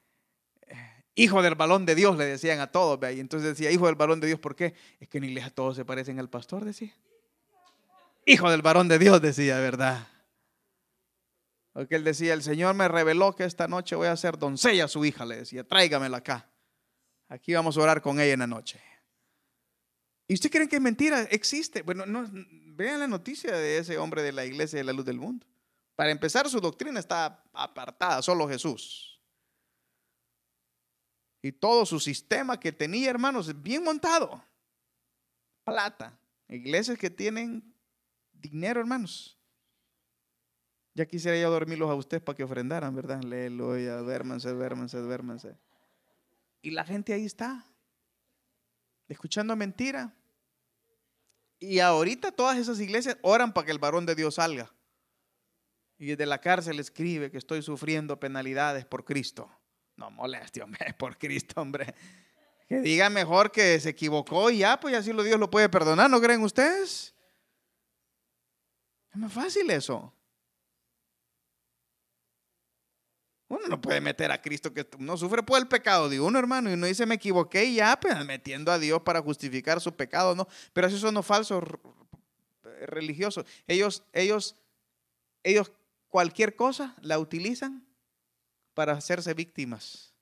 eh, 0.66 1.04
hijo 1.14 1.42
del 1.42 1.54
balón 1.54 1.86
de 1.86 1.94
Dios 1.94 2.16
le 2.16 2.24
decían 2.24 2.58
a 2.60 2.72
todos, 2.72 2.98
y 3.14 3.20
entonces 3.20 3.50
decía, 3.50 3.70
hijo 3.70 3.86
del 3.86 3.94
balón 3.94 4.18
de 4.20 4.26
Dios, 4.26 4.40
¿por 4.40 4.56
qué? 4.56 4.74
Es 4.98 5.08
que 5.08 5.18
en 5.18 5.24
iglesia 5.24 5.50
todos 5.50 5.76
se 5.76 5.84
parecen 5.84 6.18
al 6.18 6.28
pastor, 6.28 6.64
decía. 6.64 6.92
Hijo 8.28 8.50
del 8.50 8.60
varón 8.60 8.88
de 8.88 8.98
Dios, 8.98 9.22
decía, 9.22 9.58
¿verdad? 9.58 10.06
Porque 11.72 11.96
él 11.96 12.04
decía, 12.04 12.34
el 12.34 12.42
Señor 12.42 12.74
me 12.74 12.86
reveló 12.86 13.34
que 13.34 13.44
esta 13.44 13.68
noche 13.68 13.96
voy 13.96 14.08
a 14.08 14.16
ser 14.18 14.36
doncella 14.36 14.84
a 14.84 14.88
su 14.88 15.02
hija, 15.02 15.24
le 15.24 15.38
decía, 15.38 15.64
tráigamela 15.66 16.18
acá. 16.18 16.46
Aquí 17.30 17.54
vamos 17.54 17.78
a 17.78 17.80
orar 17.80 18.02
con 18.02 18.20
ella 18.20 18.34
en 18.34 18.40
la 18.40 18.46
noche. 18.46 18.82
¿Y 20.26 20.34
usted 20.34 20.50
creen 20.50 20.68
que 20.68 20.76
es 20.76 20.82
mentira? 20.82 21.22
Existe. 21.22 21.80
Bueno, 21.80 22.04
no, 22.04 22.28
vean 22.74 23.00
la 23.00 23.08
noticia 23.08 23.50
de 23.56 23.78
ese 23.78 23.96
hombre 23.96 24.22
de 24.22 24.32
la 24.32 24.44
iglesia 24.44 24.76
de 24.76 24.84
la 24.84 24.92
luz 24.92 25.06
del 25.06 25.16
mundo. 25.16 25.46
Para 25.96 26.10
empezar, 26.10 26.50
su 26.50 26.60
doctrina 26.60 27.00
está 27.00 27.42
apartada, 27.54 28.20
solo 28.20 28.46
Jesús. 28.46 29.22
Y 31.40 31.52
todo 31.52 31.86
su 31.86 31.98
sistema 31.98 32.60
que 32.60 32.72
tenía, 32.72 33.08
hermanos, 33.08 33.62
bien 33.62 33.82
montado. 33.82 34.44
Plata. 35.64 36.20
Iglesias 36.46 36.98
que 36.98 37.08
tienen 37.08 37.77
dinero, 38.40 38.80
hermanos. 38.80 39.38
Ya 40.94 41.06
quisiera 41.06 41.38
yo 41.38 41.50
dormirlos 41.50 41.90
a 41.90 41.94
ustedes 41.94 42.22
para 42.22 42.36
que 42.36 42.42
ofrendaran, 42.42 42.94
¿verdad? 42.94 43.20
Aleluya, 43.22 43.98
duérmanse, 43.98 44.50
duérmanse, 44.50 44.98
duérmanse. 44.98 45.56
Y 46.60 46.72
la 46.72 46.84
gente 46.84 47.12
ahí 47.12 47.24
está, 47.24 47.64
escuchando 49.08 49.54
mentira. 49.54 50.12
Y 51.60 51.78
ahorita 51.78 52.32
todas 52.32 52.58
esas 52.58 52.80
iglesias 52.80 53.16
oran 53.22 53.52
para 53.52 53.66
que 53.66 53.72
el 53.72 53.78
varón 53.78 54.06
de 54.06 54.14
Dios 54.14 54.36
salga. 54.36 54.72
Y 55.98 56.06
desde 56.06 56.26
la 56.26 56.40
cárcel 56.40 56.78
escribe 56.78 57.30
que 57.30 57.38
estoy 57.38 57.62
sufriendo 57.62 58.18
penalidades 58.18 58.84
por 58.84 59.04
Cristo. 59.04 59.50
No 59.96 60.10
moleste, 60.10 60.62
hombre, 60.62 60.94
por 60.98 61.18
Cristo, 61.18 61.60
hombre. 61.60 61.94
Que 62.68 62.80
diga 62.80 63.08
mejor 63.08 63.50
que 63.50 63.78
se 63.80 63.90
equivocó 63.90 64.50
y 64.50 64.58
ya, 64.58 64.78
pues 64.78 64.94
así 64.94 65.12
lo 65.12 65.22
Dios 65.22 65.40
lo 65.40 65.50
puede 65.50 65.68
perdonar, 65.68 66.10
¿no 66.10 66.20
creen 66.20 66.42
ustedes? 66.42 67.14
Es 69.18 69.22
más 69.22 69.32
fácil 69.32 69.68
eso. 69.70 70.14
Uno 73.48 73.66
no 73.66 73.80
puede 73.80 74.00
meter 74.00 74.30
a 74.30 74.40
Cristo 74.40 74.72
que 74.72 74.88
no 74.96 75.16
sufre 75.16 75.42
por 75.42 75.58
el 75.58 75.66
pecado 75.66 76.08
de 76.08 76.20
uno, 76.20 76.38
hermano, 76.38 76.70
y 76.70 76.74
uno 76.74 76.86
dice 76.86 77.04
me 77.04 77.16
equivoqué 77.16 77.64
y 77.64 77.74
ya, 77.76 77.98
pues 77.98 78.24
metiendo 78.24 78.70
a 78.70 78.78
Dios 78.78 79.02
para 79.02 79.20
justificar 79.20 79.80
su 79.80 79.96
pecado, 79.96 80.36
no. 80.36 80.46
Pero 80.72 80.86
esos 80.86 81.00
son 81.00 81.14
los 81.14 81.26
falsos 81.26 81.64
religiosos. 82.86 83.44
Ellos, 83.66 84.04
ellos, 84.12 84.54
ellos 85.42 85.72
cualquier 86.06 86.54
cosa 86.54 86.94
la 87.00 87.18
utilizan 87.18 87.88
para 88.72 88.92
hacerse 88.92 89.34
víctimas 89.34 90.14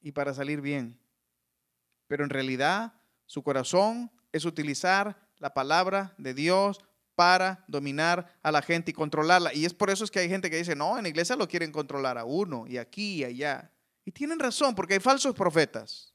y 0.00 0.12
para 0.12 0.32
salir 0.32 0.62
bien. 0.62 0.98
Pero 2.06 2.24
en 2.24 2.30
realidad 2.30 2.94
su 3.26 3.42
corazón 3.42 4.10
es 4.32 4.46
utilizar 4.46 5.28
la 5.36 5.52
palabra 5.52 6.14
de 6.16 6.32
Dios 6.32 6.80
para 7.18 7.64
dominar 7.66 8.38
a 8.44 8.52
la 8.52 8.62
gente 8.62 8.92
y 8.92 8.94
controlarla. 8.94 9.52
Y 9.52 9.64
es 9.64 9.74
por 9.74 9.90
eso 9.90 10.04
es 10.04 10.10
que 10.12 10.20
hay 10.20 10.28
gente 10.28 10.48
que 10.48 10.56
dice, 10.56 10.76
no, 10.76 10.96
en 10.96 11.02
la 11.02 11.08
iglesia 11.08 11.34
lo 11.34 11.48
quieren 11.48 11.72
controlar 11.72 12.16
a 12.16 12.24
uno 12.24 12.64
y 12.68 12.78
aquí 12.78 13.16
y 13.16 13.24
allá. 13.24 13.72
Y 14.04 14.12
tienen 14.12 14.38
razón, 14.38 14.76
porque 14.76 14.94
hay 14.94 15.00
falsos 15.00 15.34
profetas. 15.34 16.14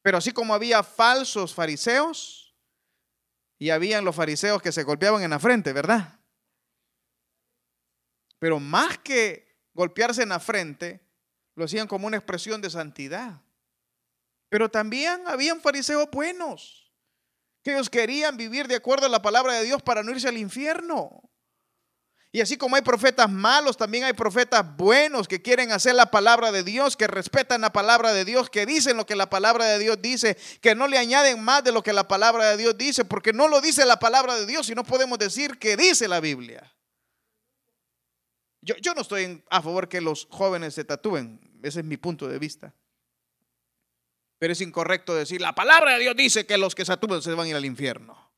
Pero 0.00 0.16
así 0.16 0.32
como 0.32 0.54
había 0.54 0.82
falsos 0.82 1.52
fariseos, 1.52 2.56
y 3.58 3.68
habían 3.68 4.02
los 4.02 4.16
fariseos 4.16 4.62
que 4.62 4.72
se 4.72 4.82
golpeaban 4.82 5.22
en 5.22 5.28
la 5.28 5.38
frente, 5.38 5.74
¿verdad? 5.74 6.18
Pero 8.38 8.60
más 8.60 8.96
que 8.96 9.60
golpearse 9.74 10.22
en 10.22 10.30
la 10.30 10.40
frente, 10.40 11.06
lo 11.54 11.66
hacían 11.66 11.86
como 11.86 12.06
una 12.06 12.16
expresión 12.16 12.62
de 12.62 12.70
santidad. 12.70 13.42
Pero 14.48 14.70
también 14.70 15.20
habían 15.26 15.60
fariseos 15.60 16.10
buenos 16.10 16.89
que 17.62 17.72
ellos 17.72 17.90
querían 17.90 18.36
vivir 18.36 18.68
de 18.68 18.76
acuerdo 18.76 19.06
a 19.06 19.10
la 19.10 19.22
palabra 19.22 19.54
de 19.54 19.64
Dios 19.64 19.82
para 19.82 20.02
no 20.02 20.10
irse 20.10 20.28
al 20.28 20.38
infierno. 20.38 21.22
Y 22.32 22.40
así 22.40 22.56
como 22.56 22.76
hay 22.76 22.82
profetas 22.82 23.28
malos, 23.28 23.76
también 23.76 24.04
hay 24.04 24.12
profetas 24.12 24.64
buenos 24.76 25.26
que 25.26 25.42
quieren 25.42 25.72
hacer 25.72 25.96
la 25.96 26.12
palabra 26.12 26.52
de 26.52 26.62
Dios, 26.62 26.96
que 26.96 27.08
respetan 27.08 27.60
la 27.60 27.72
palabra 27.72 28.12
de 28.12 28.24
Dios, 28.24 28.48
que 28.48 28.66
dicen 28.66 28.96
lo 28.96 29.04
que 29.04 29.16
la 29.16 29.28
palabra 29.28 29.64
de 29.64 29.80
Dios 29.80 30.00
dice, 30.00 30.36
que 30.60 30.76
no 30.76 30.86
le 30.86 30.96
añaden 30.96 31.42
más 31.42 31.64
de 31.64 31.72
lo 31.72 31.82
que 31.82 31.92
la 31.92 32.06
palabra 32.06 32.50
de 32.50 32.56
Dios 32.56 32.78
dice, 32.78 33.04
porque 33.04 33.32
no 33.32 33.48
lo 33.48 33.60
dice 33.60 33.84
la 33.84 33.98
palabra 33.98 34.36
de 34.36 34.46
Dios 34.46 34.70
y 34.70 34.76
no 34.76 34.84
podemos 34.84 35.18
decir 35.18 35.58
que 35.58 35.76
dice 35.76 36.06
la 36.06 36.20
Biblia. 36.20 36.72
Yo, 38.62 38.76
yo 38.76 38.94
no 38.94 39.00
estoy 39.00 39.42
a 39.50 39.60
favor 39.60 39.88
que 39.88 40.00
los 40.00 40.28
jóvenes 40.30 40.74
se 40.74 40.84
tatúen, 40.84 41.40
ese 41.64 41.80
es 41.80 41.86
mi 41.86 41.96
punto 41.96 42.28
de 42.28 42.38
vista. 42.38 42.72
Pero 44.40 44.54
es 44.54 44.62
incorrecto 44.62 45.14
decir, 45.14 45.42
la 45.42 45.54
palabra 45.54 45.92
de 45.92 45.98
Dios 46.00 46.16
dice 46.16 46.46
que 46.46 46.56
los 46.56 46.74
que 46.74 46.86
se 46.86 46.94
se 46.94 47.34
van 47.34 47.46
a 47.46 47.48
ir 47.50 47.56
al 47.56 47.66
infierno. 47.66 48.32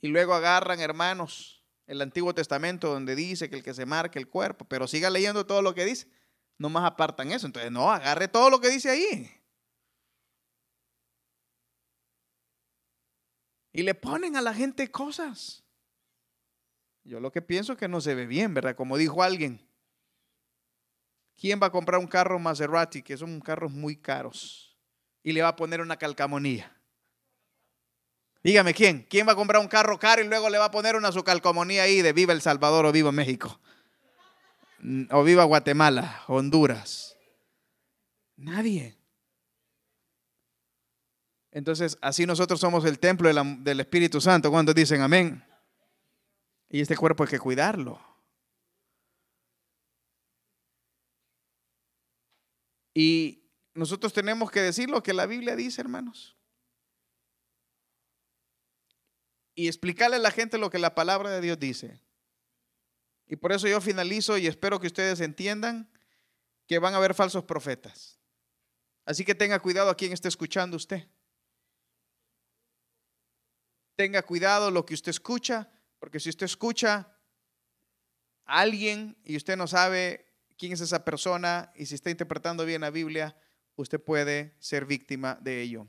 Y 0.00 0.08
luego 0.08 0.34
agarran, 0.34 0.80
hermanos, 0.80 1.62
el 1.86 2.02
Antiguo 2.02 2.34
Testamento 2.34 2.92
donde 2.92 3.14
dice 3.14 3.48
que 3.48 3.54
el 3.54 3.62
que 3.62 3.74
se 3.74 3.86
marque 3.86 4.18
el 4.18 4.28
cuerpo, 4.28 4.64
pero 4.64 4.88
siga 4.88 5.08
leyendo 5.08 5.46
todo 5.46 5.62
lo 5.62 5.72
que 5.72 5.84
dice, 5.84 6.08
no 6.58 6.68
más 6.68 6.84
apartan 6.84 7.30
eso. 7.30 7.46
Entonces, 7.46 7.70
no, 7.70 7.92
agarre 7.92 8.26
todo 8.26 8.50
lo 8.50 8.60
que 8.60 8.70
dice 8.70 8.90
ahí. 8.90 9.30
Y 13.72 13.82
le 13.84 13.94
ponen 13.94 14.34
a 14.34 14.40
la 14.40 14.52
gente 14.52 14.90
cosas. 14.90 15.62
Yo 17.04 17.20
lo 17.20 17.30
que 17.30 17.40
pienso 17.40 17.74
es 17.74 17.78
que 17.78 17.86
no 17.86 18.00
se 18.00 18.16
ve 18.16 18.26
bien, 18.26 18.52
¿verdad? 18.52 18.74
Como 18.74 18.96
dijo 18.96 19.22
alguien, 19.22 19.64
¿quién 21.36 21.60
va 21.62 21.68
a 21.68 21.72
comprar 21.72 22.00
un 22.00 22.08
carro 22.08 22.40
Maserati, 22.40 23.00
que 23.00 23.16
son 23.16 23.40
carros 23.40 23.70
muy 23.70 23.96
caros? 23.96 24.71
Y 25.22 25.32
le 25.32 25.42
va 25.42 25.48
a 25.48 25.56
poner 25.56 25.80
una 25.80 25.96
calcamonía. 25.96 26.76
Dígame 28.42 28.74
quién, 28.74 29.06
quién 29.08 29.26
va 29.26 29.32
a 29.32 29.36
comprar 29.36 29.60
un 29.60 29.68
carro 29.68 29.98
caro 29.98 30.22
y 30.22 30.26
luego 30.26 30.50
le 30.50 30.58
va 30.58 30.66
a 30.66 30.70
poner 30.70 30.96
una 30.96 31.12
su 31.12 31.22
calcamonía 31.22 31.84
ahí 31.84 32.02
de 32.02 32.12
Viva 32.12 32.32
El 32.32 32.42
Salvador 32.42 32.86
o 32.86 32.92
Viva 32.92 33.12
México. 33.12 33.60
O 35.10 35.22
Viva 35.22 35.44
Guatemala, 35.44 36.24
Honduras. 36.26 37.16
Nadie. 38.36 38.98
Entonces, 41.52 41.98
así 42.00 42.26
nosotros 42.26 42.58
somos 42.58 42.84
el 42.84 42.98
templo 42.98 43.32
del 43.32 43.80
Espíritu 43.80 44.20
Santo. 44.20 44.50
cuando 44.50 44.74
dicen 44.74 45.02
amén? 45.02 45.44
Y 46.68 46.80
este 46.80 46.96
cuerpo 46.96 47.22
hay 47.22 47.28
que 47.28 47.38
cuidarlo. 47.38 48.00
Y 52.94 53.41
nosotros 53.74 54.12
tenemos 54.12 54.50
que 54.50 54.60
decir 54.60 54.90
lo 54.90 55.02
que 55.02 55.14
la 55.14 55.26
Biblia 55.26 55.56
dice, 55.56 55.80
hermanos. 55.80 56.36
Y 59.54 59.68
explicarle 59.68 60.16
a 60.16 60.20
la 60.20 60.30
gente 60.30 60.58
lo 60.58 60.70
que 60.70 60.78
la 60.78 60.94
palabra 60.94 61.30
de 61.30 61.40
Dios 61.40 61.58
dice. 61.58 62.00
Y 63.26 63.36
por 63.36 63.52
eso 63.52 63.66
yo 63.68 63.80
finalizo 63.80 64.36
y 64.36 64.46
espero 64.46 64.78
que 64.78 64.86
ustedes 64.86 65.20
entiendan 65.20 65.90
que 66.66 66.78
van 66.78 66.94
a 66.94 66.98
haber 66.98 67.14
falsos 67.14 67.44
profetas. 67.44 68.18
Así 69.04 69.24
que 69.24 69.34
tenga 69.34 69.58
cuidado 69.58 69.90
a 69.90 69.96
quien 69.96 70.12
esté 70.12 70.28
escuchando 70.28 70.76
usted. 70.76 71.08
Tenga 73.96 74.22
cuidado 74.22 74.70
lo 74.70 74.86
que 74.86 74.94
usted 74.94 75.10
escucha, 75.10 75.70
porque 75.98 76.20
si 76.20 76.28
usted 76.28 76.46
escucha 76.46 77.16
a 78.44 78.60
alguien 78.60 79.16
y 79.24 79.36
usted 79.36 79.56
no 79.56 79.66
sabe 79.66 80.32
quién 80.56 80.72
es 80.72 80.80
esa 80.80 81.04
persona 81.04 81.72
y 81.74 81.86
si 81.86 81.94
está 81.94 82.10
interpretando 82.10 82.64
bien 82.64 82.82
la 82.82 82.90
Biblia, 82.90 83.36
usted 83.76 84.00
puede 84.00 84.54
ser 84.58 84.84
víctima 84.86 85.38
de 85.40 85.62
ello. 85.62 85.86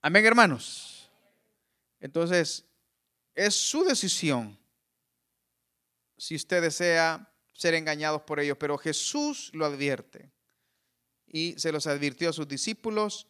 Amén, 0.00 0.24
hermanos. 0.24 1.10
Entonces, 2.00 2.64
es 3.34 3.54
su 3.54 3.84
decisión 3.84 4.58
si 6.18 6.34
usted 6.34 6.62
desea 6.62 7.32
ser 7.52 7.74
engañados 7.74 8.22
por 8.22 8.40
ellos, 8.40 8.56
pero 8.58 8.78
Jesús 8.78 9.50
lo 9.52 9.66
advierte 9.66 10.30
y 11.26 11.54
se 11.58 11.72
los 11.72 11.86
advirtió 11.86 12.30
a 12.30 12.32
sus 12.32 12.48
discípulos 12.48 13.26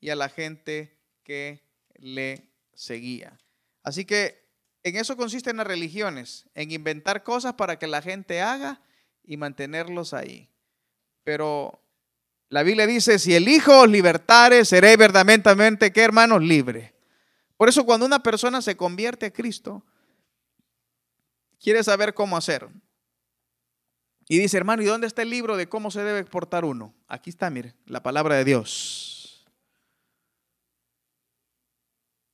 y 0.00 0.10
a 0.10 0.16
la 0.16 0.28
gente 0.28 0.98
que 1.22 1.62
le 1.96 2.48
seguía. 2.72 3.38
Así 3.82 4.04
que 4.04 4.44
en 4.82 4.96
eso 4.96 5.16
consisten 5.16 5.56
las 5.56 5.66
religiones, 5.66 6.48
en 6.54 6.70
inventar 6.70 7.22
cosas 7.22 7.54
para 7.54 7.78
que 7.78 7.86
la 7.86 8.02
gente 8.02 8.40
haga 8.40 8.82
y 9.22 9.36
mantenerlos 9.36 10.12
ahí. 10.12 10.50
Pero 11.24 11.80
la 12.50 12.62
Biblia 12.62 12.86
dice, 12.86 13.18
si 13.18 13.34
el 13.34 13.48
Hijo 13.48 13.80
os 13.80 13.90
libertare, 13.90 14.64
seré 14.64 14.96
verdaderamente, 14.96 15.92
¿qué 15.92 16.02
hermanos? 16.02 16.42
Libre. 16.42 16.94
Por 17.56 17.68
eso 17.68 17.84
cuando 17.84 18.06
una 18.06 18.22
persona 18.22 18.62
se 18.62 18.76
convierte 18.76 19.26
a 19.26 19.32
Cristo, 19.32 19.82
quiere 21.58 21.82
saber 21.82 22.14
cómo 22.14 22.36
hacer. 22.36 22.68
Y 24.28 24.38
dice, 24.38 24.56
hermano, 24.56 24.82
¿y 24.82 24.86
dónde 24.86 25.06
está 25.06 25.22
el 25.22 25.30
libro 25.30 25.56
de 25.56 25.68
cómo 25.68 25.90
se 25.90 26.02
debe 26.02 26.18
exportar 26.18 26.64
uno? 26.64 26.94
Aquí 27.08 27.30
está, 27.30 27.50
mire, 27.50 27.74
la 27.86 28.02
palabra 28.02 28.36
de 28.36 28.44
Dios. 28.44 29.46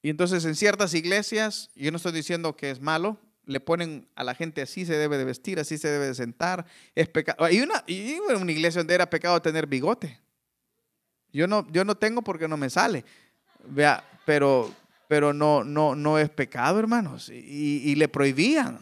Y 0.02 0.10
entonces 0.10 0.44
en 0.44 0.54
ciertas 0.54 0.94
iglesias, 0.94 1.70
yo 1.74 1.90
no 1.90 1.96
estoy 1.96 2.12
diciendo 2.12 2.56
que 2.56 2.70
es 2.70 2.80
malo, 2.80 3.18
le 3.50 3.60
ponen 3.60 4.06
a 4.14 4.22
la 4.22 4.34
gente 4.34 4.62
así 4.62 4.86
se 4.86 4.96
debe 4.96 5.18
de 5.18 5.24
vestir, 5.24 5.58
así 5.58 5.76
se 5.76 5.88
debe 5.88 6.06
de 6.06 6.14
sentar. 6.14 6.64
Es 6.94 7.08
pecado. 7.08 7.44
Hay 7.44 7.60
una, 7.60 7.82
y 7.86 8.14
una 8.14 8.52
iglesia 8.52 8.80
donde 8.80 8.94
era 8.94 9.10
pecado 9.10 9.42
tener 9.42 9.66
bigote. 9.66 10.20
Yo 11.32 11.46
no, 11.46 11.66
yo 11.70 11.84
no 11.84 11.96
tengo 11.96 12.22
porque 12.22 12.46
no 12.46 12.56
me 12.56 12.70
sale. 12.70 13.04
Vea, 13.64 14.04
pero, 14.24 14.72
pero 15.08 15.32
no, 15.32 15.64
no, 15.64 15.96
no 15.96 16.18
es 16.18 16.30
pecado, 16.30 16.78
hermanos. 16.78 17.28
Y, 17.28 17.94
le 17.96 18.08
prohibían 18.08 18.78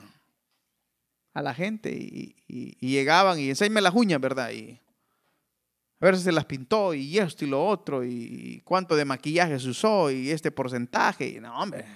a 1.32 1.42
la 1.42 1.54
gente 1.54 1.90
y, 1.90 2.34
llegaban 2.80 3.38
y 3.38 3.48
enséñame 3.48 3.80
las 3.80 3.94
uñas, 3.94 4.20
¿verdad? 4.20 4.50
Y 4.50 4.78
a 6.00 6.04
ver 6.04 6.16
si 6.16 6.24
se 6.24 6.32
las 6.32 6.44
pintó 6.44 6.92
y 6.92 7.18
esto 7.18 7.44
y 7.44 7.48
lo 7.48 7.66
otro 7.66 8.04
y 8.04 8.60
cuánto 8.64 8.96
de 8.96 9.04
maquillaje 9.04 9.58
se 9.58 9.70
usó 9.70 10.10
y 10.10 10.30
este 10.30 10.50
porcentaje. 10.50 11.26
Y 11.26 11.40
no, 11.40 11.58
hombre. 11.58 11.86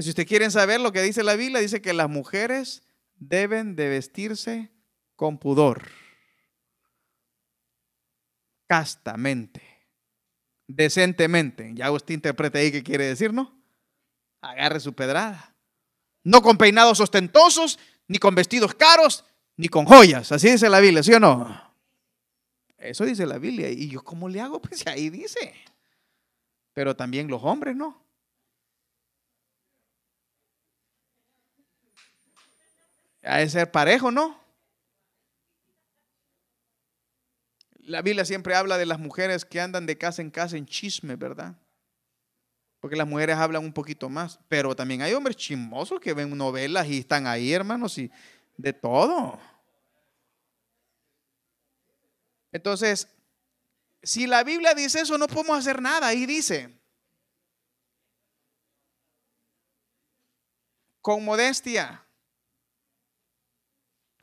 Si 0.00 0.08
usted 0.08 0.26
quieren 0.26 0.50
saber 0.50 0.80
lo 0.80 0.90
que 0.92 1.02
dice 1.02 1.22
la 1.22 1.36
Biblia, 1.36 1.60
dice 1.60 1.82
que 1.82 1.92
las 1.92 2.08
mujeres 2.08 2.82
deben 3.16 3.76
de 3.76 3.88
vestirse 3.88 4.70
con 5.16 5.38
pudor, 5.38 5.88
castamente, 8.66 9.62
decentemente. 10.66 11.72
Ya 11.74 11.90
usted 11.90 12.14
interpreta 12.14 12.58
ahí 12.58 12.72
qué 12.72 12.82
quiere 12.82 13.04
decir, 13.04 13.34
¿no? 13.34 13.54
Agarre 14.40 14.80
su 14.80 14.94
pedrada. 14.94 15.54
No 16.24 16.40
con 16.40 16.56
peinados 16.56 17.00
ostentosos, 17.00 17.78
ni 18.08 18.18
con 18.18 18.34
vestidos 18.34 18.74
caros, 18.74 19.24
ni 19.56 19.68
con 19.68 19.84
joyas. 19.84 20.32
Así 20.32 20.50
dice 20.50 20.70
la 20.70 20.80
Biblia, 20.80 21.02
¿sí 21.02 21.12
o 21.12 21.20
no? 21.20 21.74
Eso 22.78 23.04
dice 23.04 23.26
la 23.26 23.38
Biblia. 23.38 23.68
¿Y 23.70 23.90
yo 23.90 24.02
cómo 24.02 24.28
le 24.28 24.40
hago? 24.40 24.60
Pues 24.62 24.86
ahí 24.86 25.10
dice. 25.10 25.54
Pero 26.72 26.96
también 26.96 27.28
los 27.28 27.42
hombres, 27.44 27.76
¿no? 27.76 28.01
Ha 33.22 33.38
de 33.38 33.48
ser 33.48 33.70
parejo, 33.70 34.10
¿no? 34.10 34.40
La 37.84 38.02
Biblia 38.02 38.24
siempre 38.24 38.54
habla 38.54 38.78
de 38.78 38.86
las 38.86 38.98
mujeres 38.98 39.44
que 39.44 39.60
andan 39.60 39.86
de 39.86 39.98
casa 39.98 40.22
en 40.22 40.30
casa 40.30 40.56
en 40.56 40.66
chisme, 40.66 41.16
¿verdad? 41.16 41.56
Porque 42.80 42.96
las 42.96 43.06
mujeres 43.06 43.36
hablan 43.36 43.64
un 43.64 43.72
poquito 43.72 44.08
más, 44.08 44.40
pero 44.48 44.74
también 44.74 45.02
hay 45.02 45.14
hombres 45.14 45.36
chismosos 45.36 46.00
que 46.00 46.14
ven 46.14 46.36
novelas 46.36 46.86
y 46.88 46.98
están 46.98 47.26
ahí, 47.26 47.52
hermanos, 47.52 47.96
y 47.98 48.10
de 48.56 48.72
todo. 48.72 49.38
Entonces, 52.50 53.08
si 54.02 54.26
la 54.26 54.42
Biblia 54.44 54.74
dice 54.74 55.00
eso, 55.00 55.16
no 55.16 55.26
podemos 55.26 55.56
hacer 55.56 55.80
nada. 55.80 56.08
Ahí 56.08 56.26
dice, 56.26 56.76
con 61.00 61.24
modestia, 61.24 62.01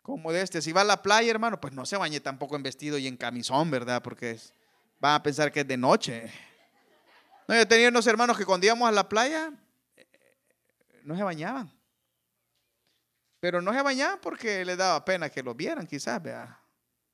con 0.10 0.22
modestia. 0.22 0.62
Si 0.62 0.72
va 0.72 0.82
a 0.82 0.86
la 0.86 1.02
playa, 1.02 1.30
hermano, 1.30 1.60
pues 1.62 1.74
no 1.74 1.86
se 1.86 1.98
bañe 1.98 2.20
tampoco 2.20 2.56
en 2.56 2.64
vestido 2.64 2.98
y 2.98 3.08
en 3.08 3.18
camisón, 3.18 3.70
¿verdad? 3.70 4.02
Porque 4.02 4.32
es, 4.32 4.54
van 5.00 5.14
a 5.14 5.24
pensar 5.24 5.52
que 5.52 5.62
es 5.62 5.68
de 5.68 5.78
noche. 5.78 6.32
No, 7.48 7.56
yo 7.56 7.68
tenía 7.68 7.90
unos 7.90 8.06
hermanos 8.08 8.38
que 8.38 8.46
cuando 8.46 8.66
íbamos 8.66 8.88
a 8.88 8.92
la 8.92 9.08
playa, 9.08 9.52
eh, 9.96 10.08
no 11.04 11.16
se 11.16 11.24
bañaban. 11.24 11.72
Pero 13.40 13.62
no 13.62 13.74
se 13.74 13.82
bañaban 13.82 14.20
porque 14.22 14.66
les 14.66 14.78
daba 14.78 15.04
pena 15.06 15.30
que 15.30 15.44
los 15.44 15.56
vieran, 15.56 15.88
quizás, 15.88 16.22
vea. 16.22 16.60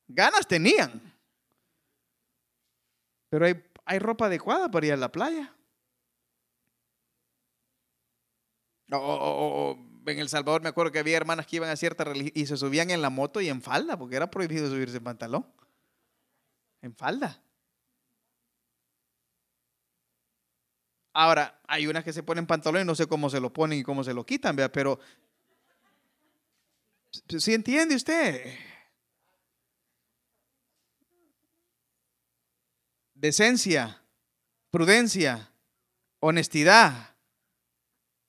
Ganas 0.07 0.47
tenían. 0.47 1.13
Pero 3.29 3.45
hay, 3.45 3.63
hay 3.85 3.99
ropa 3.99 4.25
adecuada 4.25 4.69
para 4.69 4.85
ir 4.85 4.93
a 4.93 4.97
la 4.97 5.11
playa. 5.11 5.51
o, 8.91 9.77
en 10.05 10.19
El 10.19 10.29
Salvador 10.29 10.61
me 10.61 10.69
acuerdo 10.69 10.91
que 10.91 10.99
había 10.99 11.17
hermanas 11.17 11.47
que 11.47 11.57
iban 11.57 11.69
a 11.69 11.75
cierta 11.75 12.03
religión 12.03 12.31
y 12.35 12.45
se 12.45 12.57
subían 12.57 12.91
en 12.91 13.01
la 13.01 13.09
moto 13.09 13.41
y 13.41 13.49
en 13.49 13.61
falda, 13.61 13.97
porque 13.97 14.15
era 14.15 14.29
prohibido 14.29 14.69
subirse 14.69 14.97
en 14.97 15.03
pantalón. 15.03 15.45
En 16.81 16.95
falda. 16.95 17.41
Ahora, 21.13 21.61
hay 21.67 21.87
unas 21.87 22.03
que 22.03 22.11
se 22.11 22.23
ponen 22.23 22.45
pantalón 22.45 22.81
y 22.81 22.85
no 22.85 22.93
sé 22.93 23.07
cómo 23.07 23.29
se 23.29 23.39
lo 23.39 23.51
ponen 23.51 23.79
y 23.79 23.83
cómo 23.83 24.03
se 24.03 24.13
lo 24.13 24.25
quitan, 24.25 24.55
¿vea? 24.55 24.69
pero 24.71 24.99
¿sí 27.39 27.53
entiende 27.53 27.95
usted? 27.95 28.53
Decencia, 33.13 34.01
prudencia, 34.69 35.49
honestidad 36.19 37.14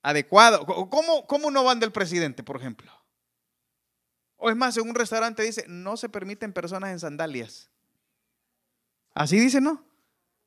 adecuado. 0.07 0.65
¿Cómo, 0.65 1.27
¿Cómo 1.27 1.51
no 1.51 1.65
van 1.65 1.81
del 1.81 1.91
presidente, 1.91 2.45
por 2.45 2.57
ejemplo? 2.57 2.93
O 4.37 4.49
es 4.49 4.57
más, 4.57 4.77
en 4.77 4.89
un 4.89 4.95
restaurante 4.95 5.43
dice, 5.43 5.65
no 5.67 5.97
se 5.97 6.09
permiten 6.09 6.53
personas 6.53 6.91
en 6.91 7.01
sandalias. 7.01 7.69
Así 9.15 9.37
dice, 9.37 9.61
¿no? 9.61 9.85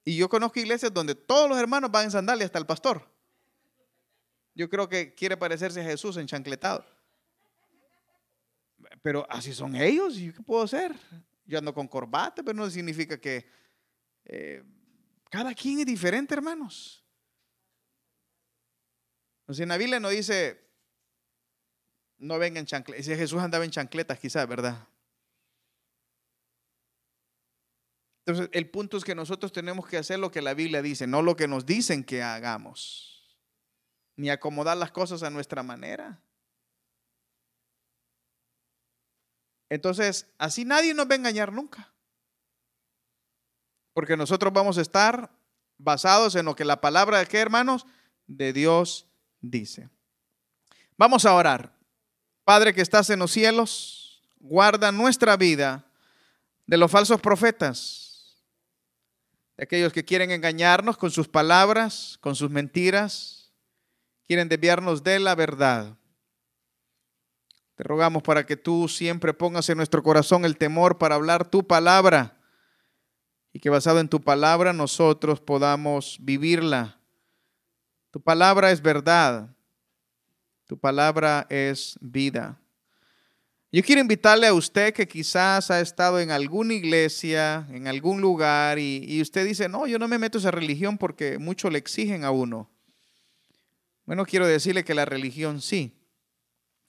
Y 0.05 0.16
yo 0.16 0.30
conozco 0.30 0.62
iglesias 0.62 0.93
donde 0.93 1.14
todos 1.14 1.49
los 1.49 1.57
hermanos 1.57 1.91
van 1.91 2.05
en 2.05 2.12
sandalias, 2.12 2.45
hasta 2.45 2.60
el 2.60 2.66
pastor. 2.66 3.05
Yo 4.55 4.70
creo 4.70 4.88
que 4.88 5.14
quiere 5.14 5.36
parecerse 5.36 5.82
a 5.82 5.84
Jesús 5.84 6.16
enchancletado. 6.16 6.86
Pero 9.01 9.28
así 9.30 9.53
son 9.53 9.76
ellos, 9.76 10.18
¿y 10.18 10.32
qué 10.32 10.41
puedo 10.41 10.64
hacer? 10.64 10.95
Yo 11.45 11.57
ando 11.57 11.74
con 11.74 11.88
corbata, 11.89 12.43
pero 12.43 12.55
no 12.55 12.70
significa 12.70 13.20
que 13.20 13.45
eh, 14.24 14.64
cada 15.30 15.53
quien 15.53 15.80
es 15.80 15.86
diferente, 15.86 16.34
hermanos. 16.34 17.03
Entonces 19.50 19.64
en 19.64 19.70
la 19.70 19.78
Biblia 19.78 20.00
no 20.00 20.10
dice, 20.10 20.64
no 22.20 22.38
vengan 22.38 22.68
chancletas. 22.68 23.04
Si 23.04 23.16
Jesús 23.16 23.41
andaba 23.41 23.66
en 23.66 23.72
chancletas 23.72 24.20
quizás, 24.20 24.47
¿verdad? 24.47 24.88
Entonces 28.24 28.47
el 28.54 28.70
punto 28.70 28.95
es 28.95 29.04
que 29.04 29.16
nosotros 29.16 29.52
tenemos 29.52 29.88
que 29.88 29.97
hacer 29.97 30.20
lo 30.20 30.30
que 30.30 30.43
la 30.43 30.54
Biblia 30.54 30.84
dice, 30.84 31.08
no 31.08 31.24
lo 31.24 31.36
que 31.36 31.47
nos 31.47 31.66
dicen 31.66 32.04
que 32.04 32.22
hagamos, 32.22 33.39
ni 34.18 34.30
acomodar 34.30 34.78
las 34.78 34.91
cosas 34.91 35.24
a 35.24 35.32
nuestra 35.32 35.64
manera. 35.64 36.22
Entonces, 39.68 40.28
así 40.38 40.64
nadie 40.64 40.93
nos 40.93 41.08
va 41.08 41.14
a 41.14 41.18
engañar 41.18 41.52
nunca. 41.52 41.91
Porque 43.95 44.16
nosotros 44.16 44.54
vamos 44.54 44.78
a 44.78 44.82
estar 44.82 45.32
basados 45.80 46.36
en 46.36 46.45
lo 46.45 46.56
que 46.56 46.66
la 46.66 46.82
palabra 46.82 47.18
de 47.18 47.26
qué, 47.26 47.39
hermanos, 47.39 47.88
de 48.28 48.54
Dios 48.54 49.09
dice. 49.42 49.90
Vamos 50.98 51.26
a 51.26 51.34
orar. 51.34 51.74
Padre 52.44 52.74
que 52.74 52.82
estás 52.82 53.10
en 53.10 53.20
los 53.20 53.32
cielos, 53.32 54.22
guarda 54.40 54.92
nuestra 54.92 55.38
vida 55.38 55.86
de 56.66 56.78
los 56.78 56.92
falsos 56.92 57.22
profetas, 57.22 58.44
de 59.58 59.64
aquellos 59.64 59.94
que 59.94 60.06
quieren 60.06 60.32
engañarnos 60.32 60.98
con 60.98 61.12
sus 61.12 61.28
palabras, 61.28 62.18
con 62.22 62.36
sus 62.36 62.50
mentiras, 62.50 63.52
quieren 64.28 64.50
desviarnos 64.50 65.04
de 65.04 65.20
la 65.20 65.36
verdad. 65.36 65.98
Te 67.76 67.84
rogamos 67.84 68.22
para 68.24 68.46
que 68.46 68.58
tú 68.58 68.88
siempre 68.88 69.34
pongas 69.34 69.70
en 69.70 69.78
nuestro 69.78 70.04
corazón 70.04 70.46
el 70.46 70.58
temor 70.58 70.98
para 70.98 71.16
hablar 71.16 71.50
tu 71.50 71.66
palabra 71.66 72.38
y 73.54 73.60
que 73.60 73.70
basado 73.70 74.00
en 74.00 74.10
tu 74.10 74.22
palabra 74.22 74.74
nosotros 74.74 75.40
podamos 75.40 76.18
vivirla 76.20 76.99
tu 78.12 78.22
palabra 78.22 78.72
es 78.72 78.82
verdad. 78.82 79.49
Tu 80.66 80.78
palabra 80.78 81.47
es 81.49 81.97
vida. 81.99 82.60
Yo 83.72 83.84
quiero 83.84 84.01
invitarle 84.01 84.47
a 84.47 84.53
usted 84.53 84.93
que 84.93 85.07
quizás 85.07 85.70
ha 85.70 85.80
estado 85.80 86.20
en 86.20 86.32
alguna 86.32 86.74
iglesia, 86.74 87.68
en 87.70 87.88
algún 87.88 88.20
lugar, 88.20 88.80
y, 88.80 89.22
usted 89.22 89.45
dice, 89.45 89.70
no, 89.70 89.86
yo 89.86 89.99
no 89.99 90.07
me 90.07 90.18
meto 90.18 90.38
a 90.38 90.41
esa 90.41 90.49
religión 90.49 90.97
porque 90.97 91.38
mucho 91.38 91.70
le 91.70 91.78
exigen 91.78 92.24
a 92.24 92.32
uno. 92.32 92.68
Bueno, 94.05 94.26
quiero 94.26 94.47
decirle 94.47 94.84
que 94.84 94.95
la 94.95 95.05
religión 95.05 95.62
sí. 95.62 95.95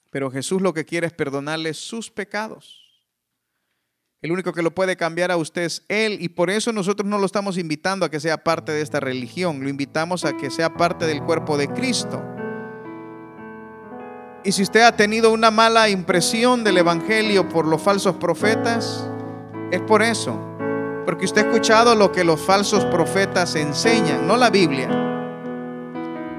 Pero 0.08 0.30
Jesús 0.30 0.62
lo 0.62 0.72
que 0.72 0.86
quiere 0.86 1.06
es 1.06 1.12
perdonarle 1.12 1.74
sus 1.74 2.10
pecados. 2.10 2.79
El 4.22 4.32
único 4.32 4.52
que 4.52 4.60
lo 4.60 4.74
puede 4.74 4.96
cambiar 4.96 5.30
a 5.30 5.38
usted 5.38 5.62
es 5.62 5.82
Él 5.88 6.18
y 6.20 6.28
por 6.28 6.50
eso 6.50 6.74
nosotros 6.74 7.08
no 7.08 7.16
lo 7.16 7.24
estamos 7.24 7.56
invitando 7.56 8.04
a 8.04 8.10
que 8.10 8.20
sea 8.20 8.44
parte 8.44 8.70
de 8.70 8.82
esta 8.82 9.00
religión, 9.00 9.62
lo 9.62 9.70
invitamos 9.70 10.26
a 10.26 10.36
que 10.36 10.50
sea 10.50 10.74
parte 10.74 11.06
del 11.06 11.22
cuerpo 11.22 11.56
de 11.56 11.68
Cristo. 11.68 12.22
Y 14.44 14.52
si 14.52 14.62
usted 14.62 14.82
ha 14.82 14.94
tenido 14.94 15.32
una 15.32 15.50
mala 15.50 15.88
impresión 15.88 16.64
del 16.64 16.76
Evangelio 16.76 17.48
por 17.48 17.66
los 17.66 17.80
falsos 17.80 18.16
profetas, 18.16 19.08
es 19.70 19.80
por 19.80 20.02
eso, 20.02 20.38
porque 21.06 21.24
usted 21.24 21.46
ha 21.46 21.46
escuchado 21.46 21.94
lo 21.94 22.12
que 22.12 22.22
los 22.22 22.42
falsos 22.42 22.84
profetas 22.86 23.54
enseñan, 23.54 24.26
no 24.26 24.36
la 24.36 24.50
Biblia. 24.50 24.90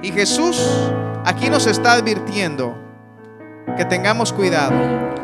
Y 0.04 0.12
Jesús 0.12 0.64
aquí 1.26 1.50
nos 1.50 1.66
está 1.66 1.94
advirtiendo 1.94 2.78
que 3.76 3.86
tengamos 3.86 4.32
cuidado 4.34 5.21